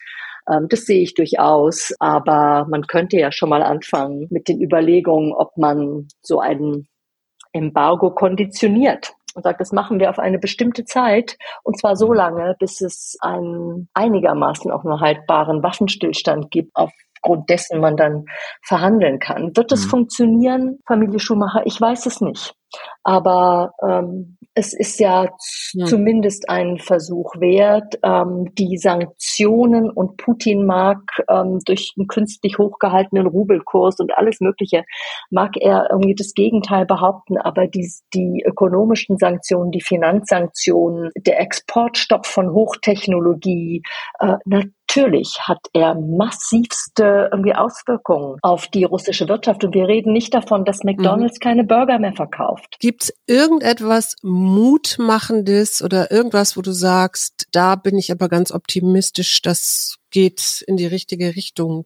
Ähm, 0.49 0.68
das 0.70 0.82
sehe 0.82 1.01
ich 1.01 1.14
durchaus, 1.14 1.93
aber 1.99 2.66
man 2.70 2.84
könnte 2.88 3.18
ja 3.18 3.32
schon 3.32 3.49
mal 3.49 3.64
anfangen 3.64 4.28
mit 4.30 4.47
den 4.47 4.62
Überlegungen, 4.62 5.34
ob 5.34 5.55
man 5.57 6.07
so 6.22 6.39
ein 6.39 6.88
Embargo 7.53 8.12
konditioniert 8.12 9.14
und 9.34 9.43
sagt, 9.43 9.62
das 9.62 9.72
machen 9.72 9.99
wir 9.99 10.09
auf 10.09 10.20
eine 10.20 10.39
bestimmte 10.39 10.84
Zeit 10.84 11.38
und 11.64 11.80
zwar 11.80 11.95
so 11.95 12.12
lange, 12.12 12.55
bis 12.59 12.82
es 12.82 13.18
einen 13.22 13.89
einigermaßen 13.93 14.72
auch 14.72 14.84
nur 14.84 14.99
haltbaren 14.99 15.64
Waffenstillstand 15.64 16.51
gibt, 16.51 16.76
auf 16.76 16.91
aufgrund 17.22 17.49
dessen 17.49 17.80
man 17.80 17.97
dann 17.97 18.26
verhandeln 18.63 19.19
kann. 19.19 19.55
Wird 19.55 19.72
es 19.72 19.86
mhm. 19.86 19.89
funktionieren, 19.89 20.80
Familie 20.88 21.19
Schumacher? 21.19 21.61
Ich 21.65 21.80
weiß 21.80 22.05
es 22.05 22.22
nicht. 22.22 22.53
Aber 23.03 23.74
ähm, 23.86 24.38
es 24.53 24.74
ist 24.74 24.99
ja, 24.99 25.28
ja, 25.74 25.86
zumindest 25.86 26.49
ein 26.49 26.78
Versuch 26.78 27.36
wert. 27.36 27.95
Ähm, 28.03 28.53
die 28.57 28.78
Sanktionen 28.78 29.89
und 29.89 30.17
Putin 30.17 30.65
mag 30.65 30.99
ähm, 31.30 31.59
durch 31.65 31.93
einen 31.97 32.07
künstlich 32.07 32.57
hochgehaltenen 32.57 33.28
Rubelkurs 33.28 33.99
und 33.99 34.17
alles 34.17 34.39
Mögliche, 34.39 34.84
mag 35.30 35.57
er 35.59 35.88
irgendwie 35.91 36.15
das 36.15 36.34
Gegenteil 36.34 36.86
behaupten. 36.86 37.38
Aber 37.38 37.67
die, 37.67 37.89
die 38.13 38.43
ökonomischen 38.45 39.17
Sanktionen, 39.17 39.72
die 39.72 39.82
Finanzsanktionen, 39.82 41.11
der 41.17 41.41
Exportstopp 41.41 42.26
von 42.26 42.51
Hochtechnologie, 42.51 43.84
äh, 44.19 44.36
natürlich 44.91 45.39
hat 45.41 45.67
er 45.73 45.95
massivste 45.95 47.29
irgendwie 47.31 47.53
Auswirkungen 47.53 48.37
auf 48.41 48.67
die 48.67 48.83
russische 48.83 49.27
Wirtschaft. 49.29 49.63
Und 49.63 49.73
wir 49.73 49.87
reden 49.87 50.11
nicht 50.11 50.33
davon, 50.33 50.65
dass 50.65 50.83
McDonald's 50.83 51.39
mhm. 51.39 51.43
keine 51.43 51.63
Burger 51.63 51.99
mehr 51.99 52.13
verkauft. 52.13 52.77
Gibt 52.79 53.03
es 53.03 53.13
irgendetwas 53.25 54.15
Mutmachendes 54.21 55.81
oder 55.81 56.11
irgendwas, 56.11 56.57
wo 56.57 56.61
du 56.61 56.71
sagst, 56.71 57.47
da 57.51 57.75
bin 57.75 57.97
ich 57.97 58.11
aber 58.11 58.27
ganz 58.27 58.51
optimistisch, 58.51 59.41
das 59.41 59.97
geht 60.11 60.63
in 60.67 60.75
die 60.75 60.87
richtige 60.87 61.35
Richtung? 61.35 61.85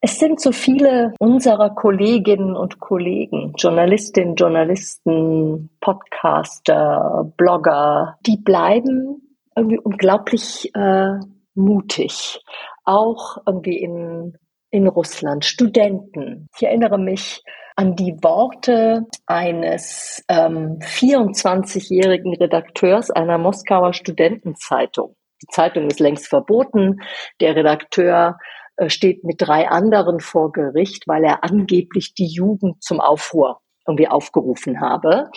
Es 0.00 0.18
sind 0.18 0.40
so 0.40 0.52
viele 0.52 1.14
unserer 1.18 1.70
Kolleginnen 1.70 2.54
und 2.54 2.78
Kollegen, 2.78 3.54
Journalistinnen, 3.56 4.36
Journalisten, 4.36 5.70
Podcaster, 5.80 7.32
Blogger, 7.36 8.16
die 8.26 8.36
bleiben 8.36 9.22
irgendwie 9.56 9.78
unglaublich 9.78 10.70
äh, 10.74 11.18
mutig, 11.54 12.40
auch 12.84 13.38
irgendwie 13.46 13.78
in, 13.78 14.36
in 14.70 14.86
Russland, 14.86 15.44
Studenten. 15.44 16.48
Ich 16.56 16.62
erinnere 16.62 16.98
mich 16.98 17.42
an 17.76 17.96
die 17.96 18.16
Worte 18.22 19.06
eines 19.26 20.24
ähm, 20.28 20.78
24-jährigen 20.80 22.34
Redakteurs 22.34 23.10
einer 23.10 23.38
Moskauer 23.38 23.92
Studentenzeitung. 23.94 25.16
Die 25.42 25.48
Zeitung 25.48 25.88
ist 25.88 26.00
längst 26.00 26.28
verboten. 26.28 27.00
Der 27.40 27.56
Redakteur 27.56 28.38
äh, 28.76 28.88
steht 28.88 29.24
mit 29.24 29.36
drei 29.38 29.68
anderen 29.68 30.20
vor 30.20 30.52
Gericht, 30.52 31.04
weil 31.06 31.24
er 31.24 31.42
angeblich 31.42 32.14
die 32.14 32.26
Jugend 32.26 32.82
zum 32.82 33.00
Aufruhr 33.00 33.60
irgendwie 33.86 34.08
aufgerufen 34.08 34.80
habe. 34.80 35.30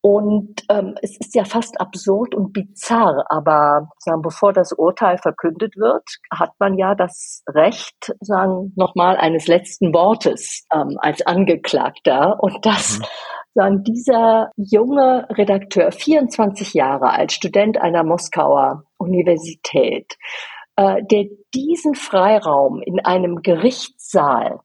Und 0.00 0.62
ähm, 0.68 0.94
es 1.02 1.18
ist 1.18 1.34
ja 1.34 1.44
fast 1.44 1.80
absurd 1.80 2.34
und 2.34 2.52
bizarr, 2.52 3.24
aber 3.28 3.88
sagen, 3.98 4.22
bevor 4.22 4.52
das 4.52 4.72
Urteil 4.72 5.18
verkündet 5.18 5.76
wird, 5.76 6.04
hat 6.30 6.52
man 6.60 6.78
ja 6.78 6.94
das 6.94 7.42
Recht, 7.48 8.14
sagen 8.20 8.72
nochmal 8.76 9.16
eines 9.16 9.48
letzten 9.48 9.92
Wortes 9.92 10.64
ähm, 10.72 10.96
als 11.00 11.26
Angeklagter. 11.26 12.36
Und 12.40 12.64
das, 12.64 12.98
mhm. 12.98 13.04
sagen 13.54 13.82
dieser 13.82 14.52
junge 14.56 15.26
Redakteur, 15.30 15.90
24 15.90 16.74
Jahre 16.74 17.10
alt, 17.10 17.32
Student 17.32 17.78
einer 17.78 18.04
Moskauer 18.04 18.84
Universität, 18.98 20.16
äh, 20.76 21.02
der 21.10 21.24
diesen 21.54 21.94
Freiraum 21.94 22.80
in 22.80 23.00
einem 23.00 23.42
Gerichtssaal 23.42 24.60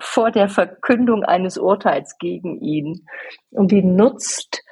vor 0.00 0.30
der 0.30 0.48
Verkündung 0.48 1.24
eines 1.24 1.58
Urteils 1.58 2.16
gegen 2.18 2.60
ihn 2.60 3.06
und 3.50 3.72
die 3.72 3.82
nutzt, 3.82 4.62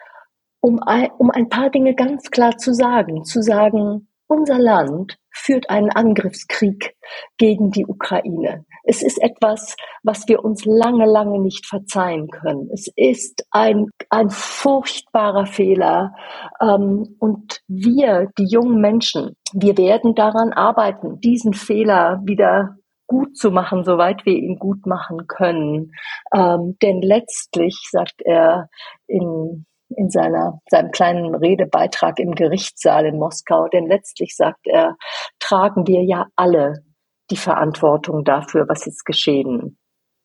um 0.61 0.83
ein, 0.83 1.11
um 1.18 1.31
ein 1.31 1.49
paar 1.49 1.70
Dinge 1.70 1.95
ganz 1.95 2.31
klar 2.31 2.57
zu 2.57 2.72
sagen, 2.74 3.24
zu 3.24 3.43
sagen, 3.43 4.09
unser 4.29 4.59
Land 4.59 5.18
führt 5.33 5.70
einen 5.70 5.91
Angriffskrieg 5.91 6.97
gegen 7.37 7.70
die 7.70 7.87
Ukraine. 7.87 8.64
Es 8.85 9.03
ist 9.03 9.22
etwas, 9.22 9.77
was 10.03 10.27
wir 10.29 10.45
uns 10.45 10.64
lange, 10.64 11.05
lange 11.05 11.41
nicht 11.41 11.66
verzeihen 11.66 12.29
können. 12.29 12.68
Es 12.72 12.89
ist 12.97 13.47
ein, 13.51 13.87
ein 14.11 14.31
furchtbarer 14.31 15.47
Fehler. 15.47 16.14
Ähm, 16.61 17.16
und 17.18 17.61
wir, 17.68 18.31
die 18.39 18.47
jungen 18.49 18.81
Menschen, 18.81 19.37
wir 19.53 19.77
werden 19.77 20.14
daran 20.14 20.53
arbeiten, 20.53 21.20
diesen 21.20 21.53
Fehler 21.53 22.20
wieder 22.24 22.76
gut 23.07 23.36
zu 23.36 23.50
machen, 23.50 23.84
soweit 23.84 24.26
wir 24.26 24.34
ihn 24.34 24.59
gut 24.59 24.86
machen 24.86 25.26
können. 25.26 25.92
Ähm, 26.34 26.76
denn 26.82 27.00
letztlich, 27.02 27.88
sagt 27.90 28.22
er 28.24 28.68
in, 29.07 29.66
in 29.88 30.11
seiner, 30.11 30.61
seinem 30.68 30.90
kleinen 30.90 31.34
Redebeitrag 31.34 32.18
im 32.18 32.34
Gerichtssaal 32.34 33.07
in 33.07 33.18
Moskau, 33.18 33.68
denn 33.68 33.86
letztlich, 33.86 34.34
sagt 34.36 34.66
er, 34.66 34.96
tragen 35.38 35.86
wir 35.86 36.02
ja 36.04 36.26
alle 36.36 36.84
die 37.30 37.36
Verantwortung 37.36 38.24
dafür, 38.24 38.66
was 38.68 38.86
jetzt 38.86 39.04
geschehen 39.04 39.78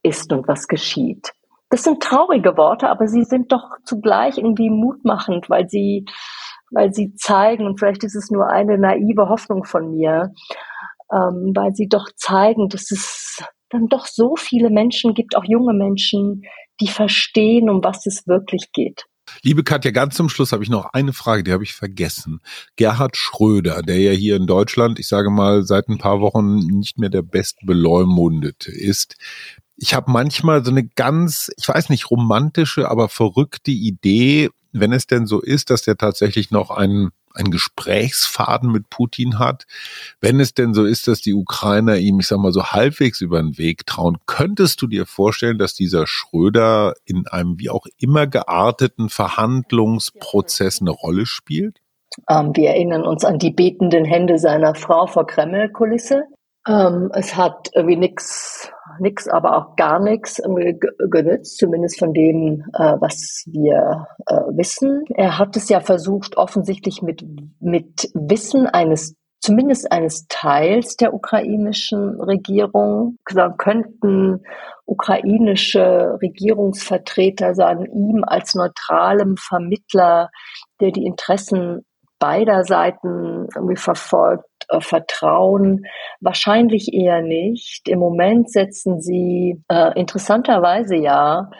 ist 0.04 0.32
und 0.34 0.48
was 0.48 0.68
geschieht. 0.68 1.32
Das 1.70 1.84
sind 1.84 2.04
traurige 2.04 2.58
Worte, 2.58 2.90
aber 2.90 3.08
sie 3.08 3.24
sind 3.24 3.52
doch 3.52 3.78
zugleich 3.86 4.38
irgendwie 4.38 4.70
mutmachend, 4.70 5.50
weil 5.50 5.70
sie 5.70 6.06
weil 6.72 6.94
sie 6.94 7.14
zeigen, 7.16 7.66
und 7.66 7.80
vielleicht 7.80 8.04
ist 8.04 8.16
es 8.16 8.32
nur 8.32 8.48
eine 8.48 8.78
naive 8.78 9.30
Hoffnung 9.30 9.66
von 9.66 9.92
mir, 9.92 10.32
ähm, 11.12 11.52
weil 11.56 11.74
sie 11.74 11.88
doch 11.88 12.10
zeigen, 12.16 12.70
dass 12.70 12.92
es 12.92 13.44
dann 13.70 13.88
doch 13.88 14.06
so 14.06 14.36
viele 14.36 14.70
Menschen 14.70 15.14
gibt, 15.14 15.36
auch 15.36 15.46
junge 15.46 15.74
Menschen, 15.74 16.44
die 16.80 16.88
verstehen, 16.88 17.70
um 17.70 17.84
was 17.84 18.06
es 18.06 18.28
wirklich 18.28 18.72
geht. 18.74 19.06
Liebe 19.44 19.64
Katja, 19.64 19.92
ganz 19.92 20.16
zum 20.16 20.30
Schluss 20.30 20.52
habe 20.52 20.64
ich 20.64 20.70
noch 20.70 20.94
eine 20.94 21.14
Frage, 21.14 21.44
die 21.44 21.52
habe 21.52 21.64
ich 21.64 21.74
vergessen. 21.74 22.42
Gerhard 22.76 23.16
Schröder, 23.16 23.82
der 23.82 23.98
ja 23.98 24.12
hier 24.12 24.36
in 24.36 24.46
Deutschland, 24.46 25.00
ich 25.00 25.08
sage 25.08 25.30
mal, 25.30 25.64
seit 25.64 25.88
ein 25.88 25.98
paar 25.98 26.22
Wochen 26.22 26.58
nicht 26.58 27.00
mehr 27.00 27.10
der 27.10 27.22
bestbeleumundete 27.22 28.72
ist. 28.72 29.16
Ich 29.78 29.94
habe 29.94 30.12
manchmal 30.12 30.66
so 30.66 30.72
eine 30.72 30.86
ganz, 30.86 31.50
ich 31.58 31.68
weiß 31.68 31.90
nicht, 31.90 32.12
romantische, 32.12 32.90
aber 32.90 33.10
verrückte 33.10 33.72
Idee, 33.72 34.50
wenn 34.74 34.92
es 34.92 35.08
denn 35.08 35.26
so 35.26 35.42
ist, 35.42 35.70
dass 35.70 35.84
der 35.84 35.98
tatsächlich 35.98 36.52
noch 36.52 36.70
einen 36.70 37.12
einen 37.36 37.52
Gesprächsfaden 37.52 38.72
mit 38.72 38.90
Putin 38.90 39.40
hat. 39.40 39.66
Wenn 40.20 40.40
es 40.40 40.54
denn 40.54 40.74
so 40.74 40.86
ist, 40.86 41.08
dass 41.08 41.22
die 41.22 41.34
Ukrainer 41.34 41.98
ihm, 41.98 42.20
ich 42.20 42.28
sag 42.28 42.40
mal, 42.40 42.52
so 42.52 42.66
halbwegs 42.66 43.22
über 43.22 43.42
den 43.42 43.58
Weg 43.58 43.86
trauen, 43.86 44.18
könntest 44.26 44.82
du 44.82 44.88
dir 44.88 45.06
vorstellen, 45.06 45.58
dass 45.58 45.74
dieser 45.74 46.08
Schröder 46.08 46.94
in 47.06 47.28
einem 47.28 47.60
wie 47.60 47.70
auch 47.70 47.86
immer 47.98 48.28
gearteten 48.28 49.10
Verhandlungsprozess 49.10 50.82
eine 50.82 50.92
Rolle 50.92 51.26
spielt? 51.26 51.82
Ähm, 52.30 52.56
wir 52.56 52.70
erinnern 52.70 53.04
uns 53.04 53.24
an 53.24 53.40
die 53.40 53.52
betenden 53.52 54.06
Hände 54.06 54.38
seiner 54.38 54.76
Frau 54.76 55.08
vor 55.08 55.26
Kreml-Kulisse. 55.26 56.24
Ähm, 56.68 57.10
es 57.14 57.36
hat 57.36 57.70
irgendwie 57.74 57.98
nichts, 57.98 58.72
nix, 59.00 59.28
aber 59.28 59.58
auch 59.58 59.76
gar 59.76 60.00
nichts 60.00 60.42
genützt, 61.10 61.58
zumindest 61.58 61.98
von 61.98 62.14
dem, 62.14 62.64
äh, 62.74 62.96
was 63.00 63.44
wir 63.48 64.08
äh, 64.28 64.36
wissen. 64.56 65.04
Er 65.16 65.40
hat 65.40 65.58
es 65.58 65.70
ja 65.70 65.80
versucht, 65.80 66.38
offensichtlich 66.38 67.02
mit, 67.02 67.26
mit 67.60 68.12
Wissen 68.14 68.68
eines 68.68 69.16
zumindest 69.42 69.92
eines 69.92 70.28
Teils 70.28 70.96
der 70.96 71.14
ukrainischen 71.14 72.22
Regierung. 72.22 73.18
Da 73.34 73.50
könnten 73.50 74.44
ukrainische 74.86 76.20
Regierungsvertreter 76.22 77.56
sagen, 77.56 77.86
ihm 77.86 78.24
als 78.24 78.56
neutralem 78.56 79.36
Vermittler, 79.38 80.30
der 80.80 80.92
die 80.92 81.06
Interessen 81.06 81.86
beider 82.20 82.64
Seiten 82.64 83.48
irgendwie 83.56 83.78
verfolgt, 83.78 84.46
äh, 84.72 84.82
vertrauen? 84.82 85.86
Wahrscheinlich 86.20 86.94
eher 86.94 87.22
nicht. 87.22 87.88
Im 87.88 88.00
Moment 88.00 88.52
setzen 88.52 89.02
sie 89.02 89.62
äh, 89.70 90.00
interessanterweise 90.00 90.96
ja 90.96 91.52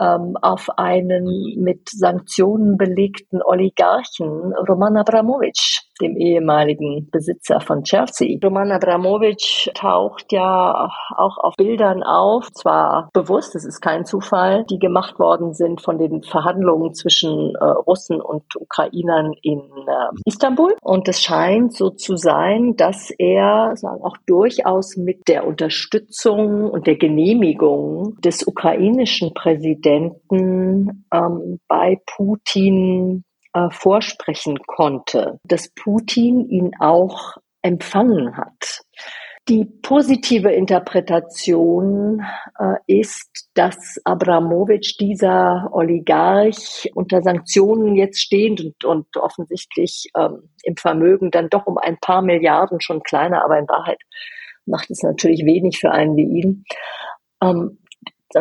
ähm, 0.00 0.36
auf 0.40 0.68
einen 0.78 1.54
mit 1.58 1.88
Sanktionen 1.90 2.78
belegten 2.78 3.42
Oligarchen, 3.42 4.54
Roman 4.68 4.96
Abramowitsch, 4.96 5.82
dem 6.00 6.16
ehemaligen 6.16 7.08
Besitzer 7.10 7.60
von 7.60 7.82
Chelsea. 7.82 8.38
Roman 8.42 8.72
Abramowitsch 8.72 9.68
taucht 9.74 10.32
ja 10.32 10.90
auch 11.16 11.38
auf 11.38 11.54
Bildern 11.56 12.02
auf, 12.02 12.50
zwar 12.52 13.10
bewusst, 13.12 13.54
es 13.54 13.64
ist 13.64 13.80
kein 13.80 14.04
Zufall, 14.04 14.64
die 14.70 14.78
gemacht 14.78 15.18
worden 15.18 15.54
sind 15.54 15.80
von 15.80 15.98
den 15.98 16.22
Verhandlungen 16.22 16.94
zwischen 16.94 17.54
äh, 17.54 17.64
Russen 17.64 18.20
und 18.20 18.44
Ukrainern 18.56 19.32
in 19.42 19.60
äh, 19.60 20.20
Istanbul. 20.24 20.74
Und 20.82 21.08
es 21.08 21.22
scheint 21.22 21.74
so 21.74 21.90
zu 21.90 22.16
sein, 22.16 22.74
dass 22.76 23.10
er 23.18 23.72
sagen, 23.76 24.02
auch 24.02 24.16
durchaus 24.26 24.96
mit 24.96 25.28
der 25.28 25.46
Unterstützung 25.46 26.70
und 26.70 26.86
der 26.86 26.96
Genehmigung 26.96 28.16
des 28.20 28.46
ukrainischen 28.46 29.34
Präsidenten 29.34 31.04
ähm, 31.12 31.60
bei 31.68 31.98
Putin 32.06 33.24
äh, 33.52 33.70
vorsprechen 33.70 34.58
konnte, 34.66 35.38
dass 35.44 35.70
Putin 35.70 36.48
ihn 36.48 36.72
auch 36.78 37.36
empfangen 37.62 38.36
hat. 38.36 38.82
Die 39.48 39.64
positive 39.64 40.52
Interpretation 40.52 42.24
äh, 42.58 42.76
ist, 42.86 43.48
dass 43.54 44.00
Abramowitsch, 44.04 44.96
dieser 45.00 45.68
Oligarch, 45.72 46.88
unter 46.94 47.22
Sanktionen 47.22 47.96
jetzt 47.96 48.20
stehend 48.20 48.60
und, 48.60 48.84
und 48.84 49.16
offensichtlich 49.16 50.10
ähm, 50.16 50.50
im 50.62 50.76
Vermögen 50.76 51.32
dann 51.32 51.48
doch 51.48 51.66
um 51.66 51.78
ein 51.78 51.98
paar 51.98 52.22
Milliarden 52.22 52.80
schon 52.80 53.02
kleiner, 53.02 53.44
aber 53.44 53.58
in 53.58 53.66
Wahrheit 53.68 54.00
macht 54.66 54.90
es 54.90 55.02
natürlich 55.02 55.44
wenig 55.44 55.80
für 55.80 55.90
einen 55.90 56.16
wie 56.16 56.40
ihn. 56.40 56.64
Ähm, 57.42 57.79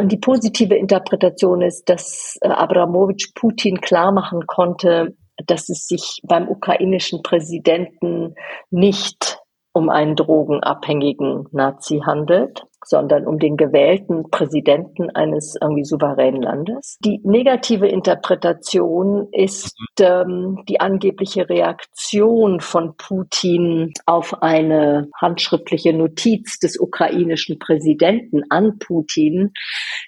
die 0.04 0.18
positive 0.18 0.76
Interpretation 0.76 1.62
ist, 1.62 1.90
dass 1.90 2.38
äh, 2.42 2.50
Abramowitsch 2.50 3.34
Putin 3.34 3.82
klar 3.82 4.12
machen 4.12 4.46
konnte, 4.46 5.16
dass 5.46 5.70
es 5.70 5.88
sich 5.88 6.22
beim 6.24 6.48
ukrainischen 6.48 7.24
Präsidenten 7.24 8.36
nicht 8.70 9.40
um 9.74 9.90
einen 9.90 10.16
drogenabhängigen 10.16 11.46
Nazi 11.52 12.02
handelt, 12.06 12.64
sondern 12.90 13.28
um 13.28 13.38
den 13.38 13.56
gewählten 13.56 14.32
Präsidenten 14.32 15.12
eines 15.12 15.56
irgendwie 15.62 15.84
souveränen 15.84 16.42
Landes. 16.42 16.98
Die 17.06 17.22
negative 17.24 17.88
Interpretation 17.88 19.28
ist 19.32 19.76
ähm, 20.00 20.64
die 20.68 20.80
angebliche 20.80 21.48
Reaktion 21.48 22.60
von 22.60 22.96
Putin 22.98 23.94
auf 24.08 24.42
eine 24.42 25.08
handschriftliche 25.22 25.94
Notiz 25.94 26.58
des 26.58 26.80
ukrainischen 26.80 27.60
Präsidenten 27.60 28.42
an 28.50 28.80
Putin, 28.80 29.54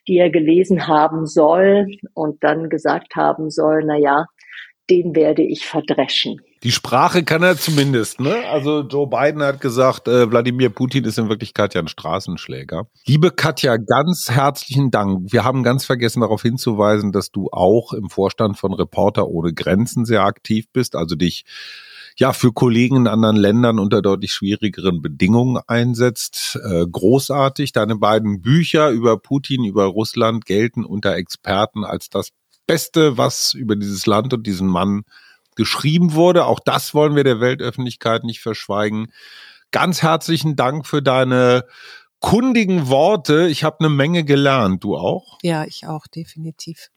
die 0.07 0.17
er 0.17 0.32
gelesen 0.32 0.88
haben 0.88 1.27
soll 1.27 1.86
und 2.15 2.43
dann 2.43 2.69
gesagt 2.69 3.15
haben 3.15 3.51
soll, 3.51 3.84
na 3.86 3.97
ja, 3.97 4.25
den 4.89 5.15
werde 5.15 5.43
ich 5.43 5.67
verdreschen. 5.67 6.41
Die 6.64 6.72
Sprache 6.72 7.24
kann 7.24 7.41
er 7.41 7.57
zumindest, 7.57 8.20
ne? 8.20 8.47
Also 8.47 8.82
Joe 8.82 9.07
Biden 9.07 9.41
hat 9.41 9.62
gesagt, 9.62 10.07
äh, 10.07 10.30
Wladimir 10.30 10.70
Putin 10.70 11.05
ist 11.05 11.18
in 11.18 11.28
Wirklichkeit 11.28 11.74
ja 11.74 11.82
ein 11.82 11.88
Straßenschläger. 11.88 12.86
Liebe 13.07 13.32
Katja, 13.32 13.78
ganz 13.78 14.30
herzlichen 14.30 14.91
Dank. 14.91 15.32
Wir 15.32 15.43
haben 15.43 15.64
ganz 15.64 15.86
vergessen 15.86 16.22
darauf 16.22 16.43
hinzuweisen, 16.43 17.12
dass 17.12 17.32
du 17.32 17.49
auch 17.51 17.93
im 17.93 18.12
Vorstand 18.12 18.59
von 18.59 18.74
Reporter 18.74 19.28
ohne 19.28 19.53
Grenzen 19.53 20.05
sehr 20.05 20.24
aktiv 20.24 20.68
bist, 20.72 20.95
also 20.95 21.16
dich 21.16 21.45
ja 22.16 22.32
für 22.32 22.53
Kollegen 22.53 22.95
in 22.97 23.07
anderen 23.07 23.38
Ländern 23.38 23.80
unter 23.80 24.03
deutlich 24.03 24.32
schwierigeren 24.32 25.01
Bedingungen 25.01 25.59
einsetzt. 25.66 26.59
Äh, 26.64 26.86
großartig. 26.86 27.72
Deine 27.72 27.95
beiden 27.95 28.43
Bücher 28.43 28.91
über 28.91 29.18
Putin, 29.18 29.64
über 29.64 29.86
Russland 29.86 30.45
gelten 30.45 30.86
unter 30.86 31.16
Experten 31.16 31.84
als 31.84 32.09
das 32.09 32.30
Beste, 32.68 33.18
was 33.18 33.55
über 33.55 33.76
dieses 33.76 34.05
Land 34.05 34.32
und 34.36 34.45
diesen 34.45 34.68
Mann 34.68 35.01
geschrieben 35.62 36.16
wurde. 36.16 36.45
Auch 36.47 36.59
das 36.59 36.95
wollen 36.95 37.16
wir 37.16 37.24
der 37.24 37.39
Weltöffentlichkeit 37.39 38.24
nicht 38.24 38.41
verschweigen. 38.41 39.14
Ganz 39.70 40.01
herzlichen 40.01 40.55
Dank 40.55 40.88
für 40.88 41.03
deine 41.03 41.66
kundigen 42.20 42.89
Worte. 42.89 43.47
Ich 43.47 43.64
habe 43.64 43.82
eine 43.82 43.89
Menge 43.89 44.24
gelernt. 44.24 44.84
Du 44.84 44.97
auch? 44.97 45.38
Ja, 45.43 45.66
ich 45.66 45.86
auch, 45.86 46.07
definitiv. 46.07 46.89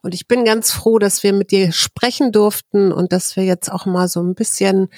Und 0.00 0.14
ich 0.14 0.26
bin 0.26 0.46
ganz 0.46 0.72
froh, 0.72 0.98
dass 0.98 1.22
wir 1.22 1.34
mit 1.34 1.50
dir 1.50 1.72
sprechen 1.72 2.32
durften 2.32 2.90
und 2.90 3.12
dass 3.12 3.36
wir 3.36 3.44
jetzt 3.44 3.70
auch 3.70 3.84
mal 3.84 4.08
so 4.08 4.22
ein 4.22 4.34
bisschen 4.34 4.88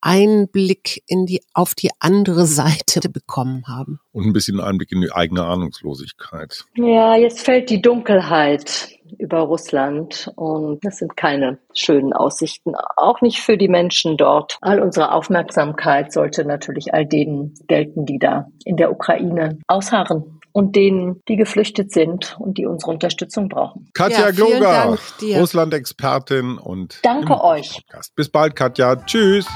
Einblick 0.00 1.04
in 1.06 1.24
die, 1.26 1.40
auf 1.54 1.76
die 1.76 1.90
andere 2.00 2.44
Seite 2.46 3.08
bekommen 3.08 3.68
haben. 3.68 4.00
Und 4.10 4.26
ein 4.26 4.32
bisschen 4.32 4.58
Einblick 4.58 4.90
in 4.90 5.00
die 5.00 5.12
eigene 5.12 5.44
Ahnungslosigkeit. 5.44 6.64
Ja, 6.74 7.14
jetzt 7.14 7.40
fällt 7.40 7.70
die 7.70 7.80
Dunkelheit 7.80 8.97
über 9.18 9.40
Russland 9.40 10.30
und 10.36 10.84
das 10.84 10.98
sind 10.98 11.16
keine 11.16 11.58
schönen 11.74 12.12
Aussichten, 12.12 12.74
auch 12.96 13.20
nicht 13.20 13.40
für 13.40 13.56
die 13.56 13.68
Menschen 13.68 14.16
dort. 14.16 14.58
All 14.60 14.80
unsere 14.80 15.12
Aufmerksamkeit 15.12 16.12
sollte 16.12 16.44
natürlich 16.44 16.94
all 16.94 17.06
denen 17.06 17.54
gelten, 17.68 18.06
die 18.06 18.18
da 18.18 18.46
in 18.64 18.76
der 18.76 18.90
Ukraine 18.90 19.58
ausharren 19.66 20.40
und 20.52 20.74
denen, 20.76 21.22
die 21.28 21.36
geflüchtet 21.36 21.92
sind 21.92 22.36
und 22.38 22.58
die 22.58 22.66
unsere 22.66 22.90
Unterstützung 22.90 23.48
brauchen. 23.48 23.88
Katja 23.94 24.26
ja, 24.26 24.30
Gloger, 24.32 24.98
Russland-Expertin 25.38 26.58
und 26.58 26.98
danke 27.02 27.42
euch. 27.42 27.74
Podcast. 27.74 28.14
Bis 28.16 28.28
bald, 28.28 28.56
Katja. 28.56 28.96
Tschüss. 28.96 29.46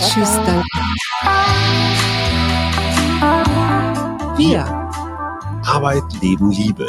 Tschüss, 0.00 0.38
danke. 0.44 0.64
Wir. 4.36 4.64
Arbeit, 5.66 6.02
Leben, 6.20 6.50
Liebe 6.50 6.88